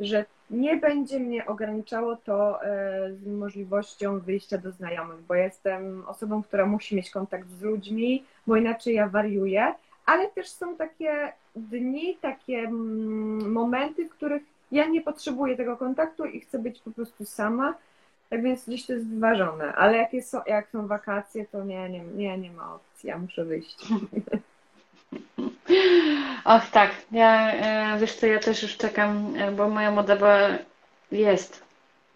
że 0.00 0.24
nie 0.50 0.76
będzie 0.76 1.20
mnie 1.20 1.46
ograniczało 1.46 2.16
to 2.16 2.64
e, 2.64 3.12
z 3.12 3.26
możliwością 3.26 4.20
wyjścia 4.20 4.58
do 4.58 4.70
znajomych, 4.70 5.20
bo 5.28 5.34
jestem 5.34 6.04
osobą, 6.06 6.42
która 6.42 6.66
musi 6.66 6.96
mieć 6.96 7.10
kontakt 7.10 7.48
z 7.48 7.62
ludźmi, 7.62 8.24
bo 8.46 8.56
inaczej 8.56 8.94
ja 8.94 9.08
wariuję, 9.08 9.74
ale 10.06 10.28
też 10.28 10.48
są 10.48 10.76
takie 10.76 11.32
dni, 11.56 12.18
takie 12.20 12.58
mm, 12.58 13.52
momenty, 13.52 14.08
w 14.08 14.10
których 14.10 14.53
ja 14.74 14.86
nie 14.86 15.00
potrzebuję 15.00 15.56
tego 15.56 15.76
kontaktu 15.76 16.24
i 16.24 16.40
chcę 16.40 16.58
być 16.58 16.80
po 16.80 16.90
prostu 16.90 17.24
sama. 17.24 17.74
Tak 18.30 18.42
więc 18.42 18.66
gdzieś 18.66 18.86
to 18.86 18.92
jest 18.92 19.08
wyważone, 19.08 19.74
ale 19.74 19.96
jak, 19.96 20.12
jest, 20.12 20.36
jak 20.46 20.68
są 20.68 20.86
wakacje, 20.86 21.46
to 21.46 21.64
nie, 21.64 21.88
nie, 21.88 22.00
nie, 22.00 22.38
nie 22.38 22.50
ma 22.50 22.74
opcji, 22.74 23.08
ja 23.08 23.18
muszę 23.18 23.44
wyjść. 23.44 23.76
Och 26.44 26.66
tak, 26.72 26.90
ja 27.12 27.52
e, 27.52 27.98
wiesz 27.98 28.14
co, 28.14 28.26
ja 28.26 28.38
też 28.38 28.62
już 28.62 28.76
czekam, 28.76 29.34
e, 29.36 29.52
bo 29.52 29.68
moja 29.68 29.90
moda 29.90 30.16
jest 31.12 31.63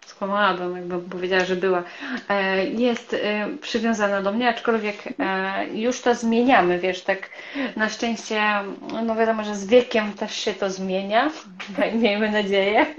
skłamałabym, 0.09 0.75
jakbym 0.75 1.01
powiedziała, 1.01 1.45
że 1.45 1.55
była, 1.55 1.83
e, 2.29 2.65
jest 2.65 3.13
e, 3.13 3.47
przywiązana 3.61 4.21
do 4.21 4.31
mnie, 4.31 4.49
aczkolwiek 4.49 4.95
e, 5.19 5.65
już 5.73 6.01
to 6.01 6.15
zmieniamy, 6.15 6.79
wiesz, 6.79 7.01
tak 7.01 7.29
na 7.75 7.89
szczęście, 7.89 8.41
no 9.05 9.15
wiadomo, 9.15 9.43
że 9.43 9.55
z 9.55 9.67
wiekiem 9.67 10.13
też 10.13 10.35
się 10.35 10.53
to 10.53 10.69
zmienia, 10.69 11.31
miejmy 11.93 12.31
nadzieję. 12.31 12.85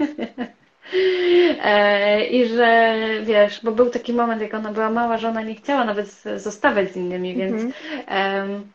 I 2.31 2.45
że 2.45 2.95
wiesz, 3.23 3.59
bo 3.63 3.71
był 3.71 3.89
taki 3.89 4.13
moment, 4.13 4.41
jak 4.41 4.53
ona 4.53 4.71
była 4.71 4.89
mała, 4.89 5.17
że 5.17 5.29
ona 5.29 5.41
nie 5.41 5.55
chciała 5.55 5.85
nawet 5.85 6.23
zostawać 6.35 6.91
z 6.91 6.95
innymi, 6.95 7.35
więc, 7.35 7.61
mhm. 8.07 8.71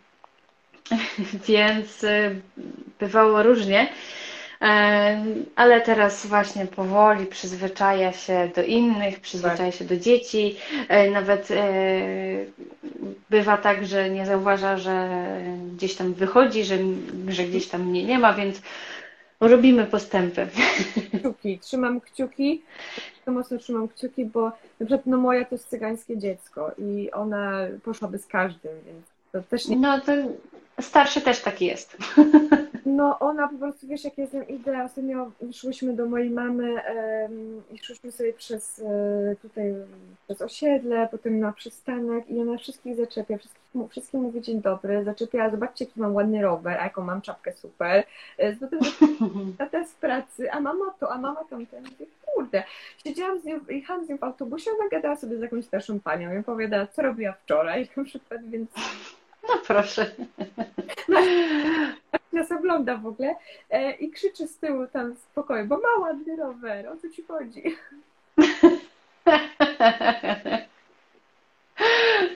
więc 1.49 2.07
bywało 3.01 3.43
różnie. 3.43 3.89
Ale 5.57 5.81
teraz 5.81 6.27
właśnie 6.27 6.67
powoli 6.67 7.27
przyzwyczaja 7.27 8.13
się 8.13 8.51
do 8.57 8.63
innych, 8.63 9.21
przyzwyczaja 9.21 9.73
się 9.73 9.85
do 9.85 9.97
dzieci. 9.97 10.57
E, 10.89 11.11
nawet 11.11 11.51
e, 11.51 11.57
bywa 13.31 13.57
tak, 13.57 13.87
że 13.87 14.11
nie 14.11 14.27
zauważa, 14.27 14.77
że 14.77 15.09
gdzieś 15.75 15.95
tam 15.95 16.15
wychodzi, 16.15 16.65
że, 16.65 16.79
że 17.29 17.45
gdzieś 17.45 17.69
tam 17.69 17.83
mnie 17.83 18.05
nie 18.05 18.19
ma, 18.19 18.33
więc 18.33 18.63
robimy 19.41 19.87
postępy. 19.87 20.49
Kciuki, 21.19 21.59
trzymam 21.59 22.01
kciuki, 22.01 22.63
to 23.25 23.33
mocno 23.33 23.59
trzymam 23.59 23.89
kciuki, 23.89 24.25
bo 24.25 24.45
na 24.81 24.87
przykład 24.87 25.07
no 25.07 25.17
moja 25.17 25.45
to 25.45 25.55
jest 25.55 25.69
cygańskie 25.69 26.19
dziecko 26.19 26.73
i 26.79 27.11
ona 27.11 27.59
poszłaby 27.85 28.19
z 28.19 28.27
każdym, 28.27 28.73
więc 28.87 29.07
to 29.33 29.43
też 29.43 29.69
nie... 29.69 29.77
No 29.77 30.01
to 30.01 30.13
starszy 30.81 31.21
też 31.21 31.41
taki 31.41 31.67
jest. 31.67 31.97
No 32.87 33.19
ona 33.19 33.49
po 33.49 33.59
prostu, 33.59 33.87
wiesz, 33.87 34.05
jak 34.05 34.19
ja 34.19 34.27
z 34.27 34.33
nią 34.33 34.43
idę, 34.43 34.85
ostatnio 34.85 35.31
szłyśmy 35.53 35.93
do 35.93 36.07
mojej 36.07 36.31
mamy 36.31 36.75
um, 36.75 37.63
i 37.71 37.79
szłyśmy 37.79 38.13
sobie 38.13 38.33
przez 38.33 38.79
e, 38.79 39.37
tutaj, 39.43 39.75
przez 40.25 40.43
osiedle, 40.43 41.09
potem 41.11 41.41
na 41.41 41.53
przystanek 41.53 42.31
i 42.31 42.41
ona 42.41 42.59
wszystkich 42.59 42.97
zaczepia, 42.97 43.39
wszystkich, 43.39 43.91
wszystkim 43.91 44.21
mówi 44.21 44.41
dzień 44.41 44.63
dobry, 44.63 45.05
zaczepiała, 45.05 45.51
zobaczcie 45.51 45.85
jaki 45.85 46.01
mam 46.01 46.15
ładny 46.15 46.43
rower, 46.43 46.81
a 46.81 46.85
jaką 46.85 47.05
mam 47.05 47.23
czapkę 47.23 47.53
super. 47.53 48.05
E, 48.39 48.57
potem 48.57 48.81
tata 49.59 49.85
z 49.85 49.95
pracy, 49.95 50.53
a 50.53 50.61
mama 50.61 50.95
to, 51.01 51.13
a 51.13 51.19
mama 51.19 51.45
tamten. 51.51 51.85
Mówię, 51.85 52.07
kurde. 52.27 52.63
Siedziałam 53.05 53.41
z 53.41 53.45
nią, 53.45 53.61
jechałam 53.69 54.07
z 54.07 54.09
nią 54.09 54.19
w 54.19 54.25
autobusie, 54.25 54.71
ona 54.81 54.89
gadała 54.89 55.17
sobie 55.17 55.39
z 55.39 55.41
jakąś 55.41 55.65
starszą 55.65 56.01
panią 56.01 56.35
i 56.35 56.39
opowiadała, 56.39 56.87
co 56.87 57.03
robiła 57.03 57.33
wczoraj 57.33 57.89
na 57.97 58.05
przykład, 58.05 58.45
więc... 58.45 58.71
No 59.49 59.59
proszę. 59.67 60.11
nas 62.37 62.53
ogląda 62.53 62.97
w 62.97 63.07
ogóle 63.07 63.35
e, 63.71 63.93
i 63.93 64.11
krzyczy 64.11 64.49
z 64.49 64.59
tyłu 64.59 64.87
tam 64.87 65.15
w 65.15 65.27
pokoju, 65.27 65.67
bo 65.67 65.77
ma 65.77 66.07
ładny 66.07 66.37
rower, 66.37 66.89
o 66.89 66.97
co 66.97 67.09
ci 67.09 67.23
chodzi? 67.23 67.63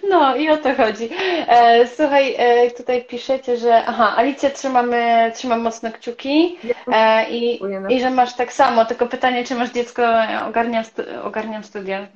No 0.09 0.37
i 0.37 0.51
o 0.51 0.57
to 0.57 0.75
chodzi. 0.75 1.11
E, 1.49 1.87
słuchaj, 1.87 2.35
e, 2.39 2.71
tutaj 2.71 3.05
piszecie, 3.05 3.57
że 3.57 3.85
aha, 3.87 4.15
Alicja 4.17 4.51
trzymamy, 4.51 5.33
trzyma 5.35 5.57
mocno 5.57 5.93
kciuki 5.93 6.59
i, 7.31 7.61
i 7.89 8.01
że 8.01 8.11
masz 8.11 8.35
tak 8.35 8.53
samo, 8.53 8.85
tylko 8.85 9.07
pytanie, 9.07 9.45
czy 9.45 9.55
masz 9.55 9.71
dziecko, 9.71 10.03
ogarniam, 10.49 10.85
ogarniam 11.25 11.65
studia. 11.65 12.07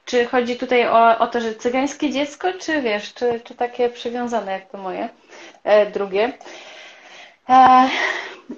E, 0.00 0.10
czy 0.10 0.24
chodzi 0.26 0.56
tutaj 0.56 0.88
o, 0.88 1.18
o 1.18 1.26
to, 1.26 1.40
że 1.40 1.54
cygańskie 1.54 2.10
dziecko, 2.10 2.52
czy 2.52 2.82
wiesz, 2.82 3.14
czy, 3.14 3.40
czy 3.44 3.54
takie 3.54 3.90
przywiązane 3.90 4.52
jak 4.52 4.70
to 4.70 4.78
moje, 4.78 5.08
e, 5.64 5.90
drugie? 5.90 6.32
E, 7.48 7.88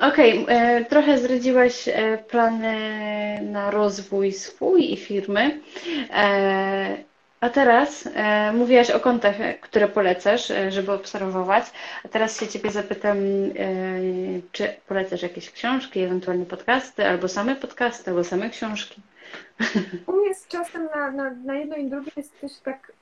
Okej, 0.00 0.42
okay. 0.42 0.56
E, 0.56 0.84
trochę 0.84 1.18
zdradziłaś 1.18 1.88
e, 1.88 2.18
plany 2.18 2.74
na 3.42 3.70
rozwój 3.70 4.32
swój 4.32 4.92
i 4.92 4.96
firmy. 4.96 5.60
A 7.40 7.50
teraz 7.50 8.08
e, 8.14 8.52
mówiłaś 8.52 8.90
o 8.90 9.00
kontach, 9.00 9.36
które 9.60 9.88
polecasz, 9.88 10.52
żeby 10.68 10.92
obserwować. 10.92 11.64
A 12.04 12.08
teraz 12.08 12.40
się 12.40 12.48
Ciebie 12.48 12.70
zapytam, 12.70 13.18
czy 14.52 14.74
polecasz 14.88 15.22
jakieś 15.22 15.50
książki, 15.50 16.00
ewentualnie 16.00 16.46
podcasty, 16.46 17.06
albo 17.06 17.28
same 17.28 17.56
podcasty, 17.56 18.10
albo 18.10 18.24
same 18.24 18.50
książki? 18.50 19.02
U 20.06 20.12
mnie 20.12 20.34
z 20.34 20.48
czasem 20.48 20.88
na, 20.94 21.10
na, 21.10 21.30
na 21.30 21.54
jedno 21.54 21.76
i 21.76 21.90
drugie 21.90 22.12
jest 22.16 22.40
też 22.40 22.52
tak 22.58 22.92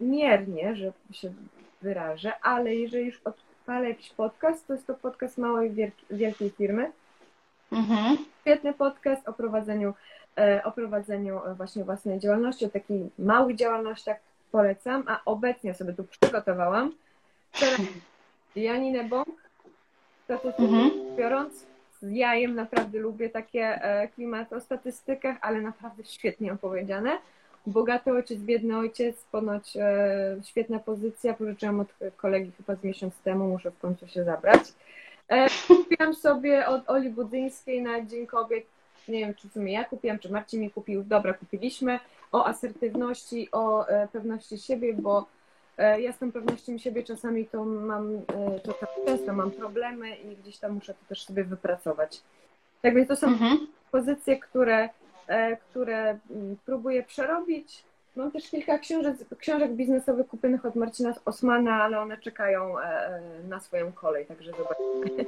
miernie, 0.00 0.76
że 0.76 0.92
się 1.12 1.32
wyrażę, 1.82 2.32
ale 2.42 2.74
jeżeli 2.74 3.06
już 3.06 3.20
od 3.24 3.36
ale 3.66 3.88
jakiś 3.88 4.10
podcast, 4.10 4.66
to 4.66 4.72
jest 4.72 4.86
to 4.86 4.94
podcast 4.94 5.38
małej, 5.38 5.94
wielkiej 6.10 6.50
firmy. 6.50 6.92
Mhm. 7.72 8.16
Świetny 8.40 8.74
podcast 8.74 9.28
o 9.28 9.32
prowadzeniu, 9.32 9.94
e, 10.38 10.64
o 10.64 10.72
prowadzeniu 10.72 11.40
e, 11.44 11.54
właśnie 11.54 11.84
własnej 11.84 12.18
działalności, 12.20 12.64
o 12.64 12.68
takich 12.68 13.02
małych 13.18 13.56
działalnościach 13.56 14.16
polecam, 14.52 15.04
a 15.06 15.20
obecnie 15.24 15.74
sobie 15.74 15.92
tu 15.92 16.04
przygotowałam 16.04 16.92
teraz 17.60 17.80
Janinę 18.56 19.04
Bąk, 19.04 19.28
mhm. 20.28 20.90
biorąc, 21.16 21.66
z 22.04 22.12
jajem 22.12 22.54
naprawdę 22.54 22.98
lubię 22.98 23.30
takie 23.30 23.60
e, 23.60 24.08
klimaty 24.08 24.56
o 24.56 24.60
statystykach, 24.60 25.36
ale 25.40 25.60
naprawdę 25.60 26.04
świetnie 26.04 26.52
opowiedziane. 26.52 27.18
Bogaty 27.66 28.12
ojciec, 28.12 28.38
biedny 28.38 28.78
ojciec, 28.78 29.24
ponoć 29.32 29.76
e, 29.76 30.36
świetna 30.44 30.78
pozycja. 30.78 31.34
Pożyczyłam 31.34 31.80
od 31.80 31.88
kolegi 32.16 32.52
chyba 32.56 32.74
z 32.74 32.84
miesiąc 32.84 33.14
temu, 33.14 33.48
muszę 33.48 33.70
w 33.70 33.78
końcu 33.78 34.08
się 34.08 34.24
zabrać. 34.24 34.60
E, 35.28 35.46
kupiłam 35.68 36.14
sobie 36.14 36.66
od 36.66 36.90
Oli 36.90 37.10
Budzyńskiej 37.10 37.82
na 37.82 38.02
Dzień 38.02 38.26
Kobiet, 38.26 38.64
nie 39.08 39.18
wiem 39.18 39.34
czy 39.34 39.48
w 39.48 39.52
sumie 39.52 39.72
ja 39.72 39.84
kupiłam, 39.84 40.18
czy 40.18 40.32
Marcin 40.32 40.60
mi 40.60 40.70
kupił, 40.70 41.04
dobra, 41.04 41.34
kupiliśmy, 41.34 41.98
o 42.32 42.46
asertywności, 42.46 43.48
o 43.52 43.86
pewności 44.12 44.58
siebie, 44.58 44.94
bo 44.94 45.26
ja 45.78 46.12
z 46.12 46.18
tą 46.18 46.32
pewnością 46.32 46.78
siebie 46.78 47.02
czasami 47.02 47.46
to 47.46 47.64
mam, 47.64 48.14
e, 48.16 48.60
czasami 48.60 49.06
często 49.06 49.32
mam 49.32 49.50
problemy 49.50 50.16
i 50.16 50.36
gdzieś 50.36 50.58
tam 50.58 50.72
muszę 50.72 50.94
to 50.94 51.00
też 51.08 51.24
sobie 51.24 51.44
wypracować. 51.44 52.22
Tak 52.82 52.94
więc 52.94 53.08
to 53.08 53.16
są 53.16 53.26
mhm. 53.26 53.66
pozycje, 53.90 54.38
które 54.38 54.88
E, 55.28 55.56
które 55.56 56.18
mm, 56.30 56.56
próbuję 56.66 57.02
przerobić. 57.02 57.84
Mam 58.16 58.30
też 58.30 58.50
kilka 58.50 58.78
książek, 58.78 59.16
książek 59.38 59.72
biznesowych 59.72 60.26
kupionych 60.26 60.64
od 60.64 60.76
Marcina 60.76 61.14
Osmana, 61.24 61.82
ale 61.82 62.00
one 62.00 62.18
czekają 62.18 62.78
e, 62.80 63.20
na 63.48 63.60
swoją 63.60 63.92
kolej, 63.92 64.26
także 64.26 64.50
zobaczymy. 64.50 65.24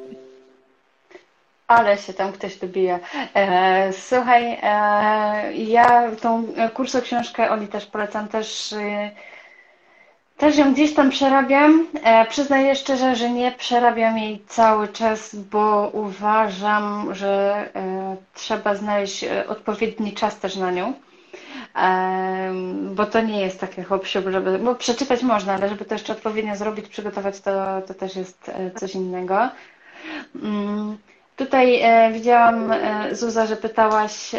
Ale 1.67 1.99
się 1.99 2.15
tam 2.15 2.33
ktoś 2.33 2.57
dobija. 2.57 3.01
E, 3.35 3.93
słuchaj, 3.93 4.59
ja 5.55 6.11
tą 6.23 6.47
kursą 6.75 7.01
książkę 7.01 7.51
Oli 7.51 7.69
też 7.69 7.87
polecam, 7.87 8.29
też 8.29 8.75
też 10.37 10.57
ją 10.59 10.73
gdzieś 10.73 10.95
tam 10.95 11.11
przerabiam. 11.11 11.87
E, 12.03 12.27
przyznaję 12.27 12.75
szczerze, 12.75 13.17
że 13.17 13.31
nie 13.31 13.53
przerabiam 13.53 14.19
jej 14.19 14.45
cały 14.49 14.89
czas, 14.89 15.35
bo 15.37 15.91
uważam, 15.93 17.15
że 17.15 17.65
e, 17.75 18.17
trzeba 18.35 18.75
znaleźć 18.75 19.25
e, 19.25 19.49
odpowiedni 19.49 20.13
czas 20.13 20.39
też 20.39 20.57
na 20.57 20.71
nią. 20.71 20.93
E, 21.77 22.53
bo 22.95 23.07
to 23.07 23.21
nie 23.21 23.41
jest 23.41 23.61
takie 23.61 23.83
hop 23.83 24.07
żeby, 24.07 24.59
bo 24.59 24.75
przeczytać 24.75 25.23
można, 25.23 25.55
ale 25.55 25.69
żeby 25.69 25.85
to 25.85 25.95
jeszcze 25.95 26.13
odpowiednio 26.13 26.57
zrobić, 26.57 26.89
przygotować, 26.89 27.41
to, 27.41 27.83
to 27.87 27.95
też 27.95 28.17
jest 28.17 28.49
e, 28.49 28.71
coś 28.71 28.95
innego. 28.95 29.49
Mm, 30.43 30.99
tutaj 31.37 31.81
e, 31.83 32.13
widziałam, 32.13 32.73
Zuza, 33.13 33.47
że 33.47 33.57
pytałaś 33.57 34.31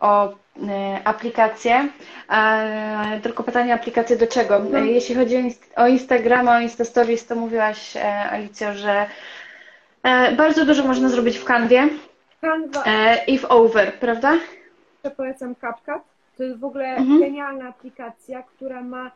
o 0.00 0.34
E, 0.68 1.00
aplikacje. 1.04 1.88
Tylko 3.22 3.42
pytanie, 3.42 3.74
aplikacje 3.74 4.16
do 4.16 4.26
czego? 4.26 4.58
No. 4.58 4.78
E, 4.78 4.86
jeśli 4.86 5.14
chodzi 5.14 5.54
o 5.76 5.86
Instagrama, 5.86 6.56
o 6.56 6.60
Insta 6.60 6.84
Stories, 6.84 7.26
to 7.26 7.34
mówiłaś, 7.34 7.96
e, 7.96 8.30
Alicjo, 8.30 8.74
że 8.74 9.06
bardzo 10.36 10.64
dużo 10.64 10.84
można 10.84 11.08
zrobić 11.08 11.38
w 11.38 11.44
Canwie 11.44 11.88
Canva. 12.40 12.84
i 13.26 13.38
w 13.38 13.44
Over, 13.44 13.92
prawda? 13.92 14.32
Ja 15.04 15.10
polecam 15.10 15.54
CapCut. 15.54 16.02
To 16.36 16.42
jest 16.42 16.60
w 16.60 16.64
ogóle 16.64 16.86
mhm. 16.86 17.20
genialna 17.20 17.68
aplikacja, 17.68 18.42
która 18.42 18.82
ma 18.82 19.10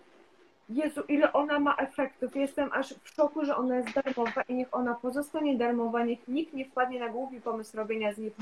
Jezu, 0.68 1.02
ile 1.08 1.32
ona 1.32 1.60
ma 1.60 1.76
efektów. 1.76 2.36
Jestem 2.36 2.72
aż 2.72 2.94
w 2.94 3.08
szoku, 3.08 3.44
że 3.44 3.56
ona 3.56 3.76
jest 3.76 3.88
darmowa 3.92 4.42
i 4.48 4.54
niech 4.54 4.74
ona 4.74 4.94
pozostanie 4.94 5.58
darmowa, 5.58 6.04
niech 6.04 6.28
nikt 6.28 6.54
nie 6.54 6.64
wpadnie 6.64 7.00
na 7.00 7.08
głupi 7.08 7.40
pomysł 7.40 7.76
robienia 7.76 8.12
z 8.12 8.18
niej 8.18 8.32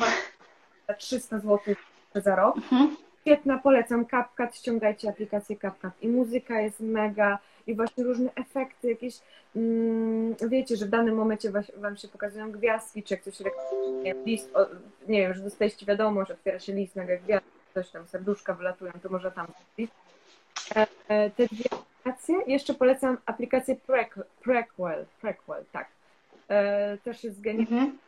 za 0.89 0.95
300 0.95 1.39
zł 1.39 1.75
za 2.15 2.37
rok. 2.37 2.57
Mhm. 2.57 2.97
Świetna, 3.21 3.59
polecam 3.59 4.07
CapCut, 4.07 4.57
ściągajcie 4.57 5.09
aplikację 5.09 5.57
CapCut. 5.57 5.91
I 6.01 6.09
muzyka 6.09 6.61
jest 6.61 6.81
mega, 6.81 7.39
i 7.67 7.75
właśnie 7.75 8.05
różne 8.05 8.31
efekty, 8.35 8.89
jakieś, 8.89 9.21
mm, 9.57 10.35
wiecie, 10.49 10.77
że 10.77 10.87
w 10.87 10.89
danym 10.89 11.15
momencie 11.15 11.53
Wam 11.77 11.97
się 11.97 12.09
pokazują 12.09 12.53
gwiazdki, 12.53 13.03
czy 13.03 13.15
jak 13.15 13.23
coś 13.23 13.41
reklamuje, 13.41 14.15
list, 14.27 14.57
o, 14.57 14.67
nie 15.09 15.21
wiem, 15.21 15.35
że 15.35 15.43
dostaliście 15.43 15.87
wiadomość, 15.87 16.31
otwiera 16.31 16.59
się 16.59 16.73
list 16.73 16.97
na 16.97 17.05
gwiazd, 17.05 17.47
coś 17.75 17.91
tam, 17.91 18.07
serduszka 18.07 18.55
wylatują, 18.55 18.93
to 19.03 19.09
może 19.09 19.33
tam 19.33 19.47
e, 20.77 20.87
e, 21.09 21.31
Te 21.31 21.47
dwie 21.47 21.65
aplikacje. 22.05 22.37
Jeszcze 22.47 22.75
polecam 22.75 23.19
aplikację 23.27 23.77
Prequel, 24.43 25.05
Prequel, 25.21 25.65
tak. 25.73 25.89
E, 26.49 26.99
też 26.99 27.25
jest 27.25 27.41
genialna 27.41 27.83
mhm 27.83 27.99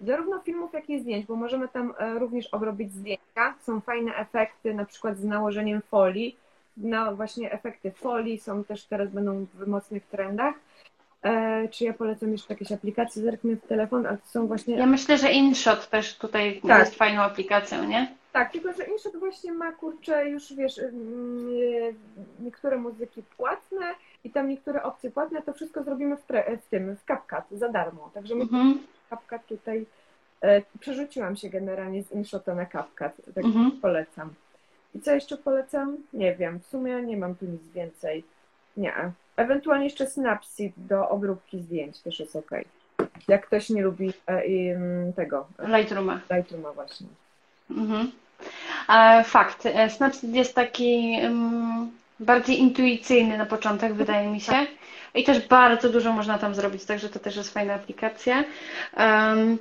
zarówno 0.00 0.38
filmów, 0.38 0.72
jak 0.72 0.90
i 0.90 1.00
zdjęć, 1.00 1.26
bo 1.26 1.36
możemy 1.36 1.68
tam 1.68 1.94
e, 1.98 2.18
również 2.18 2.46
obrobić 2.46 2.92
zdjęcia. 2.92 3.54
Są 3.60 3.80
fajne 3.80 4.16
efekty, 4.16 4.74
na 4.74 4.84
przykład 4.84 5.18
z 5.18 5.24
nałożeniem 5.24 5.82
folii. 5.90 6.36
No 6.76 7.16
właśnie 7.16 7.52
efekty 7.52 7.90
folii 7.90 8.40
są 8.40 8.64
też 8.64 8.84
teraz 8.84 9.10
będą 9.10 9.46
w 9.54 9.66
mocnych 9.66 10.06
trendach. 10.06 10.54
E, 11.22 11.68
czy 11.68 11.84
ja 11.84 11.92
polecam 11.92 12.32
jeszcze 12.32 12.54
jakieś 12.54 12.72
aplikacje, 12.72 13.22
zerknę 13.22 13.56
w 13.56 13.66
telefon, 13.66 14.06
ale 14.06 14.16
to 14.16 14.26
są 14.26 14.46
właśnie... 14.46 14.76
Ja 14.76 14.86
myślę, 14.86 15.18
że 15.18 15.32
InShot 15.32 15.90
też 15.90 16.18
tutaj 16.18 16.60
tak. 16.68 16.78
jest 16.78 16.94
fajną 16.94 17.22
aplikacją, 17.22 17.84
nie? 17.84 18.14
Tak, 18.34 18.52
tylko 18.52 18.72
że 18.72 18.84
InShot 18.84 19.16
właśnie 19.16 19.52
ma, 19.52 19.72
kurczę, 19.72 20.28
już 20.28 20.52
wiesz, 20.54 20.78
mm, 20.78 21.94
niektóre 22.40 22.76
muzyki 22.76 23.22
płatne 23.36 23.94
i 24.24 24.30
tam 24.30 24.48
niektóre 24.48 24.82
opcje 24.82 25.10
płatne, 25.10 25.42
to 25.42 25.52
wszystko 25.52 25.82
zrobimy 25.82 26.16
w, 26.16 26.26
tre- 26.26 26.56
w 26.56 26.66
tym, 26.66 26.96
w 26.96 27.04
CapCut 27.04 27.58
za 27.58 27.68
darmo. 27.68 28.10
Także 28.14 28.34
my 28.34 28.42
mhm. 28.42 28.78
CapCut 29.10 29.46
tutaj 29.46 29.86
e, 30.40 30.62
przerzuciłam 30.80 31.36
się 31.36 31.48
generalnie 31.48 32.02
z 32.02 32.12
InShota 32.12 32.54
na 32.54 32.66
CapCut, 32.66 33.34
tak 33.34 33.44
mhm. 33.44 33.70
polecam. 33.70 34.34
I 34.94 35.00
co 35.00 35.14
jeszcze 35.14 35.36
polecam? 35.36 35.96
Nie 36.12 36.34
wiem, 36.34 36.60
w 36.60 36.66
sumie 36.66 37.02
nie 37.02 37.16
mam 37.16 37.34
tu 37.34 37.44
nic 37.44 37.68
więcej. 37.74 38.24
Nie. 38.76 39.12
Ewentualnie 39.36 39.84
jeszcze 39.84 40.06
Snapseed 40.06 40.72
do 40.76 41.08
obróbki 41.08 41.60
zdjęć 41.60 42.00
też 42.00 42.20
jest 42.20 42.36
ok. 42.36 42.50
Jak 43.28 43.46
ktoś 43.46 43.70
nie 43.70 43.82
lubi 43.82 44.12
e, 44.26 44.42
tego. 45.16 45.46
Lightrooma. 45.58 46.20
Lightrooma 46.30 46.72
właśnie. 46.72 47.06
Mhm. 47.70 48.10
E, 48.88 49.24
fakt. 49.24 49.66
E, 49.66 49.90
Snapseed 49.90 50.34
jest 50.34 50.54
taki 50.54 51.18
um, 51.22 51.90
bardziej 52.20 52.58
intuicyjny 52.60 53.38
na 53.38 53.46
początek, 53.46 53.94
wydaje 53.94 54.28
mi 54.28 54.40
się. 54.40 54.66
I 55.14 55.24
też 55.24 55.48
bardzo 55.48 55.88
dużo 55.88 56.12
można 56.12 56.38
tam 56.38 56.54
zrobić, 56.54 56.84
także 56.84 57.08
to 57.08 57.18
też 57.18 57.36
jest 57.36 57.54
fajna 57.54 57.74
aplikacja. 57.74 58.44
Um, 58.96 59.58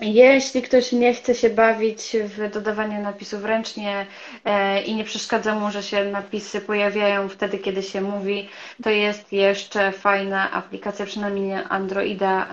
jeśli 0.00 0.62
ktoś 0.62 0.92
nie 0.92 1.14
chce 1.14 1.34
się 1.34 1.50
bawić 1.50 2.16
w 2.24 2.50
dodawanie 2.50 2.98
napisów 2.98 3.44
ręcznie 3.44 4.06
e, 4.44 4.82
i 4.82 4.94
nie 4.94 5.04
przeszkadza 5.04 5.54
mu, 5.54 5.70
że 5.70 5.82
się 5.82 6.04
napisy 6.04 6.60
pojawiają 6.60 7.28
wtedy, 7.28 7.58
kiedy 7.58 7.82
się 7.82 8.00
mówi, 8.00 8.48
to 8.82 8.90
jest 8.90 9.32
jeszcze 9.32 9.92
fajna 9.92 10.50
aplikacja, 10.50 11.06
przynajmniej 11.06 11.52
Androida, 11.68 12.46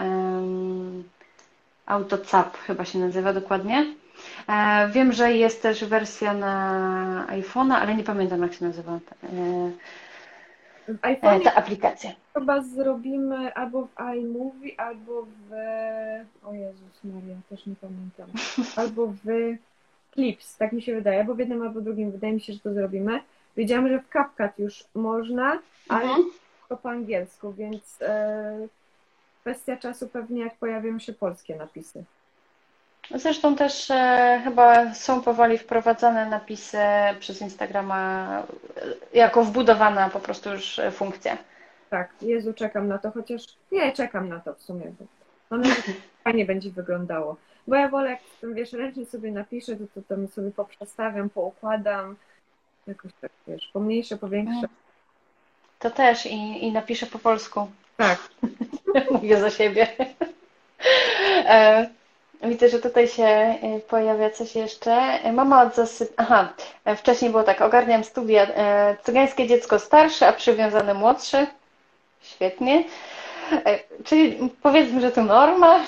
AutoCap 1.86 2.58
chyba 2.58 2.86
się 2.86 3.00
nazywa 3.00 3.34
dokładnie. 3.34 3.86
E, 4.50 4.90
wiem, 4.94 5.14
że 5.14 5.34
jest 5.34 5.62
też 5.62 5.86
wersja 5.86 6.34
na 6.34 7.26
iPhone'a, 7.30 7.74
ale 7.74 7.96
nie 7.96 8.04
pamiętam 8.04 8.42
jak 8.42 8.54
się 8.54 8.66
nazywa. 8.66 9.00
E, 9.24 9.72
w 10.88 10.98
iPhone 11.02 11.42
ta 11.42 11.56
aplikacja. 11.56 12.12
Chyba 12.34 12.62
zrobimy 12.62 13.54
albo 13.54 13.88
w 13.88 14.02
iMovie, 14.16 14.80
albo 14.80 15.22
w. 15.22 15.52
O 16.44 16.54
Jezus 16.54 17.04
Maria, 17.04 17.36
też 17.50 17.66
nie 17.66 17.76
pamiętam. 17.76 18.28
Albo 18.82 19.08
w 19.08 19.28
Clips, 20.14 20.58
tak 20.58 20.72
mi 20.72 20.82
się 20.82 20.96
wydaje, 20.96 21.20
albo 21.20 21.36
w 21.36 21.40
jednym, 21.40 21.62
albo 21.62 21.82
drugim. 21.82 22.12
Wydaje 22.12 22.34
mi 22.34 22.42
się, 22.42 22.54
że 22.54 22.60
to 22.60 22.74
zrobimy. 22.74 23.20
Wiedziałam, 23.58 23.88
że 23.88 24.00
w 24.00 24.10
CapCut 24.10 24.60
już 24.60 24.84
można, 24.96 25.60
ale 25.90 26.04
mhm. 26.04 26.24
to 26.70 26.78
po 26.78 26.90
angielsku, 26.90 27.54
więc 27.54 28.02
e, 28.02 28.68
kwestia 29.42 29.78
czasu 29.78 30.08
pewnie 30.08 30.42
jak 30.42 30.56
pojawią 30.56 31.00
się 31.00 31.14
polskie 31.14 31.56
napisy. 31.56 32.04
Zresztą 33.12 33.56
też 33.56 33.92
e, 33.92 34.42
chyba 34.44 34.94
są 34.94 35.22
powoli 35.22 35.58
wprowadzane 35.58 36.26
napisy 36.26 36.78
przez 37.20 37.42
Instagrama 37.42 38.28
e, 39.14 39.18
jako 39.18 39.44
wbudowana 39.44 40.10
po 40.10 40.20
prostu 40.20 40.50
już 40.50 40.82
funkcja. 40.92 41.38
Tak, 41.90 42.10
Jezu, 42.22 42.54
czekam 42.54 42.88
na 42.88 42.98
to, 42.98 43.12
chociaż 43.12 43.42
nie, 43.72 43.92
czekam 43.92 44.30
na 44.30 44.40
to 44.40 44.54
w 44.54 44.62
sumie. 44.62 44.86
Bo 45.00 45.06
ono 45.56 45.64
fajnie 46.24 46.46
będzie 46.46 46.72
wyglądało. 46.72 47.36
Bo 47.68 47.76
ja 47.76 47.90
wolę, 47.90 48.10
jak 48.10 48.20
wiesz, 48.56 48.74
ręcznie 48.74 49.06
sobie 49.06 49.32
napiszę, 49.32 49.76
to, 49.76 49.84
to 49.96 50.02
tam 50.02 50.28
sobie 50.28 50.52
poprzestawiam, 50.52 51.30
poukładam. 51.30 52.16
Jakoś 52.88 53.12
tak, 53.22 53.32
wiesz, 53.48 53.70
pomniejsze, 53.74 54.18
powiększe. 54.18 54.68
To 55.80 55.90
też 55.92 56.26
i, 56.26 56.66
i 56.66 56.72
napiszę 56.72 57.06
po 57.06 57.20
polsku. 57.20 57.68
Tak. 57.98 58.20
Mówię 59.12 59.40
za 59.40 59.50
siebie. 59.50 59.88
Widzę, 62.44 62.70
że 62.70 62.80
tutaj 62.80 63.08
się 63.08 63.24
e, 63.24 63.58
pojawia 63.88 64.30
coś 64.30 64.56
jeszcze. 64.56 65.20
Mama 65.34 65.64
od 65.64 65.76
zasyp... 65.76 66.14
Aha, 66.18 66.54
e, 66.86 66.96
wcześniej 66.96 67.32
było 67.32 67.44
tak, 67.44 67.62
ogarniam 67.62 68.04
studia. 68.04 68.48
Cygańskie 69.04 69.48
dziecko 69.48 69.80
starsze, 69.80 70.28
a 70.28 70.34
przywiązane 70.34 70.94
młodsze. 70.94 71.48
Świetnie. 72.22 72.84
Czyli 74.04 74.50
powiedzmy, 74.62 75.02
że 75.02 75.12
to 75.12 75.24
norma. 75.24 75.80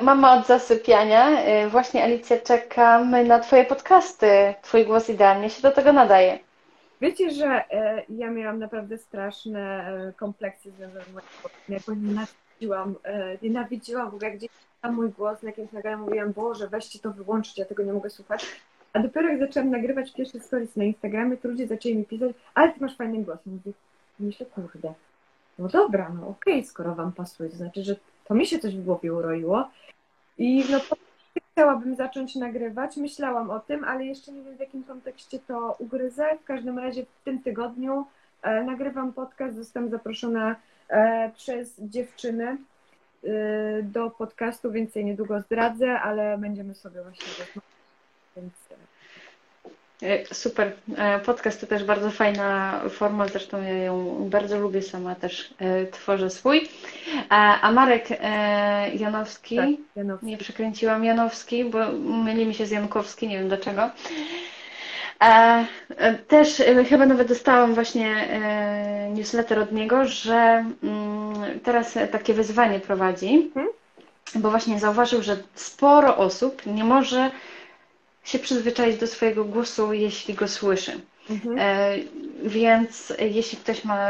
Mama 0.00 0.38
od 0.38 0.46
zasypiania. 0.46 1.28
Właśnie 1.68 2.04
Alicja, 2.04 2.36
czekamy 2.38 3.24
na 3.24 3.38
Twoje 3.38 3.64
podcasty. 3.64 4.54
Twój 4.62 4.84
głos 4.84 5.08
idealnie 5.08 5.50
się 5.50 5.62
do 5.62 5.70
tego 5.70 5.92
nadaje. 5.92 6.38
Wiecie, 7.00 7.30
że 7.30 7.64
ja 8.08 8.30
miałam 8.30 8.58
naprawdę 8.58 8.98
straszne 8.98 9.92
kompleksy 10.16 10.70
związane 10.70 11.04
z 11.04 11.88
moim 11.88 12.26
Ja 12.60 12.68
go 12.68 12.74
nienawidziłam, 12.74 12.96
nienawidziłam 13.42 14.10
w 14.10 14.14
ogóle, 14.14 14.30
gdzieś 14.30 14.50
tam 14.82 14.94
mój 14.94 15.10
głos, 15.10 15.42
na 15.42 15.48
jakimś 15.48 15.72
nagraniu 15.72 15.98
mówiłam, 15.98 16.32
Boże, 16.32 16.68
weźcie 16.68 16.98
to 16.98 17.12
wyłączyć, 17.12 17.58
ja 17.58 17.64
tego 17.64 17.82
nie 17.82 17.92
mogę 17.92 18.10
słuchać. 18.10 18.46
A 18.92 18.98
dopiero 18.98 19.28
jak 19.28 19.38
zaczęłam 19.38 19.70
nagrywać 19.70 20.12
pierwsze 20.12 20.40
stories 20.40 20.76
na 20.76 20.84
Instagramie, 20.84 21.36
to 21.36 21.48
ludzie 21.48 21.66
zaczęli 21.66 21.96
mi 21.96 22.04
pisać, 22.04 22.36
ale 22.54 22.72
ty 22.72 22.80
masz 22.80 22.96
fajny 22.96 23.24
głos. 23.24 23.38
Mówię, 23.46 23.72
myślę, 24.20 24.46
kurde, 24.46 24.94
no 25.58 25.68
dobra, 25.68 26.08
no 26.08 26.28
okej, 26.28 26.54
okay, 26.54 26.64
skoro 26.64 26.94
wam 26.94 27.12
pasuje, 27.12 27.50
to 27.50 27.56
znaczy, 27.56 27.82
że 27.82 27.96
to 28.24 28.34
mi 28.34 28.46
się 28.46 28.58
coś 28.58 28.76
w 28.76 28.84
głowie 28.84 29.12
uroiło. 29.12 29.70
I 30.38 30.64
no 30.70 30.80
chciałabym 31.52 31.96
zacząć 31.96 32.34
nagrywać, 32.36 32.96
myślałam 32.96 33.50
o 33.50 33.60
tym, 33.60 33.84
ale 33.84 34.04
jeszcze 34.04 34.32
nie 34.32 34.42
wiem 34.42 34.56
w 34.56 34.60
jakim 34.60 34.84
kontekście 34.84 35.38
to 35.38 35.76
ugryzę. 35.78 36.38
W 36.42 36.44
każdym 36.44 36.78
razie 36.78 37.04
w 37.04 37.24
tym 37.24 37.42
tygodniu 37.42 38.06
e, 38.42 38.64
nagrywam 38.64 39.12
podcast, 39.12 39.56
zostałam 39.56 39.90
zaproszona 39.90 40.50
e, 40.50 40.56
przez 41.36 41.74
dziewczynę 41.78 42.56
e, 43.24 43.82
do 43.82 44.10
podcastu, 44.10 44.72
więcej 44.72 45.04
niedługo 45.04 45.40
zdradzę, 45.40 46.00
ale 46.00 46.38
będziemy 46.38 46.74
sobie 46.74 47.02
właśnie 47.02 47.26
rozmawiać, 47.28 47.74
więc 48.36 48.52
E, 50.02 50.34
super. 50.34 50.72
E, 50.96 51.18
podcast 51.20 51.60
to 51.60 51.66
też 51.66 51.84
bardzo 51.84 52.10
fajna 52.10 52.80
forma, 52.90 53.28
zresztą 53.28 53.62
ja 53.62 53.78
ją 53.78 54.28
bardzo 54.30 54.58
lubię, 54.58 54.82
sama 54.82 55.14
też 55.14 55.54
e, 55.58 55.86
tworzę 55.86 56.30
swój. 56.30 56.68
A 57.28 57.72
Marek 57.72 58.08
Janowski, 58.94 59.56
tak, 59.56 59.68
Janowski. 59.96 60.26
nie 60.26 60.38
przekręciłam 60.38 61.04
Janowski, 61.04 61.64
bo 61.64 61.92
myli 62.24 62.46
mi 62.46 62.54
się 62.54 62.66
z 62.66 62.70
Jankowski, 62.70 63.28
nie 63.28 63.38
wiem 63.38 63.48
dlaczego. 63.48 63.90
Też 66.28 66.62
chyba 66.88 67.06
nawet 67.06 67.28
dostałam 67.28 67.74
właśnie 67.74 68.28
newsletter 69.14 69.58
od 69.58 69.72
niego, 69.72 70.04
że 70.04 70.64
mm, 70.82 71.60
teraz 71.60 71.94
takie 72.12 72.34
wyzwanie 72.34 72.80
prowadzi, 72.80 73.50
hmm? 73.54 73.72
bo 74.34 74.50
właśnie 74.50 74.80
zauważył, 74.80 75.22
że 75.22 75.36
sporo 75.54 76.16
osób 76.16 76.66
nie 76.66 76.84
może 76.84 77.30
się 78.24 78.38
przyzwyczaić 78.38 78.96
do 78.96 79.06
swojego 79.06 79.44
głosu, 79.44 79.92
jeśli 79.92 80.34
go 80.34 80.48
słyszy. 80.48 81.00
Mhm. 81.30 81.58
E, 81.58 81.94
więc 82.42 83.12
jeśli 83.18 83.58
ktoś 83.58 83.84
ma 83.84 84.08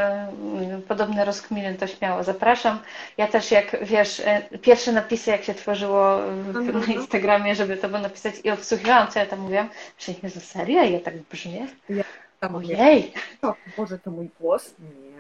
podobne 0.88 1.24
rozkminy, 1.24 1.74
to 1.74 1.86
śmiało 1.86 2.24
zapraszam. 2.24 2.78
Ja 3.16 3.26
też 3.26 3.50
jak 3.50 3.84
wiesz, 3.84 4.20
e, 4.20 4.42
pierwsze 4.62 4.92
napisy 4.92 5.30
jak 5.30 5.44
się 5.44 5.54
tworzyło 5.54 6.24
mhm. 6.24 6.80
na 6.80 6.86
Instagramie, 6.86 7.54
żeby 7.54 7.76
to 7.76 7.88
było 7.88 8.00
napisać 8.00 8.34
i 8.44 8.50
odsłuchiwałam, 8.50 9.08
co 9.08 9.18
ja 9.18 9.26
tam 9.26 9.40
mówiłam, 9.40 9.68
że 9.98 10.12
Jezu, 10.22 10.40
serio? 10.40 10.82
Ja 10.82 11.00
tak 11.00 11.14
brzmię? 11.16 11.66
Ja 11.88 12.04
tam 12.40 12.54
Ojej! 12.54 13.12
O, 13.42 13.54
Boże, 13.76 13.98
to 13.98 14.10
mój 14.10 14.30
głos? 14.40 14.74
Nie. 14.78 15.18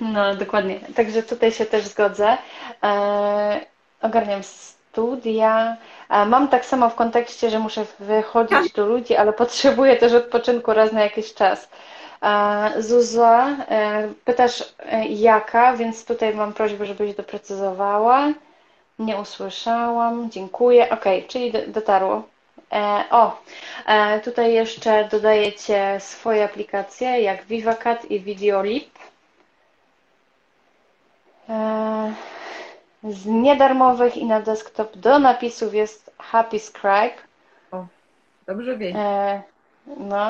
No, 0.00 0.34
dokładnie. 0.34 0.80
Także 0.94 1.22
tutaj 1.22 1.52
się 1.52 1.66
też 1.66 1.86
zgodzę. 1.86 2.36
E, 2.82 3.60
ogarniam 4.00 4.42
studia. 4.96 5.76
Mam 6.26 6.48
tak 6.48 6.64
samo 6.64 6.88
w 6.88 6.94
kontekście, 6.94 7.50
że 7.50 7.58
muszę 7.58 7.84
wychodzić 8.00 8.72
do 8.72 8.86
ludzi, 8.86 9.16
ale 9.16 9.32
potrzebuję 9.32 9.96
też 9.96 10.12
odpoczynku 10.12 10.72
raz 10.72 10.92
na 10.92 11.00
jakiś 11.00 11.34
czas. 11.34 11.68
Zuza, 12.78 13.48
e, 13.68 14.08
pytasz 14.24 14.74
e, 14.78 15.06
jaka, 15.06 15.76
więc 15.76 16.04
tutaj 16.04 16.34
mam 16.34 16.52
prośbę, 16.52 16.86
żebyś 16.86 17.14
doprecyzowała. 17.14 18.28
Nie 18.98 19.16
usłyszałam, 19.16 20.30
dziękuję. 20.30 20.90
Ok, 20.90 21.04
czyli 21.28 21.52
dotarło. 21.68 22.22
E, 22.72 23.04
o, 23.10 23.38
tutaj 24.24 24.54
jeszcze 24.54 25.08
dodajecie 25.10 25.96
swoje 26.00 26.44
aplikacje 26.44 27.20
jak 27.20 27.44
VivaCat 27.44 28.10
i 28.10 28.20
Videolip. 28.20 28.90
Z 33.04 33.26
niedarmowych 33.26 34.16
i 34.16 34.26
na 34.26 34.40
desktop 34.40 34.96
do 34.96 35.18
napisów 35.18 35.74
jest 35.74 36.10
Happy 36.18 36.58
Scribe. 36.58 37.14
O, 37.72 37.86
dobrze 38.46 38.76
wie. 38.76 38.94
E, 38.96 39.42
no, 39.86 40.28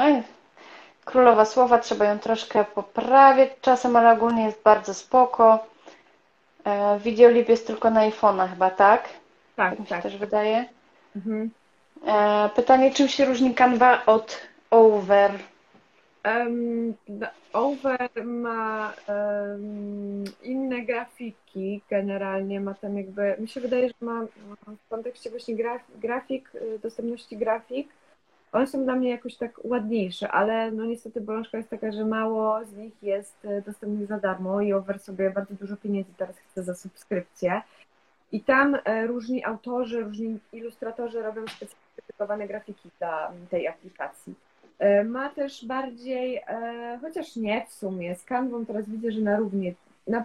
królowa 1.05 1.45
słowa, 1.45 1.79
trzeba 1.79 2.05
ją 2.05 2.19
troszkę 2.19 2.65
poprawić 2.65 3.51
czasem, 3.61 3.97
ale 3.97 4.13
ogólnie 4.13 4.45
jest 4.45 4.63
bardzo 4.63 4.95
spoko. 4.95 5.67
E, 6.65 6.99
Videolib 6.99 7.49
jest 7.49 7.67
tylko 7.67 7.91
na 7.91 8.01
iPhone'a 8.01 8.49
chyba, 8.49 8.71
tak? 8.71 9.09
Tak, 9.57 9.71
tak. 9.71 9.79
Mi 9.79 9.87
się 9.87 9.95
tak. 9.95 10.03
też 10.03 10.17
wydaje. 10.17 10.65
Mhm. 11.17 11.51
E, 12.07 12.49
pytanie, 12.57 12.91
czym 12.91 13.09
się 13.09 13.25
różni 13.25 13.55
Canva 13.55 14.03
od 14.07 14.41
Over? 14.71 15.31
Over 17.53 18.25
ma 18.25 18.93
inne 20.43 20.83
grafiki 20.83 21.81
generalnie, 21.91 22.61
ma 22.61 22.75
tam 22.75 22.97
jakby, 22.97 23.37
mi 23.39 23.49
się 23.49 23.61
wydaje, 23.61 23.89
że 23.89 23.95
ma 24.01 24.27
w 24.87 24.89
kontekście 24.89 25.31
właśnie 25.31 25.57
graf, 25.57 25.83
grafik, 26.01 26.55
y, 26.55 26.79
dostępności 26.79 27.37
grafik, 27.37 27.89
one 28.53 28.67
są 28.67 28.85
dla 28.85 28.97
mnie 28.97 29.11
jakoś 29.11 29.37
tak 29.37 29.61
ładniejsze, 29.65 30.31
ale 30.31 30.71
no 30.71 30.85
niestety 30.85 31.21
bolączka 31.21 31.59
jest 31.59 31.71
taka, 31.71 31.93
że 31.93 32.05
mało 32.05 32.65
z 32.65 32.77
nich 32.77 33.03
jest 33.03 33.45
y, 33.45 33.63
dostępnych 33.67 34.09
za 34.09 34.19
darmo 34.19 34.61
i 34.61 34.73
Over 34.73 35.01
sobie 35.01 35.31
bardzo 35.31 35.55
dużo 35.55 35.77
pieniędzy 35.77 36.11
teraz 36.17 36.37
chce 36.37 36.63
za 36.63 36.75
subskrypcję. 36.75 37.63
I 38.33 38.41
tam 38.41 38.77
e, 38.85 39.07
różni 39.07 39.45
autorzy, 39.45 40.01
różni 40.01 40.39
ilustratorzy 40.53 41.23
robią 41.23 41.45
specjalnie 42.07 42.47
grafiki 42.49 42.91
dla 42.99 43.33
tej 43.51 43.69
aplikacji. 43.69 44.35
E, 44.79 45.05
ma 45.05 45.29
też 45.29 45.65
bardziej, 45.65 46.37
e, 46.37 46.99
chociaż 47.01 47.37
nie 47.37 47.67
w 47.67 47.73
sumie, 47.73 48.17
z 48.17 48.25
Canvą 48.25 48.67
teraz 48.67 48.89
widzę, 48.89 49.13
że 49.13 49.21
na 49.21 49.37
równie. 49.37 49.75
Na, 50.07 50.25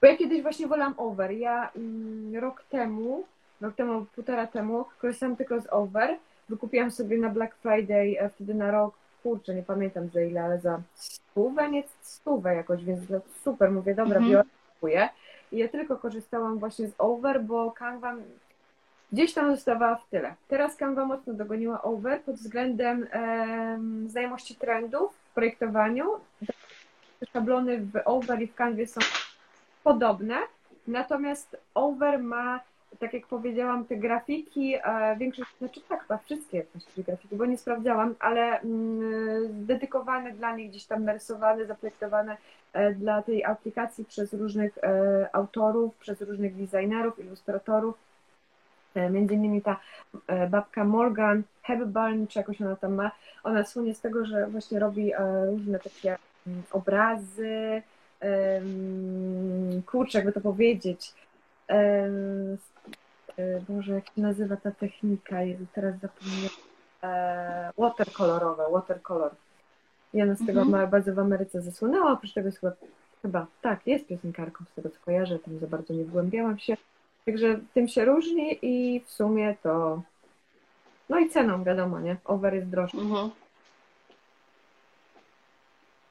bo 0.00 0.06
ja 0.06 0.16
kiedyś 0.16 0.42
właśnie 0.42 0.66
wolałam 0.66 0.94
Over. 0.96 1.30
Ja 1.30 1.70
mm, 1.76 2.36
rok 2.36 2.64
temu, 2.70 3.24
rok 3.60 3.74
temu, 3.74 4.06
półtora 4.14 4.46
temu, 4.46 4.84
korzystałam 4.98 5.36
tylko 5.36 5.60
z 5.60 5.66
Over. 5.70 6.16
Wykupiłam 6.48 6.90
sobie 6.90 7.18
na 7.18 7.28
Black 7.28 7.56
Friday 7.56 8.16
e, 8.18 8.30
wtedy 8.30 8.54
na 8.54 8.70
rok, 8.70 8.94
kurczę, 9.22 9.54
nie 9.54 9.62
pamiętam 9.62 10.08
za 10.08 10.20
ile, 10.20 10.42
ale 10.42 10.60
za 10.60 10.80
stówę, 10.94 11.70
nie 11.70 11.82
stówę 12.00 12.54
jakoś, 12.54 12.84
więc 12.84 13.00
super, 13.44 13.70
mówię, 13.70 13.94
dobra, 13.94 14.16
mhm. 14.16 14.32
biorę, 14.32 14.48
kupuję. 14.74 15.08
I 15.52 15.58
ja 15.58 15.68
tylko 15.68 15.96
korzystałam 15.96 16.58
właśnie 16.58 16.88
z 16.88 16.92
Over, 16.98 17.42
bo 17.42 17.72
Canva 17.78 18.14
Gdzieś 19.12 19.34
tam 19.34 19.56
zostawała 19.56 19.96
w 19.96 20.08
tyle. 20.08 20.34
Teraz 20.48 20.76
Canva 20.76 21.04
mocno 21.04 21.34
dogoniła 21.34 21.82
Over 21.82 22.20
pod 22.22 22.34
względem 22.34 23.06
e, 23.12 23.78
znajomości 24.06 24.54
trendów 24.54 25.12
w 25.30 25.34
projektowaniu. 25.34 26.04
Szablony 27.32 27.78
w 27.78 28.00
Over 28.04 28.42
i 28.42 28.46
w 28.46 28.54
Canvie 28.54 28.86
są 28.86 29.00
podobne, 29.84 30.36
natomiast 30.86 31.56
Over 31.74 32.18
ma, 32.18 32.60
tak 32.98 33.14
jak 33.14 33.26
powiedziałam, 33.26 33.84
te 33.84 33.96
grafiki, 33.96 34.74
e, 34.74 35.16
większość, 35.16 35.50
znaczy 35.58 35.80
tak, 35.88 36.02
chyba 36.02 36.18
wszystkie 36.18 36.64
właściwie 36.74 37.04
grafiki, 37.04 37.36
bo 37.36 37.46
nie 37.46 37.58
sprawdzałam, 37.58 38.14
ale 38.20 38.60
mm, 38.60 39.66
dedykowane 39.66 40.32
dla 40.32 40.56
nich, 40.56 40.70
gdzieś 40.70 40.84
tam 40.84 41.04
narysowane, 41.04 41.66
zaprojektowane 41.66 42.36
e, 42.72 42.94
dla 42.94 43.22
tej 43.22 43.44
aplikacji 43.44 44.04
przez 44.04 44.32
różnych 44.32 44.78
e, 44.78 45.28
autorów, 45.32 45.96
przez 45.96 46.20
różnych 46.20 46.56
designerów, 46.56 47.18
ilustratorów 47.18 48.07
Między 49.10 49.34
innymi 49.34 49.62
ta 49.62 49.80
babka 50.50 50.84
Morgan 50.84 51.42
Hepburn, 51.62 52.26
czy 52.26 52.38
jakoś 52.38 52.62
ona 52.62 52.76
tam 52.76 52.94
ma, 52.94 53.10
ona 53.44 53.64
słynie 53.64 53.94
z 53.94 54.00
tego, 54.00 54.24
że 54.24 54.46
właśnie 54.46 54.78
robi 54.78 55.12
różne 55.46 55.78
takie 55.78 56.16
mm, 56.46 56.62
obrazy, 56.72 57.82
kurczę, 59.86 60.18
jakby 60.18 60.32
to 60.32 60.40
powiedzieć, 60.40 61.14
Boże, 63.68 63.94
jak 63.94 64.06
się 64.06 64.22
nazywa 64.22 64.56
ta 64.56 64.70
technika, 64.70 65.42
Jezu, 65.42 65.66
teraz 65.74 65.94
zapomniałam, 66.00 67.72
watercolorowe, 67.78 68.64
watercolor. 68.72 69.30
I 70.14 70.22
ona 70.22 70.34
z 70.34 70.46
tego 70.46 70.60
mhm. 70.60 70.90
bardzo 70.90 71.14
w 71.14 71.18
Ameryce 71.18 71.62
zasłynęła, 71.62 72.12
oprócz 72.12 72.32
tego 72.32 72.48
jest 72.48 72.60
chyba, 72.60 72.72
chyba, 73.22 73.46
tak, 73.62 73.86
jest 73.86 74.06
piosenkarką, 74.06 74.64
z 74.64 74.74
tego 74.74 74.90
co 74.90 74.96
kojarzę, 75.04 75.38
tam 75.38 75.58
za 75.58 75.66
bardzo 75.66 75.94
nie 75.94 76.04
wgłębiałam 76.04 76.58
się. 76.58 76.76
Także 77.28 77.60
tym 77.74 77.88
się 77.88 78.04
różni 78.04 78.58
i 78.62 79.00
w 79.00 79.10
sumie 79.10 79.56
to, 79.62 80.02
no 81.08 81.18
i 81.18 81.30
ceną 81.30 81.64
wiadomo, 81.64 82.00
nie? 82.00 82.16
Over 82.24 82.54
jest 82.54 82.68
droższy. 82.68 82.96
Mhm. 82.96 83.30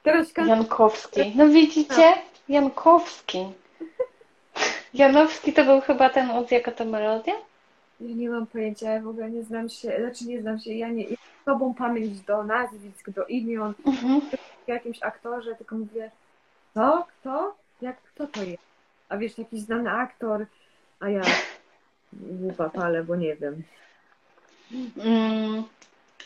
Teraz 0.02 0.32
Jankowski. 0.36 1.32
No 1.36 1.48
widzicie? 1.48 2.14
Jankowski. 2.48 3.46
Janowski 4.94 5.52
to 5.52 5.64
był 5.64 5.80
chyba 5.80 6.10
ten 6.10 6.30
od 6.30 6.50
Jaka 6.50 6.72
to 6.72 6.84
melodia? 6.84 7.34
Ja 8.00 8.14
nie 8.14 8.30
mam 8.30 8.46
pojęcia, 8.46 8.90
ja 8.90 9.02
w 9.02 9.08
ogóle 9.08 9.30
nie 9.30 9.42
znam 9.42 9.68
się, 9.68 9.92
znaczy 10.00 10.26
nie 10.26 10.40
znam 10.40 10.58
się, 10.58 10.72
ja 10.72 10.88
nie, 10.88 11.04
ja 11.04 11.16
tobą 11.44 11.74
pamięć 11.74 12.20
do 12.20 12.44
nazwisk, 12.44 13.10
do 13.10 13.26
imion, 13.26 13.74
mhm. 13.86 14.20
jakimś 14.66 15.02
aktorze, 15.02 15.54
tylko 15.54 15.76
mówię, 15.76 16.10
co, 16.74 17.06
kto, 17.08 17.54
jak, 17.80 18.02
kto 18.02 18.26
to 18.26 18.42
jest? 18.42 18.62
A 19.08 19.16
wiesz, 19.16 19.38
jakiś 19.38 19.60
znany 19.60 19.90
aktor, 19.90 20.46
a 21.00 21.08
ja 21.08 21.22
głupa 22.12 22.70
palę, 22.70 23.04
bo 23.04 23.16
nie 23.16 23.36
wiem. 23.36 23.62
Mm, 25.04 25.64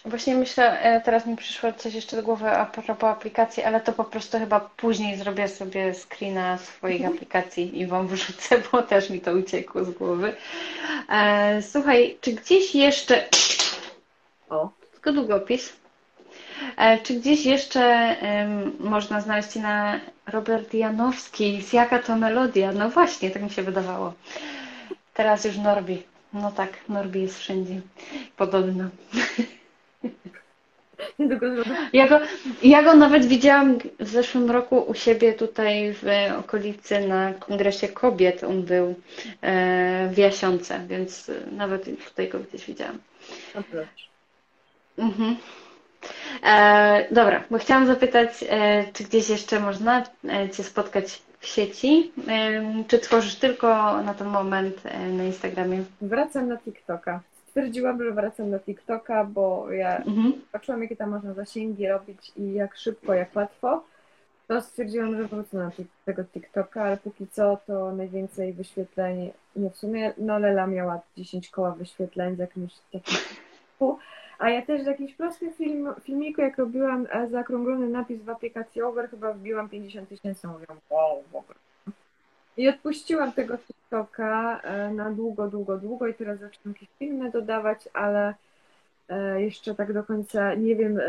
właśnie 0.04 0.34
myślę, 0.34 0.80
e, 0.80 1.00
teraz 1.00 1.26
mi 1.26 1.36
przyszło 1.36 1.72
coś 1.72 1.94
jeszcze 1.94 2.16
do 2.16 2.22
głowy 2.22 2.50
a 2.50 2.66
propos 2.66 3.10
aplikacji, 3.10 3.62
ale 3.62 3.80
to 3.80 3.92
po 3.92 4.04
prostu 4.04 4.38
chyba 4.38 4.60
później 4.60 5.16
zrobię 5.16 5.48
sobie 5.48 5.94
screena 5.94 6.58
swoich 6.58 7.06
aplikacji 7.06 7.80
i 7.80 7.86
Wam 7.86 8.08
wrzucę, 8.08 8.62
bo 8.72 8.82
też 8.82 9.10
mi 9.10 9.20
to 9.20 9.32
uciekło 9.32 9.84
z 9.84 9.90
głowy. 9.90 10.36
E, 11.08 11.62
słuchaj, 11.62 12.16
czy 12.20 12.32
gdzieś 12.32 12.74
jeszcze... 12.74 13.28
O, 14.50 14.70
tylko 14.92 15.12
długopis. 15.12 15.72
E, 16.76 16.98
czy 16.98 17.14
gdzieś 17.14 17.46
jeszcze 17.46 18.16
można 18.80 19.20
znaleźć 19.20 19.54
na 19.54 20.00
Robert 20.26 20.74
Janowski? 20.74 21.62
Z 21.62 21.72
jaka 21.72 21.98
to 21.98 22.16
melodia? 22.16 22.72
No 22.72 22.90
właśnie, 22.90 23.30
tak 23.30 23.42
mi 23.42 23.50
się 23.50 23.62
wydawało. 23.62 24.12
Teraz 25.14 25.44
już 25.44 25.56
Norbi. 25.56 26.02
No 26.32 26.50
tak, 26.50 26.88
Norbi 26.88 27.22
jest 27.22 27.38
wszędzie. 27.38 27.80
Podobno. 28.36 28.84
Ja 31.92 32.08
go, 32.08 32.20
ja 32.62 32.82
go 32.82 32.94
nawet 32.94 33.26
widziałam 33.26 33.78
w 34.00 34.08
zeszłym 34.08 34.50
roku 34.50 34.78
u 34.78 34.94
siebie 34.94 35.32
tutaj 35.32 35.92
w 35.92 36.06
okolicy 36.38 37.08
na 37.08 37.34
kongresie 37.34 37.88
kobiet. 37.88 38.44
On 38.44 38.62
był 38.62 38.94
e, 39.42 40.08
w 40.12 40.18
Jasiące, 40.18 40.80
więc 40.88 41.30
nawet 41.52 41.84
tutaj 42.08 42.28
go 42.28 42.38
gdzieś 42.38 42.66
widziałam. 42.66 42.98
Mhm. 44.98 45.36
E, 46.42 47.06
dobra, 47.10 47.44
bo 47.50 47.58
chciałam 47.58 47.86
zapytać, 47.86 48.30
e, 48.48 48.84
czy 48.92 49.04
gdzieś 49.04 49.28
jeszcze 49.28 49.60
można 49.60 50.02
e, 50.28 50.50
Cię 50.50 50.64
spotkać 50.64 51.22
w 51.43 51.47
sieci? 51.47 52.12
Czy 52.88 52.99
tworzysz 52.99 53.34
tylko 53.34 53.66
na 54.03 54.14
ten 54.14 54.26
moment 54.26 54.76
e, 54.84 55.09
na 55.09 55.24
Instagramie? 55.24 55.84
Wracam 56.01 56.49
na 56.49 56.59
TikToka. 56.59 57.20
Stwierdziłam, 57.49 58.05
że 58.05 58.12
wracam 58.12 58.51
na 58.51 58.59
TikToka, 58.59 59.24
bo 59.24 59.70
ja 59.70 59.97
mhm. 59.97 60.32
patrzyłam, 60.53 60.82
jakie 60.82 60.97
tam 60.97 61.11
można 61.11 61.34
zasięgi 61.34 61.88
robić 61.88 62.32
i 62.36 62.53
jak 62.53 62.76
szybko, 62.76 63.14
jak 63.14 63.36
łatwo. 63.36 63.84
To 64.49 64.62
stwierdziłam, 64.62 65.16
że 65.16 65.24
wrócę 65.24 65.57
na 65.57 65.70
tego 66.05 66.24
TikToka, 66.24 66.82
ale 66.82 66.97
póki 66.97 67.26
co 67.26 67.59
to 67.66 67.93
najwięcej 67.93 68.53
wyświetleń, 68.53 69.32
nie 69.57 69.70
w 69.70 69.76
sumie, 69.76 70.12
no 70.18 70.38
Lela 70.38 70.66
miała 70.66 71.01
10 71.16 71.51
koła 71.51 71.70
wyświetleń 71.70 72.36
z 72.36 72.38
jakimś 72.38 72.72
takim 72.93 73.18
a 74.38 74.50
ja 74.50 74.62
też 74.62 74.82
w 74.82 74.86
jakimś 74.86 75.14
prostym 75.14 75.52
film, 75.52 75.88
filmiku, 76.02 76.40
jak 76.40 76.58
robiłam 76.58 77.06
e, 77.10 77.28
zaokrąglony 77.28 77.88
napis 77.88 78.22
w 78.22 78.30
aplikacji 78.30 78.82
Over, 78.82 79.10
chyba 79.10 79.32
wbiłam 79.32 79.68
50 79.68 80.08
tysięcy, 80.08 80.48
mówiłam, 80.48 80.78
wow, 80.90 81.22
w 81.32 81.36
ogóle. 81.36 81.58
I 82.56 82.68
odpuściłam 82.68 83.32
tego 83.32 83.58
TikToka 83.58 84.60
e, 84.60 84.90
na 84.90 85.10
długo, 85.10 85.48
długo, 85.48 85.78
długo 85.78 86.06
i 86.06 86.14
teraz 86.14 86.40
zaczynam 86.40 86.74
jakieś 86.74 86.88
filmy 86.98 87.30
dodawać, 87.30 87.88
ale 87.92 88.34
e, 89.08 89.42
jeszcze 89.42 89.74
tak 89.74 89.92
do 89.92 90.02
końca 90.02 90.54
nie 90.54 90.76
wiem, 90.76 91.00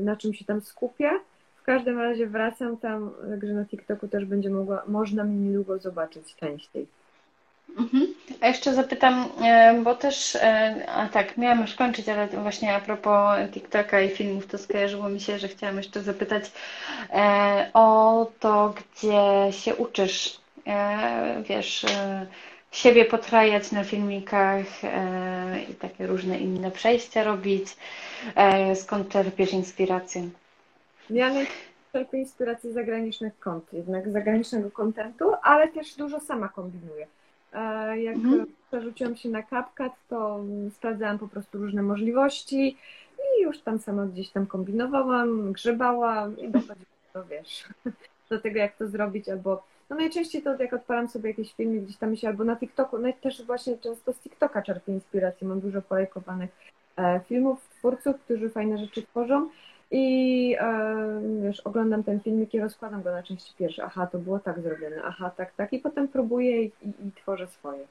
na 0.00 0.16
czym 0.16 0.34
się 0.34 0.44
tam 0.44 0.60
skupię. 0.60 1.10
W 1.56 1.62
każdym 1.62 1.98
razie 1.98 2.26
wracam 2.26 2.76
tam, 2.76 3.10
także 3.30 3.54
na 3.54 3.64
TikToku 3.64 4.08
też 4.08 4.24
będzie 4.24 4.50
mogła, 4.50 4.82
można 4.86 5.24
mnie 5.24 5.36
niedługo 5.36 5.78
zobaczyć 5.78 6.36
częściej. 6.36 6.86
Mhm. 7.78 8.14
A 8.40 8.48
jeszcze 8.48 8.74
zapytam, 8.74 9.28
e, 9.44 9.80
bo 9.82 9.94
też, 9.94 10.36
e, 10.36 10.86
a 10.88 11.08
tak, 11.08 11.36
miałam 11.36 11.60
już 11.60 11.74
kończyć, 11.74 12.08
ale 12.08 12.28
właśnie 12.28 12.74
a 12.74 12.80
propos 12.80 13.38
TikToka 13.52 14.00
i 14.00 14.08
filmów, 14.08 14.46
to 14.46 14.58
skojarzyło 14.58 15.08
mi 15.08 15.20
się, 15.20 15.38
że 15.38 15.48
chciałam 15.48 15.76
jeszcze 15.76 16.02
zapytać 16.02 16.52
e, 17.10 17.70
o 17.74 18.26
to, 18.40 18.74
gdzie 18.74 19.52
się 19.52 19.74
uczysz, 19.74 20.38
wiesz, 21.48 21.86
siebie 22.72 23.04
potrajać 23.04 23.72
na 23.72 23.84
filmikach 23.84 24.66
i 25.70 25.74
takie 25.74 26.06
różne 26.06 26.38
inne 26.38 26.70
przejścia 26.70 27.24
robić. 27.24 27.76
Skąd 28.74 29.08
czerpiesz 29.08 29.52
inspirację? 29.52 30.28
Ja 31.10 31.30
czerpię 31.92 32.18
inspirację 32.18 32.70
z 32.70 32.74
zagranicznych 32.74 33.38
kont, 33.38 33.72
jednak 33.72 34.10
zagranicznego 34.10 34.70
kontentu, 34.70 35.32
ale 35.42 35.68
też 35.68 35.94
dużo 35.94 36.20
sama 36.20 36.48
kombinuję. 36.48 37.06
Jak 37.96 38.16
mhm. 38.16 38.46
przerzuciłam 38.68 39.16
się 39.16 39.28
na 39.28 39.42
CapCut, 39.42 39.92
to 40.08 40.44
sprawdzałam 40.70 41.18
po 41.18 41.28
prostu 41.28 41.58
różne 41.58 41.82
możliwości 41.82 42.76
i 43.18 43.42
już 43.42 43.60
tam 43.60 43.78
sama 43.78 44.06
gdzieś 44.06 44.30
tam 44.30 44.46
kombinowałam, 44.46 45.52
grzebałam 45.52 46.38
i 46.38 46.48
dochodziłam 46.48 46.86
do, 47.14 47.24
wiesz, 47.24 47.64
do 48.30 48.40
tego, 48.40 48.58
jak 48.58 48.76
to 48.76 48.88
zrobić, 48.88 49.28
albo 49.28 49.62
no 49.90 49.96
najczęściej 49.96 50.42
to 50.42 50.62
jak 50.62 50.72
odpalam 50.72 51.08
sobie 51.08 51.30
jakieś 51.30 51.54
filmy 51.54 51.80
gdzieś 51.80 51.96
tam 51.96 52.16
się, 52.16 52.28
albo 52.28 52.44
na 52.44 52.56
TikToku, 52.56 52.98
no 52.98 53.08
też 53.20 53.42
właśnie 53.46 53.78
często 53.78 54.12
z 54.12 54.18
TikToka 54.18 54.62
czerpię 54.62 54.92
inspirację, 54.92 55.48
mam 55.48 55.60
dużo 55.60 55.82
polajkowanych 55.82 56.50
e, 56.96 57.20
filmów, 57.28 57.68
twórców, 57.68 58.16
którzy 58.20 58.50
fajne 58.50 58.78
rzeczy 58.78 59.02
tworzą 59.02 59.48
i 59.90 60.56
wiesz, 61.42 61.60
oglądam 61.60 62.04
ten 62.04 62.20
filmik 62.20 62.54
i 62.54 62.60
rozkładam 62.60 63.02
go 63.02 63.10
na 63.10 63.22
części 63.22 63.54
pierwsze. 63.58 63.84
Aha, 63.84 64.06
to 64.06 64.18
było 64.18 64.38
tak 64.38 64.60
zrobione, 64.60 64.96
aha, 65.04 65.30
tak, 65.36 65.52
tak. 65.54 65.72
I 65.72 65.78
potem 65.78 66.08
próbuję 66.08 66.62
i, 66.62 66.66
i, 66.66 66.88
i 66.88 67.12
tworzę 67.12 67.46
swoje. 67.46 67.84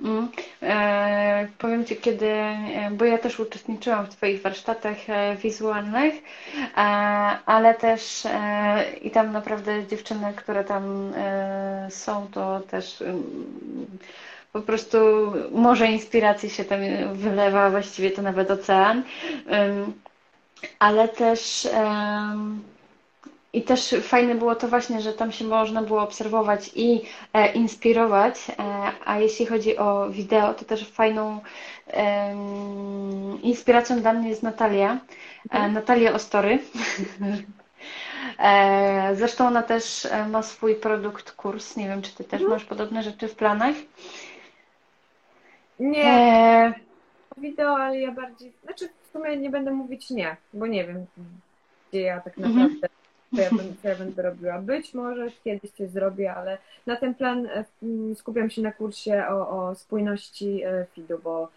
Mm. 0.00 0.28
E, 0.62 1.48
powiem 1.58 1.84
Ci, 1.84 1.96
kiedy, 1.96 2.26
e, 2.26 2.90
bo 2.92 3.04
ja 3.04 3.18
też 3.18 3.40
uczestniczyłam 3.40 4.06
w 4.06 4.16
Twoich 4.16 4.42
warsztatach 4.42 4.96
e, 5.10 5.36
wizualnych, 5.36 6.14
e, 6.14 6.78
ale 7.46 7.74
też 7.74 8.26
e, 8.26 8.92
i 9.02 9.10
tam 9.10 9.32
naprawdę 9.32 9.86
dziewczyny, 9.86 10.32
które 10.36 10.64
tam 10.64 11.12
e, 11.16 11.86
są, 11.90 12.26
to 12.32 12.60
też 12.60 13.04
po 14.52 14.60
prostu 14.60 14.98
może 15.50 15.86
inspiracji 15.86 16.50
się 16.50 16.64
tam 16.64 16.80
wylewa, 17.12 17.70
właściwie 17.70 18.10
to 18.10 18.22
nawet 18.22 18.50
ocean 18.50 19.02
ale 20.78 21.08
też 21.08 21.68
i 23.52 23.62
też 23.62 23.94
fajne 24.02 24.34
było 24.34 24.54
to 24.54 24.68
właśnie, 24.68 25.00
że 25.00 25.12
tam 25.12 25.32
się 25.32 25.44
można 25.44 25.82
było 25.82 26.02
obserwować 26.02 26.70
i 26.74 27.02
e, 27.32 27.52
inspirować, 27.52 28.34
e, 28.50 28.54
a 29.04 29.18
jeśli 29.18 29.46
chodzi 29.46 29.76
o 29.76 30.10
wideo, 30.10 30.54
to 30.54 30.64
też 30.64 30.88
fajną 30.88 31.40
inspiracją 33.42 34.00
dla 34.00 34.12
mnie 34.12 34.28
jest 34.28 34.42
Natalia, 34.42 34.92
e, 34.92 34.98
mhm. 35.54 35.72
Natalia 35.72 36.12
Ostory. 36.12 36.58
Zresztą 39.14 39.46
ona 39.46 39.62
też 39.62 40.08
ma 40.30 40.42
swój 40.42 40.74
produkt, 40.74 41.32
kurs. 41.32 41.76
Nie 41.76 41.88
wiem, 41.88 42.02
czy 42.02 42.14
ty 42.14 42.24
też 42.24 42.40
mhm. 42.40 42.50
masz 42.50 42.64
podobne 42.64 43.02
rzeczy 43.02 43.28
w 43.28 43.34
planach? 43.34 43.74
Nie. 45.80 46.04
E... 46.04 46.91
Wideo, 47.36 47.76
ale 47.76 48.00
ja 48.00 48.12
bardziej. 48.12 48.52
Znaczy, 48.64 48.88
w 49.02 49.12
sumie 49.12 49.36
nie 49.36 49.50
będę 49.50 49.70
mówić 49.70 50.10
nie, 50.10 50.36
bo 50.54 50.66
nie 50.66 50.86
wiem, 50.86 51.06
gdzie 51.88 52.00
ja 52.00 52.20
tak 52.20 52.38
mhm. 52.38 52.56
naprawdę, 52.56 52.88
co, 53.34 53.42
ja 53.42 53.50
będę, 53.50 53.74
co 53.82 53.88
ja 53.88 53.96
będę 53.96 54.22
robiła. 54.22 54.58
Być 54.58 54.94
może 54.94 55.30
kiedyś 55.44 55.70
coś 55.70 55.90
zrobię, 55.90 56.34
ale 56.34 56.58
na 56.86 56.96
ten 56.96 57.14
plan 57.14 57.46
e, 57.46 57.64
skupiam 58.14 58.50
się 58.50 58.62
na 58.62 58.72
kursie 58.72 59.24
o, 59.28 59.48
o 59.48 59.74
spójności 59.74 60.62
e, 60.64 60.86
FIDU, 60.94 61.18
bo 61.18 61.48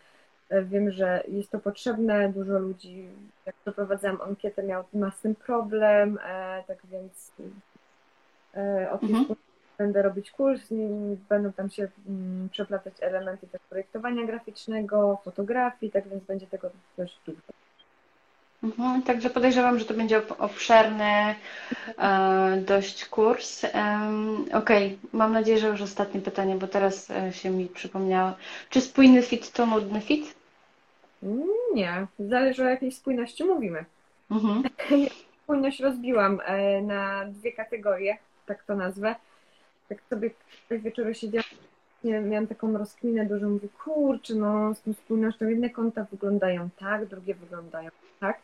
e, 0.50 0.64
wiem, 0.64 0.92
że 0.92 1.24
jest 1.28 1.52
to 1.52 1.60
potrzebne. 1.60 2.30
Dużo 2.30 2.60
ludzi, 2.60 3.08
jak 3.46 3.56
przeprowadzałam 3.56 4.22
ankietę, 4.22 4.64
miał, 4.64 4.84
ma 4.94 5.12
z 5.12 5.20
tym 5.20 5.36
problem, 5.36 6.20
tak 6.68 6.78
więc 6.92 7.32
o 8.92 8.98
tym 8.98 9.16
mhm. 9.16 9.36
Będę 9.78 10.02
robić 10.02 10.32
kurs, 10.32 10.62
będą 11.30 11.54
tam 11.54 11.70
się 11.70 11.88
mm, 12.08 12.50
przeplatać 12.50 12.94
elementy 13.02 13.48
też 13.48 13.62
projektowania 13.70 14.26
graficznego, 14.26 15.22
fotografii, 15.24 15.92
tak 15.92 16.08
więc 16.08 16.24
będzie 16.24 16.48
tego 16.48 16.70
też 16.96 17.20
dużo. 17.26 17.42
Mhm, 18.64 19.02
także 19.02 19.30
podejrzewam, 19.30 19.80
że 19.80 19.86
to 19.86 19.94
będzie 19.94 20.22
obszerny 20.38 21.36
e, 21.98 22.64
dość 22.66 23.06
kurs. 23.06 23.64
E, 23.64 23.70
Okej, 24.54 24.88
okay. 24.88 24.98
mam 25.14 25.34
nadzieję, 25.34 25.58
że 25.58 25.68
już 25.68 25.82
ostatnie 25.82 26.22
pytanie, 26.22 26.56
bo 26.56 26.68
teraz 26.68 27.12
e, 27.12 27.34
się 27.34 27.50
mi 27.50 27.66
przypomniało. 27.66 28.34
Czy 28.70 28.82
spójny 28.82 29.22
fit 29.22 29.52
to 29.52 29.66
nudny 29.66 30.02
fit? 30.02 30.36
Nie, 31.74 32.08
zależy 32.20 32.64
o 32.64 32.70
jakiej 32.70 32.92
spójności 32.92 33.44
mówimy. 33.44 33.86
Mhm. 34.32 34.64
Spójność 35.44 35.80
rozbiłam 35.80 36.42
e, 36.46 36.82
na 36.82 37.26
dwie 37.26 37.52
kategorie, 37.52 38.18
tak 38.46 38.64
to 38.64 38.76
nazwę. 38.76 39.16
Tak 39.90 39.98
sobie 40.10 40.30
wieczoru 40.72 41.14
siedziałam, 41.14 41.50
miałam 42.04 42.48
taką 42.48 42.78
rozkminę 42.78 43.26
dużą, 43.26 43.50
mówię, 43.50 43.68
kurczę, 43.84 44.36
no 44.36 44.76
z 44.76 44.82
tą 44.82 44.94
spójnością 44.94 45.48
jedne 45.48 45.70
konta 45.70 46.06
wyglądają 46.12 46.70
tak, 46.80 47.06
drugie 47.06 47.36
wyglądają 47.36 47.90
tak. 48.20 48.40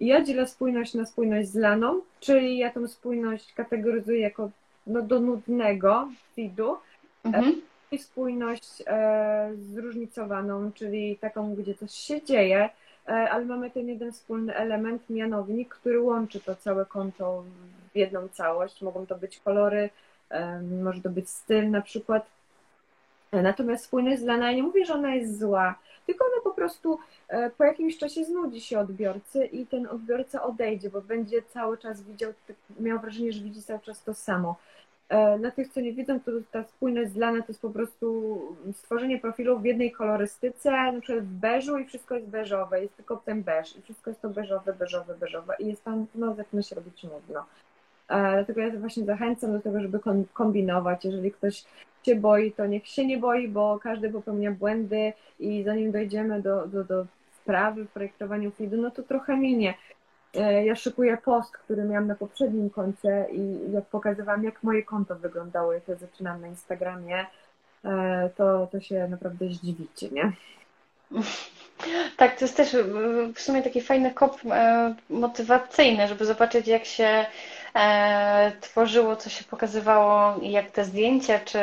I 0.00 0.06
ja 0.06 0.22
dzielę 0.22 0.46
spójność 0.46 0.94
na 0.94 1.06
spójność 1.06 1.48
z 1.48 1.54
laną, 1.54 2.00
czyli 2.20 2.58
ja 2.58 2.70
tą 2.70 2.88
spójność 2.88 3.52
kategoryzuję 3.52 4.20
jako 4.20 4.50
no, 4.86 5.02
do 5.02 5.20
nudnego 5.20 6.08
feedu, 6.36 6.76
mhm. 7.24 7.62
i 7.90 7.98
spójność 7.98 8.82
e, 8.86 9.50
zróżnicowaną, 9.56 10.72
czyli 10.72 11.16
taką, 11.16 11.54
gdzie 11.54 11.74
coś 11.74 11.90
się 11.90 12.22
dzieje, 12.22 12.70
e, 13.08 13.30
ale 13.30 13.44
mamy 13.44 13.70
ten 13.70 13.88
jeden 13.88 14.12
wspólny 14.12 14.54
element, 14.54 15.10
mianownik, 15.10 15.74
który 15.74 16.00
łączy 16.00 16.40
to 16.40 16.56
całe 16.56 16.86
konto 16.86 17.44
w 17.94 17.96
jedną 17.96 18.28
całość. 18.28 18.82
Mogą 18.82 19.06
to 19.06 19.14
być 19.14 19.40
kolory, 19.40 19.78
e, 19.78 19.90
może 20.82 21.00
to 21.00 21.10
być 21.10 21.30
styl 21.30 21.70
na 21.70 21.82
przykład. 21.82 22.26
E, 23.32 23.42
natomiast 23.42 23.84
spójność 23.84 24.22
z 24.22 24.24
lana, 24.24 24.50
ja 24.50 24.56
nie 24.56 24.62
mówię, 24.62 24.84
że 24.84 24.94
ona 24.94 25.14
jest 25.14 25.38
zła, 25.38 25.78
tylko 26.06 26.24
ona 26.24 26.42
po 26.44 26.50
prostu 26.50 26.98
e, 27.28 27.50
po 27.50 27.64
jakimś 27.64 27.98
czasie 27.98 28.24
znudzi 28.24 28.60
się 28.60 28.78
odbiorcy 28.78 29.44
i 29.46 29.66
ten 29.66 29.86
odbiorca 29.86 30.42
odejdzie, 30.42 30.90
bo 30.90 31.00
będzie 31.00 31.42
cały 31.42 31.78
czas 31.78 32.02
widział, 32.02 32.32
miał 32.80 32.98
wrażenie, 32.98 33.32
że 33.32 33.40
widzi 33.40 33.62
cały 33.62 33.80
czas 33.80 34.04
to 34.04 34.14
samo. 34.14 34.56
E, 35.08 35.38
dla 35.38 35.50
tych, 35.50 35.68
co 35.72 35.80
nie 35.80 35.92
widzą, 35.92 36.20
to 36.20 36.32
ta 36.50 36.64
spójność 36.64 37.12
z 37.12 37.16
Lana 37.16 37.42
to 37.42 37.48
jest 37.48 37.62
po 37.62 37.70
prostu 37.70 38.40
stworzenie 38.72 39.20
profilu 39.20 39.58
w 39.58 39.64
jednej 39.64 39.92
kolorystyce, 39.92 40.70
na 40.70 41.00
przykład 41.00 41.24
w 41.24 41.32
beżu 41.32 41.78
i 41.78 41.84
wszystko 41.84 42.14
jest 42.14 42.26
beżowe, 42.26 42.82
jest 42.82 42.96
tylko 42.96 43.16
ten 43.16 43.42
beż 43.42 43.76
i 43.76 43.82
wszystko 43.82 44.10
jest 44.10 44.22
to 44.22 44.28
beżowe, 44.28 44.72
beżowe, 44.72 45.14
beżowe 45.14 45.56
i 45.58 45.66
jest 45.66 45.84
tam, 45.84 46.06
no 46.14 46.34
zaczyna 46.34 46.62
się 46.62 46.74
robić 46.74 47.02
nudno. 47.02 47.44
E, 48.08 48.32
dlatego 48.32 48.60
ja 48.60 48.70
właśnie 48.70 49.04
zachęcam 49.04 49.52
do 49.52 49.60
tego, 49.60 49.80
żeby 49.80 50.00
kombinować. 50.32 51.04
Jeżeli 51.04 51.32
ktoś 51.32 51.64
się 52.06 52.14
boi, 52.16 52.52
to 52.52 52.66
niech 52.66 52.88
się 52.88 53.06
nie 53.06 53.18
boi, 53.18 53.48
bo 53.48 53.78
każdy 53.82 54.10
popełnia 54.10 54.50
błędy 54.50 55.12
i 55.40 55.62
zanim 55.62 55.92
dojdziemy 55.92 56.42
do, 56.42 56.66
do, 56.66 56.84
do 56.84 57.06
sprawy 57.42 57.84
w 57.84 57.90
projektowaniu 57.90 58.50
feedu, 58.50 58.76
no 58.76 58.90
to 58.90 59.02
trochę 59.02 59.36
minie. 59.36 59.74
E, 60.34 60.64
ja 60.64 60.74
szykuję 60.74 61.16
post, 61.24 61.52
który 61.52 61.84
miałam 61.84 62.06
na 62.06 62.14
poprzednim 62.14 62.70
koncie 62.70 63.26
i 63.32 63.72
jak 63.72 63.84
pokazywałam, 63.84 64.44
jak 64.44 64.62
moje 64.62 64.82
konto 64.82 65.16
wyglądało, 65.16 65.72
jak 65.72 65.88
ja 65.88 65.94
zaczynam 65.94 66.40
na 66.40 66.48
Instagramie, 66.48 67.26
e, 67.84 68.30
to, 68.36 68.66
to 68.72 68.80
się 68.80 69.08
naprawdę 69.08 69.48
zdziwicie, 69.48 70.08
nie? 70.08 70.32
Tak, 72.16 72.38
to 72.38 72.44
jest 72.44 72.56
też 72.56 72.76
w 73.34 73.40
sumie 73.40 73.62
taki 73.62 73.80
fajny 73.80 74.10
kop 74.10 74.40
motywacyjny, 75.10 76.08
żeby 76.08 76.24
zobaczyć, 76.24 76.68
jak 76.68 76.84
się 76.84 77.26
tworzyło, 78.60 79.16
co 79.16 79.30
się 79.30 79.44
pokazywało 79.44 80.34
i 80.42 80.50
jak 80.50 80.70
te 80.70 80.84
zdjęcia, 80.84 81.40
czy, 81.44 81.58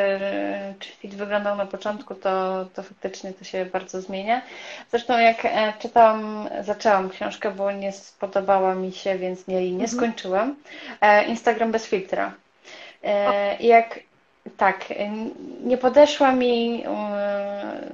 czy 0.80 0.89
fit 0.89 1.16
wyglądał 1.16 1.55
na 1.55 1.66
początku, 1.66 2.16
to, 2.16 2.66
to 2.74 2.84
faktycznie 2.84 3.34
to 3.34 3.43
się 3.43 3.66
bardzo 3.66 4.01
zmienia. 4.01 4.41
Zresztą 4.91 5.20
jak 5.20 5.45
e, 5.45 5.74
czytałam, 5.80 6.49
zaczęłam 6.62 7.09
książkę, 7.09 7.51
bo 7.51 7.72
nie 7.72 7.91
spodobała 7.91 8.76
mi 8.76 8.91
się, 8.91 9.18
więc 9.18 9.47
nie, 9.47 9.62
nie 9.62 9.72
mhm. 9.72 9.89
skończyłam. 9.89 10.55
E, 11.01 11.26
Instagram 11.26 11.72
bez 11.72 11.86
filtra. 11.86 12.34
E, 13.03 13.55
jak 13.59 13.99
tak, 14.57 14.86
nie 15.64 15.78
podeszła 15.78 16.32
mi 16.32 16.84
e, 16.86 17.91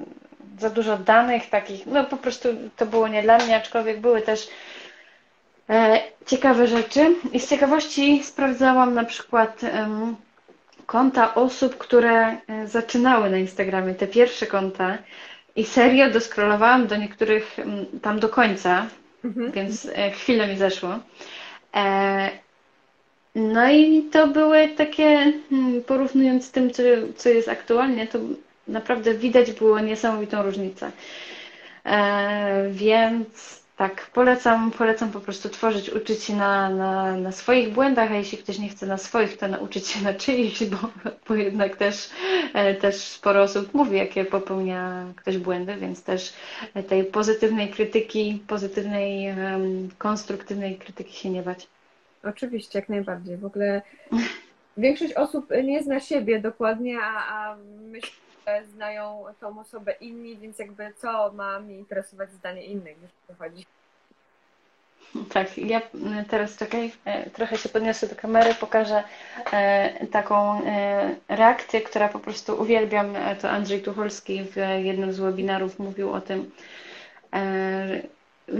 za 0.59 0.69
dużo 0.69 0.97
danych 0.97 1.49
takich, 1.49 1.85
no 1.85 2.03
po 2.03 2.17
prostu 2.17 2.49
to 2.77 2.85
było 2.85 3.07
nie 3.07 3.23
dla 3.23 3.37
mnie, 3.37 3.55
aczkolwiek 3.55 3.99
były 3.99 4.21
też 4.21 4.47
E, 4.49 4.76
ciekawe 6.25 6.67
rzeczy. 6.67 7.15
I 7.33 7.39
z 7.39 7.49
ciekawości 7.49 8.23
sprawdzałam 8.23 8.93
na 8.93 9.03
przykład 9.03 9.61
konta 10.87 11.35
osób, 11.35 11.77
które 11.77 12.37
e, 12.47 12.67
zaczynały 12.67 13.29
na 13.29 13.37
Instagramie, 13.37 13.93
te 13.95 14.07
pierwsze 14.07 14.47
konta. 14.47 14.97
I 15.55 15.65
serio 15.65 16.09
doskrolowałam 16.11 16.87
do 16.87 16.95
niektórych 16.97 17.57
tam 18.01 18.19
do 18.19 18.29
końca, 18.29 18.85
mhm. 19.25 19.51
więc 19.51 19.85
e, 19.95 20.11
chwilę 20.11 20.47
mi 20.47 20.57
zeszło. 20.57 20.89
No 23.35 23.69
i 23.71 24.03
to 24.11 24.27
były 24.27 24.67
takie, 24.67 25.33
hmm, 25.49 25.83
porównując 25.83 26.45
z 26.45 26.51
tym, 26.51 26.71
co, 26.71 26.83
co 27.15 27.29
jest 27.29 27.49
aktualnie, 27.49 28.07
to 28.07 28.19
naprawdę 28.67 29.13
widać 29.13 29.51
było 29.51 29.79
niesamowitą 29.79 30.41
różnicę. 30.43 30.91
Więc 32.71 33.61
tak, 33.77 34.09
polecam, 34.13 34.71
polecam 34.71 35.11
po 35.11 35.19
prostu 35.19 35.49
tworzyć, 35.49 35.89
uczyć 35.89 36.23
się 36.23 36.35
na, 36.35 36.69
na, 36.69 37.17
na 37.17 37.31
swoich 37.31 37.73
błędach, 37.73 38.11
a 38.11 38.15
jeśli 38.15 38.37
ktoś 38.37 38.59
nie 38.59 38.69
chce 38.69 38.85
na 38.85 38.97
swoich, 38.97 39.37
to 39.37 39.47
nauczyć 39.47 39.87
się 39.87 40.03
na 40.03 40.13
czyichś, 40.13 40.63
bo, 40.63 40.77
bo 41.27 41.35
jednak 41.35 41.75
też, 41.75 42.09
e, 42.53 42.75
też 42.75 42.95
sporo 42.95 43.41
osób 43.41 43.73
mówi, 43.73 43.97
jakie 43.97 44.25
popełnia 44.25 45.05
ktoś 45.15 45.37
błędy, 45.37 45.75
więc 45.75 46.03
też 46.03 46.33
tej 46.87 47.03
pozytywnej 47.03 47.69
krytyki, 47.69 48.43
pozytywnej, 48.47 49.35
konstruktywnej 49.97 50.77
krytyki 50.77 51.13
się 51.13 51.29
nie 51.29 51.43
bać. 51.43 51.67
Oczywiście, 52.23 52.79
jak 52.79 52.89
najbardziej. 52.89 53.37
W 53.37 53.45
ogóle 53.45 53.81
większość 54.77 55.13
osób 55.13 55.49
nie 55.63 55.83
zna 55.83 55.99
siebie 55.99 56.41
dokładnie, 56.41 56.99
a, 57.01 57.33
a 57.33 57.55
myślę, 57.91 58.26
znają 58.65 59.23
tą 59.39 59.59
osobę 59.59 59.91
inni, 59.91 60.37
więc 60.37 60.59
jakby 60.59 60.93
co 60.93 61.31
ma 61.31 61.59
mnie 61.59 61.77
interesować 61.77 62.31
zdanie 62.31 62.63
innych, 62.63 62.99
wiesz 62.99 63.11
o 63.11 63.27
co 63.27 63.43
chodzi. 63.43 63.65
Tak, 65.29 65.57
ja 65.57 65.81
teraz 66.29 66.57
czekaj, 66.57 66.91
e, 67.05 67.29
trochę 67.29 67.57
się 67.57 67.69
podniosę 67.69 68.07
do 68.07 68.15
kamery, 68.15 68.53
pokażę 68.53 69.03
e, 69.51 70.07
taką 70.07 70.65
e, 70.65 71.15
reakcję, 71.29 71.81
która 71.81 72.09
po 72.09 72.19
prostu 72.19 72.61
uwielbiam. 72.61 73.13
To 73.41 73.49
Andrzej 73.49 73.81
Tucholski 73.81 74.43
w 74.43 74.55
jednym 74.83 75.13
z 75.13 75.19
webinarów 75.19 75.79
mówił 75.79 76.11
o 76.11 76.21
tym, 76.21 76.51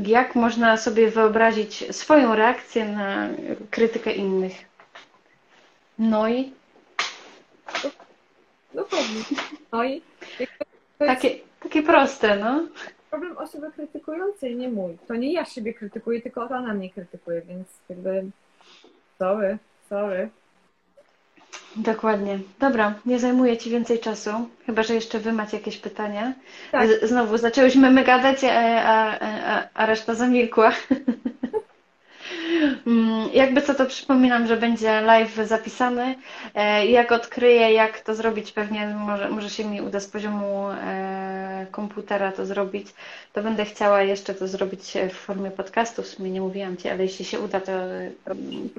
jak 0.04 0.36
można 0.36 0.78
sobie 0.78 1.12
wyobrazić 1.12 1.96
swoją 1.96 2.36
reakcję 2.36 2.86
na 2.86 3.28
krytykę 3.72 4.12
innych. 4.12 4.54
No 6.00 6.30
i 6.30 6.54
Dokładnie. 8.74 9.22
No 9.72 9.84
i 9.84 10.02
takie, 11.00 11.30
takie 11.60 11.84
proste, 11.84 12.38
no. 12.38 12.68
Problem 13.10 13.38
osoby 13.38 13.72
krytykującej, 13.72 14.56
nie 14.56 14.70
mój. 14.70 14.98
To 15.08 15.16
nie 15.16 15.34
ja 15.34 15.46
siebie 15.46 15.74
krytykuję, 15.74 16.22
tylko 16.22 16.44
ona 16.44 16.74
mnie 16.74 16.90
krytykuje, 16.90 17.42
więc 17.42 17.68
jakby 17.90 18.26
sorry, 19.20 19.58
sorry. 19.90 20.30
Dokładnie. 21.76 22.40
Dobra, 22.60 22.94
nie 23.06 23.20
zajmuję 23.20 23.58
Ci 23.58 23.70
więcej 23.70 24.00
czasu, 24.00 24.30
chyba 24.66 24.84
że 24.84 24.94
jeszcze 24.94 25.20
Wy 25.20 25.34
macie 25.34 25.58
jakieś 25.58 25.78
pytania. 25.78 26.34
Tak. 26.72 26.90
Znowu 27.04 27.38
zaczęłyśmy 27.38 27.92
my 27.92 28.04
gadać, 28.04 28.44
a, 28.44 28.82
a, 28.82 29.20
a, 29.20 29.68
a 29.74 29.86
reszta 29.86 30.16
zamilkła. 30.16 30.72
Mm, 32.88 33.30
jakby 33.34 33.62
co 33.62 33.74
to 33.74 33.86
przypominam, 33.86 34.48
że 34.48 34.58
będzie 34.58 35.02
live 35.02 35.36
zapisany. 35.36 36.16
E, 36.56 36.86
jak 36.86 37.12
odkryję, 37.12 37.74
jak 37.74 38.00
to 38.02 38.16
zrobić, 38.16 38.52
pewnie 38.52 38.88
może, 38.88 39.30
może 39.30 39.50
się 39.50 39.66
mi 39.66 39.82
uda 39.82 40.00
z 40.00 40.08
poziomu 40.08 40.70
e, 40.70 41.66
komputera 41.72 42.32
to 42.32 42.46
zrobić, 42.46 42.88
to 43.34 43.44
będę 43.44 43.66
chciała 43.66 44.02
jeszcze 44.02 44.34
to 44.34 44.48
zrobić 44.48 44.94
w 45.10 45.14
formie 45.14 45.52
podcastu. 45.52 46.04
W 46.04 46.08
sumie 46.08 46.32
nie 46.32 46.42
mówiłam 46.42 46.78
Ci, 46.78 46.90
ale 46.90 47.04
jeśli 47.04 47.26
się 47.26 47.40
uda, 47.40 47.60
to, 47.60 47.72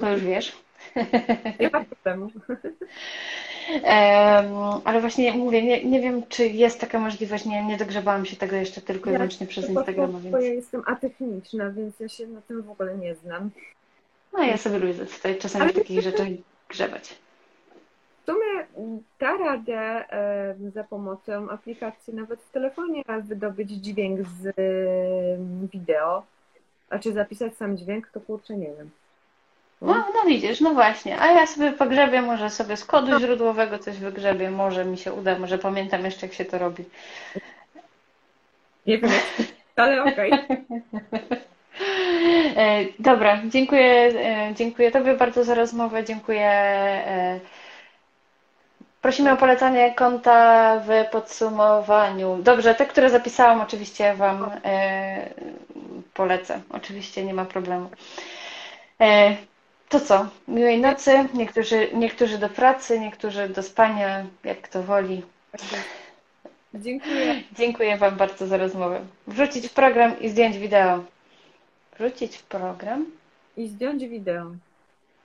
to 0.01 0.11
już 0.13 0.21
wiesz. 0.25 0.53
Nie 1.61 1.71
ma 1.71 1.85
problemu. 1.85 2.31
ale 4.85 5.01
właśnie 5.01 5.33
mówię, 5.33 5.63
nie, 5.63 5.85
nie 5.85 6.01
wiem, 6.01 6.23
czy 6.29 6.47
jest 6.47 6.81
taka 6.81 6.99
możliwość, 6.99 7.45
nie, 7.45 7.65
nie 7.65 7.77
dogrzebałam 7.77 8.27
się 8.27 8.37
tego 8.37 8.57
jeszcze 8.57 8.81
tylko 8.81 9.11
i 9.11 9.13
ja 9.13 9.19
wyłącznie 9.19 9.47
przez 9.47 9.69
Instagrama. 9.69 10.21
Więc... 10.21 10.35
Ja 10.35 10.41
jestem 10.41 10.83
atechniczna, 10.87 11.71
więc 11.71 12.01
ja 12.01 12.09
się 12.09 12.27
na 12.27 12.41
tym 12.41 12.63
w 12.63 12.71
ogóle 12.71 12.97
nie 12.97 13.15
znam. 13.15 13.51
No 14.33 14.43
ja 14.43 14.57
sobie 14.57 14.79
lubię 14.79 14.95
tutaj 14.95 15.39
czasami 15.39 15.65
ale 15.65 15.73
takich 15.73 16.01
rzeczy 16.01 16.37
grzebać. 16.69 17.19
W 18.23 18.31
sumie 18.31 18.67
da 19.19 19.37
radę 19.37 20.05
za 20.75 20.85
pomocą 20.85 21.51
aplikacji 21.51 22.15
nawet 22.15 22.43
w 22.43 22.51
telefonie 22.51 23.03
wydobyć 23.23 23.71
dźwięk 23.71 24.21
z 24.29 24.57
wideo, 25.73 26.23
a 26.91 26.99
czy 26.99 27.13
zapisać 27.13 27.57
sam 27.57 27.77
dźwięk, 27.77 28.11
to 28.13 28.21
kurczę 28.21 28.57
nie 28.57 28.67
wiem. 28.67 28.91
No, 29.81 29.95
no 30.15 30.23
widzisz, 30.27 30.61
no 30.61 30.75
właśnie. 30.75 31.21
A 31.21 31.27
ja 31.33 31.47
sobie 31.47 31.73
pogrzebię, 31.73 32.23
może 32.23 32.51
sobie 32.51 32.77
z 32.77 32.85
kodu 32.85 33.21
źródłowego 33.21 33.79
coś 33.79 33.97
wygrzebię, 33.99 34.51
może 34.51 34.85
mi 34.85 34.99
się 34.99 35.13
uda, 35.13 35.39
może 35.39 35.59
pamiętam 35.59 36.05
jeszcze, 36.05 36.27
jak 36.27 36.35
się 36.35 36.45
to 36.45 36.59
robi. 36.59 36.85
Nie 38.87 38.99
wiem, 38.99 39.11
ale 39.77 40.03
okej. 40.05 40.33
E, 42.57 42.85
Dobra, 42.99 43.39
dziękuję, 43.45 43.85
e, 43.85 44.55
dziękuję 44.55 44.91
Tobie 44.91 45.15
bardzo 45.15 45.45
za 45.45 45.55
rozmowę, 45.55 46.05
dziękuję. 46.05 46.47
e, 46.51 47.41
Prosimy 49.03 49.33
o 49.33 49.37
polecanie 49.37 49.95
konta 49.95 50.81
w 50.81 51.11
podsumowaniu. 51.13 52.39
Dobrze, 52.43 52.75
te, 52.75 52.87
które 52.87 53.11
zapisałam, 53.11 53.61
oczywiście 53.61 54.15
Wam 54.15 54.51
polecę. 56.15 56.61
Oczywiście 56.71 57.25
nie 57.25 57.35
ma 57.35 57.45
problemu. 57.45 57.91
To 59.89 60.01
co? 60.01 60.27
Miłej 60.49 60.81
nocy. 60.81 61.29
Niektórzy, 61.35 61.89
niektórzy 61.95 62.39
do 62.39 62.49
pracy, 62.49 63.01
niektórzy 63.01 63.49
do 63.49 63.63
spania, 63.63 64.27
jak 64.45 64.61
kto 64.63 64.83
woli. 64.83 65.23
Dziękuję. 66.75 67.43
Dziękuję 67.53 67.97
Wam 67.97 68.17
bardzo 68.17 68.47
za 68.47 68.57
rozmowę. 68.57 69.01
Wrzucić 69.27 69.69
w 69.69 69.75
program 69.75 70.21
i 70.21 70.29
zdjąć 70.29 70.59
wideo. 70.59 71.05
Wrzucić 71.99 72.37
w 72.37 72.43
program? 72.43 73.07
I 73.57 73.69
zdjąć 73.69 74.07
wideo. 74.09 74.51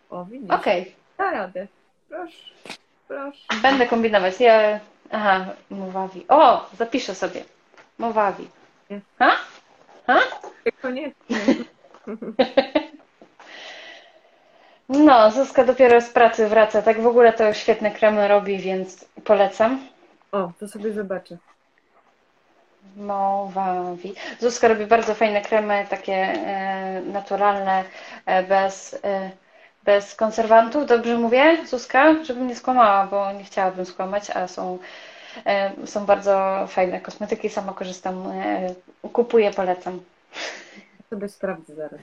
O, 0.10 0.26
widzisz. 0.26 0.50
Okej, 0.52 0.96
Da 1.18 1.32
radę. 1.32 1.68
Proszę, 2.10 2.38
proszę. 3.08 3.42
będę 3.62 3.88
kombinować. 3.88 4.40
Ja... 4.40 4.80
Aha, 5.12 5.46
Mowawi. 5.70 6.26
O, 6.30 6.70
zapiszę 6.78 7.16
sobie. 7.16 7.44
Mowawi. 7.98 8.48
Ha? 9.20 9.32
Ha? 10.08 10.20
Koniecznie. 10.82 11.38
No, 14.90 15.32
Zuzka 15.32 15.64
dopiero 15.64 16.02
z 16.02 16.10
pracy 16.10 16.48
wraca. 16.48 16.82
Tak 16.82 17.02
w 17.02 17.08
ogóle 17.08 17.34
to 17.34 17.54
świetne 17.54 17.92
kremy 17.92 18.28
robi, 18.28 18.58
więc 18.58 19.06
polecam. 19.24 19.88
O, 20.32 20.52
to 20.60 20.68
sobie 20.68 20.94
zobaczę. 20.94 21.38
Mowawi. 22.96 24.14
Zuzka 24.40 24.68
robi 24.68 24.86
bardzo 24.86 25.16
fajne 25.16 25.42
kremy, 25.42 25.86
takie 25.90 26.14
e, 26.14 27.02
naturalne, 27.02 27.84
e, 28.26 28.44
bez, 28.44 29.00
e, 29.04 29.32
bez 29.84 30.16
konserwantów. 30.16 30.86
Dobrze 30.86 31.18
mówię, 31.18 31.58
Zuzka? 31.68 32.24
Żebym 32.24 32.48
nie 32.48 32.56
skłamała, 32.56 33.08
bo 33.08 33.32
nie 33.32 33.44
chciałabym 33.44 33.86
skłamać, 33.86 34.30
a 34.30 34.48
są, 34.48 34.80
e, 35.46 35.88
są 35.88 36.06
bardzo 36.06 36.66
fajne 36.68 37.02
kosmetyki. 37.02 37.50
Sama 37.50 37.74
korzystam, 37.74 38.28
e, 38.32 38.76
kupuję, 39.14 39.52
polecam. 39.52 40.00
Sobie 41.10 41.30
sprawdzę 41.30 41.76
zaraz. 41.76 42.02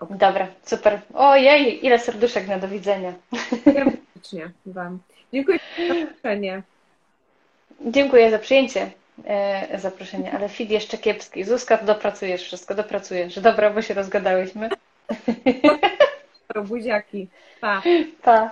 Dobra, 0.00 0.46
super. 0.64 1.00
Ojej, 1.14 1.86
ile 1.86 1.98
serduszek 1.98 2.48
na 2.48 2.58
do 2.58 2.68
widzenia. 2.68 3.12
Dziękuję 3.66 3.98
serdecznie 4.14 4.50
Wam. 4.66 4.98
Dziękuję 5.32 5.58
za 5.88 5.94
zaproszenie. 5.94 6.62
Dziękuję 7.86 8.30
za 8.30 8.38
przyjęcie 8.38 8.90
e, 9.24 9.78
zaproszenia, 9.78 10.32
ale 10.32 10.48
feed 10.48 10.70
jeszcze 10.70 10.98
kiepski. 10.98 11.44
Zuzka, 11.44 11.76
dopracujesz 11.76 12.42
wszystko, 12.42 12.74
dopracujesz. 12.74 13.40
Dobra, 13.40 13.70
bo 13.70 13.82
się 13.82 13.94
rozgadałyśmy. 13.94 14.68
Buziaki. 16.68 17.28
Pa. 17.60 17.82
Pa. 18.22 18.50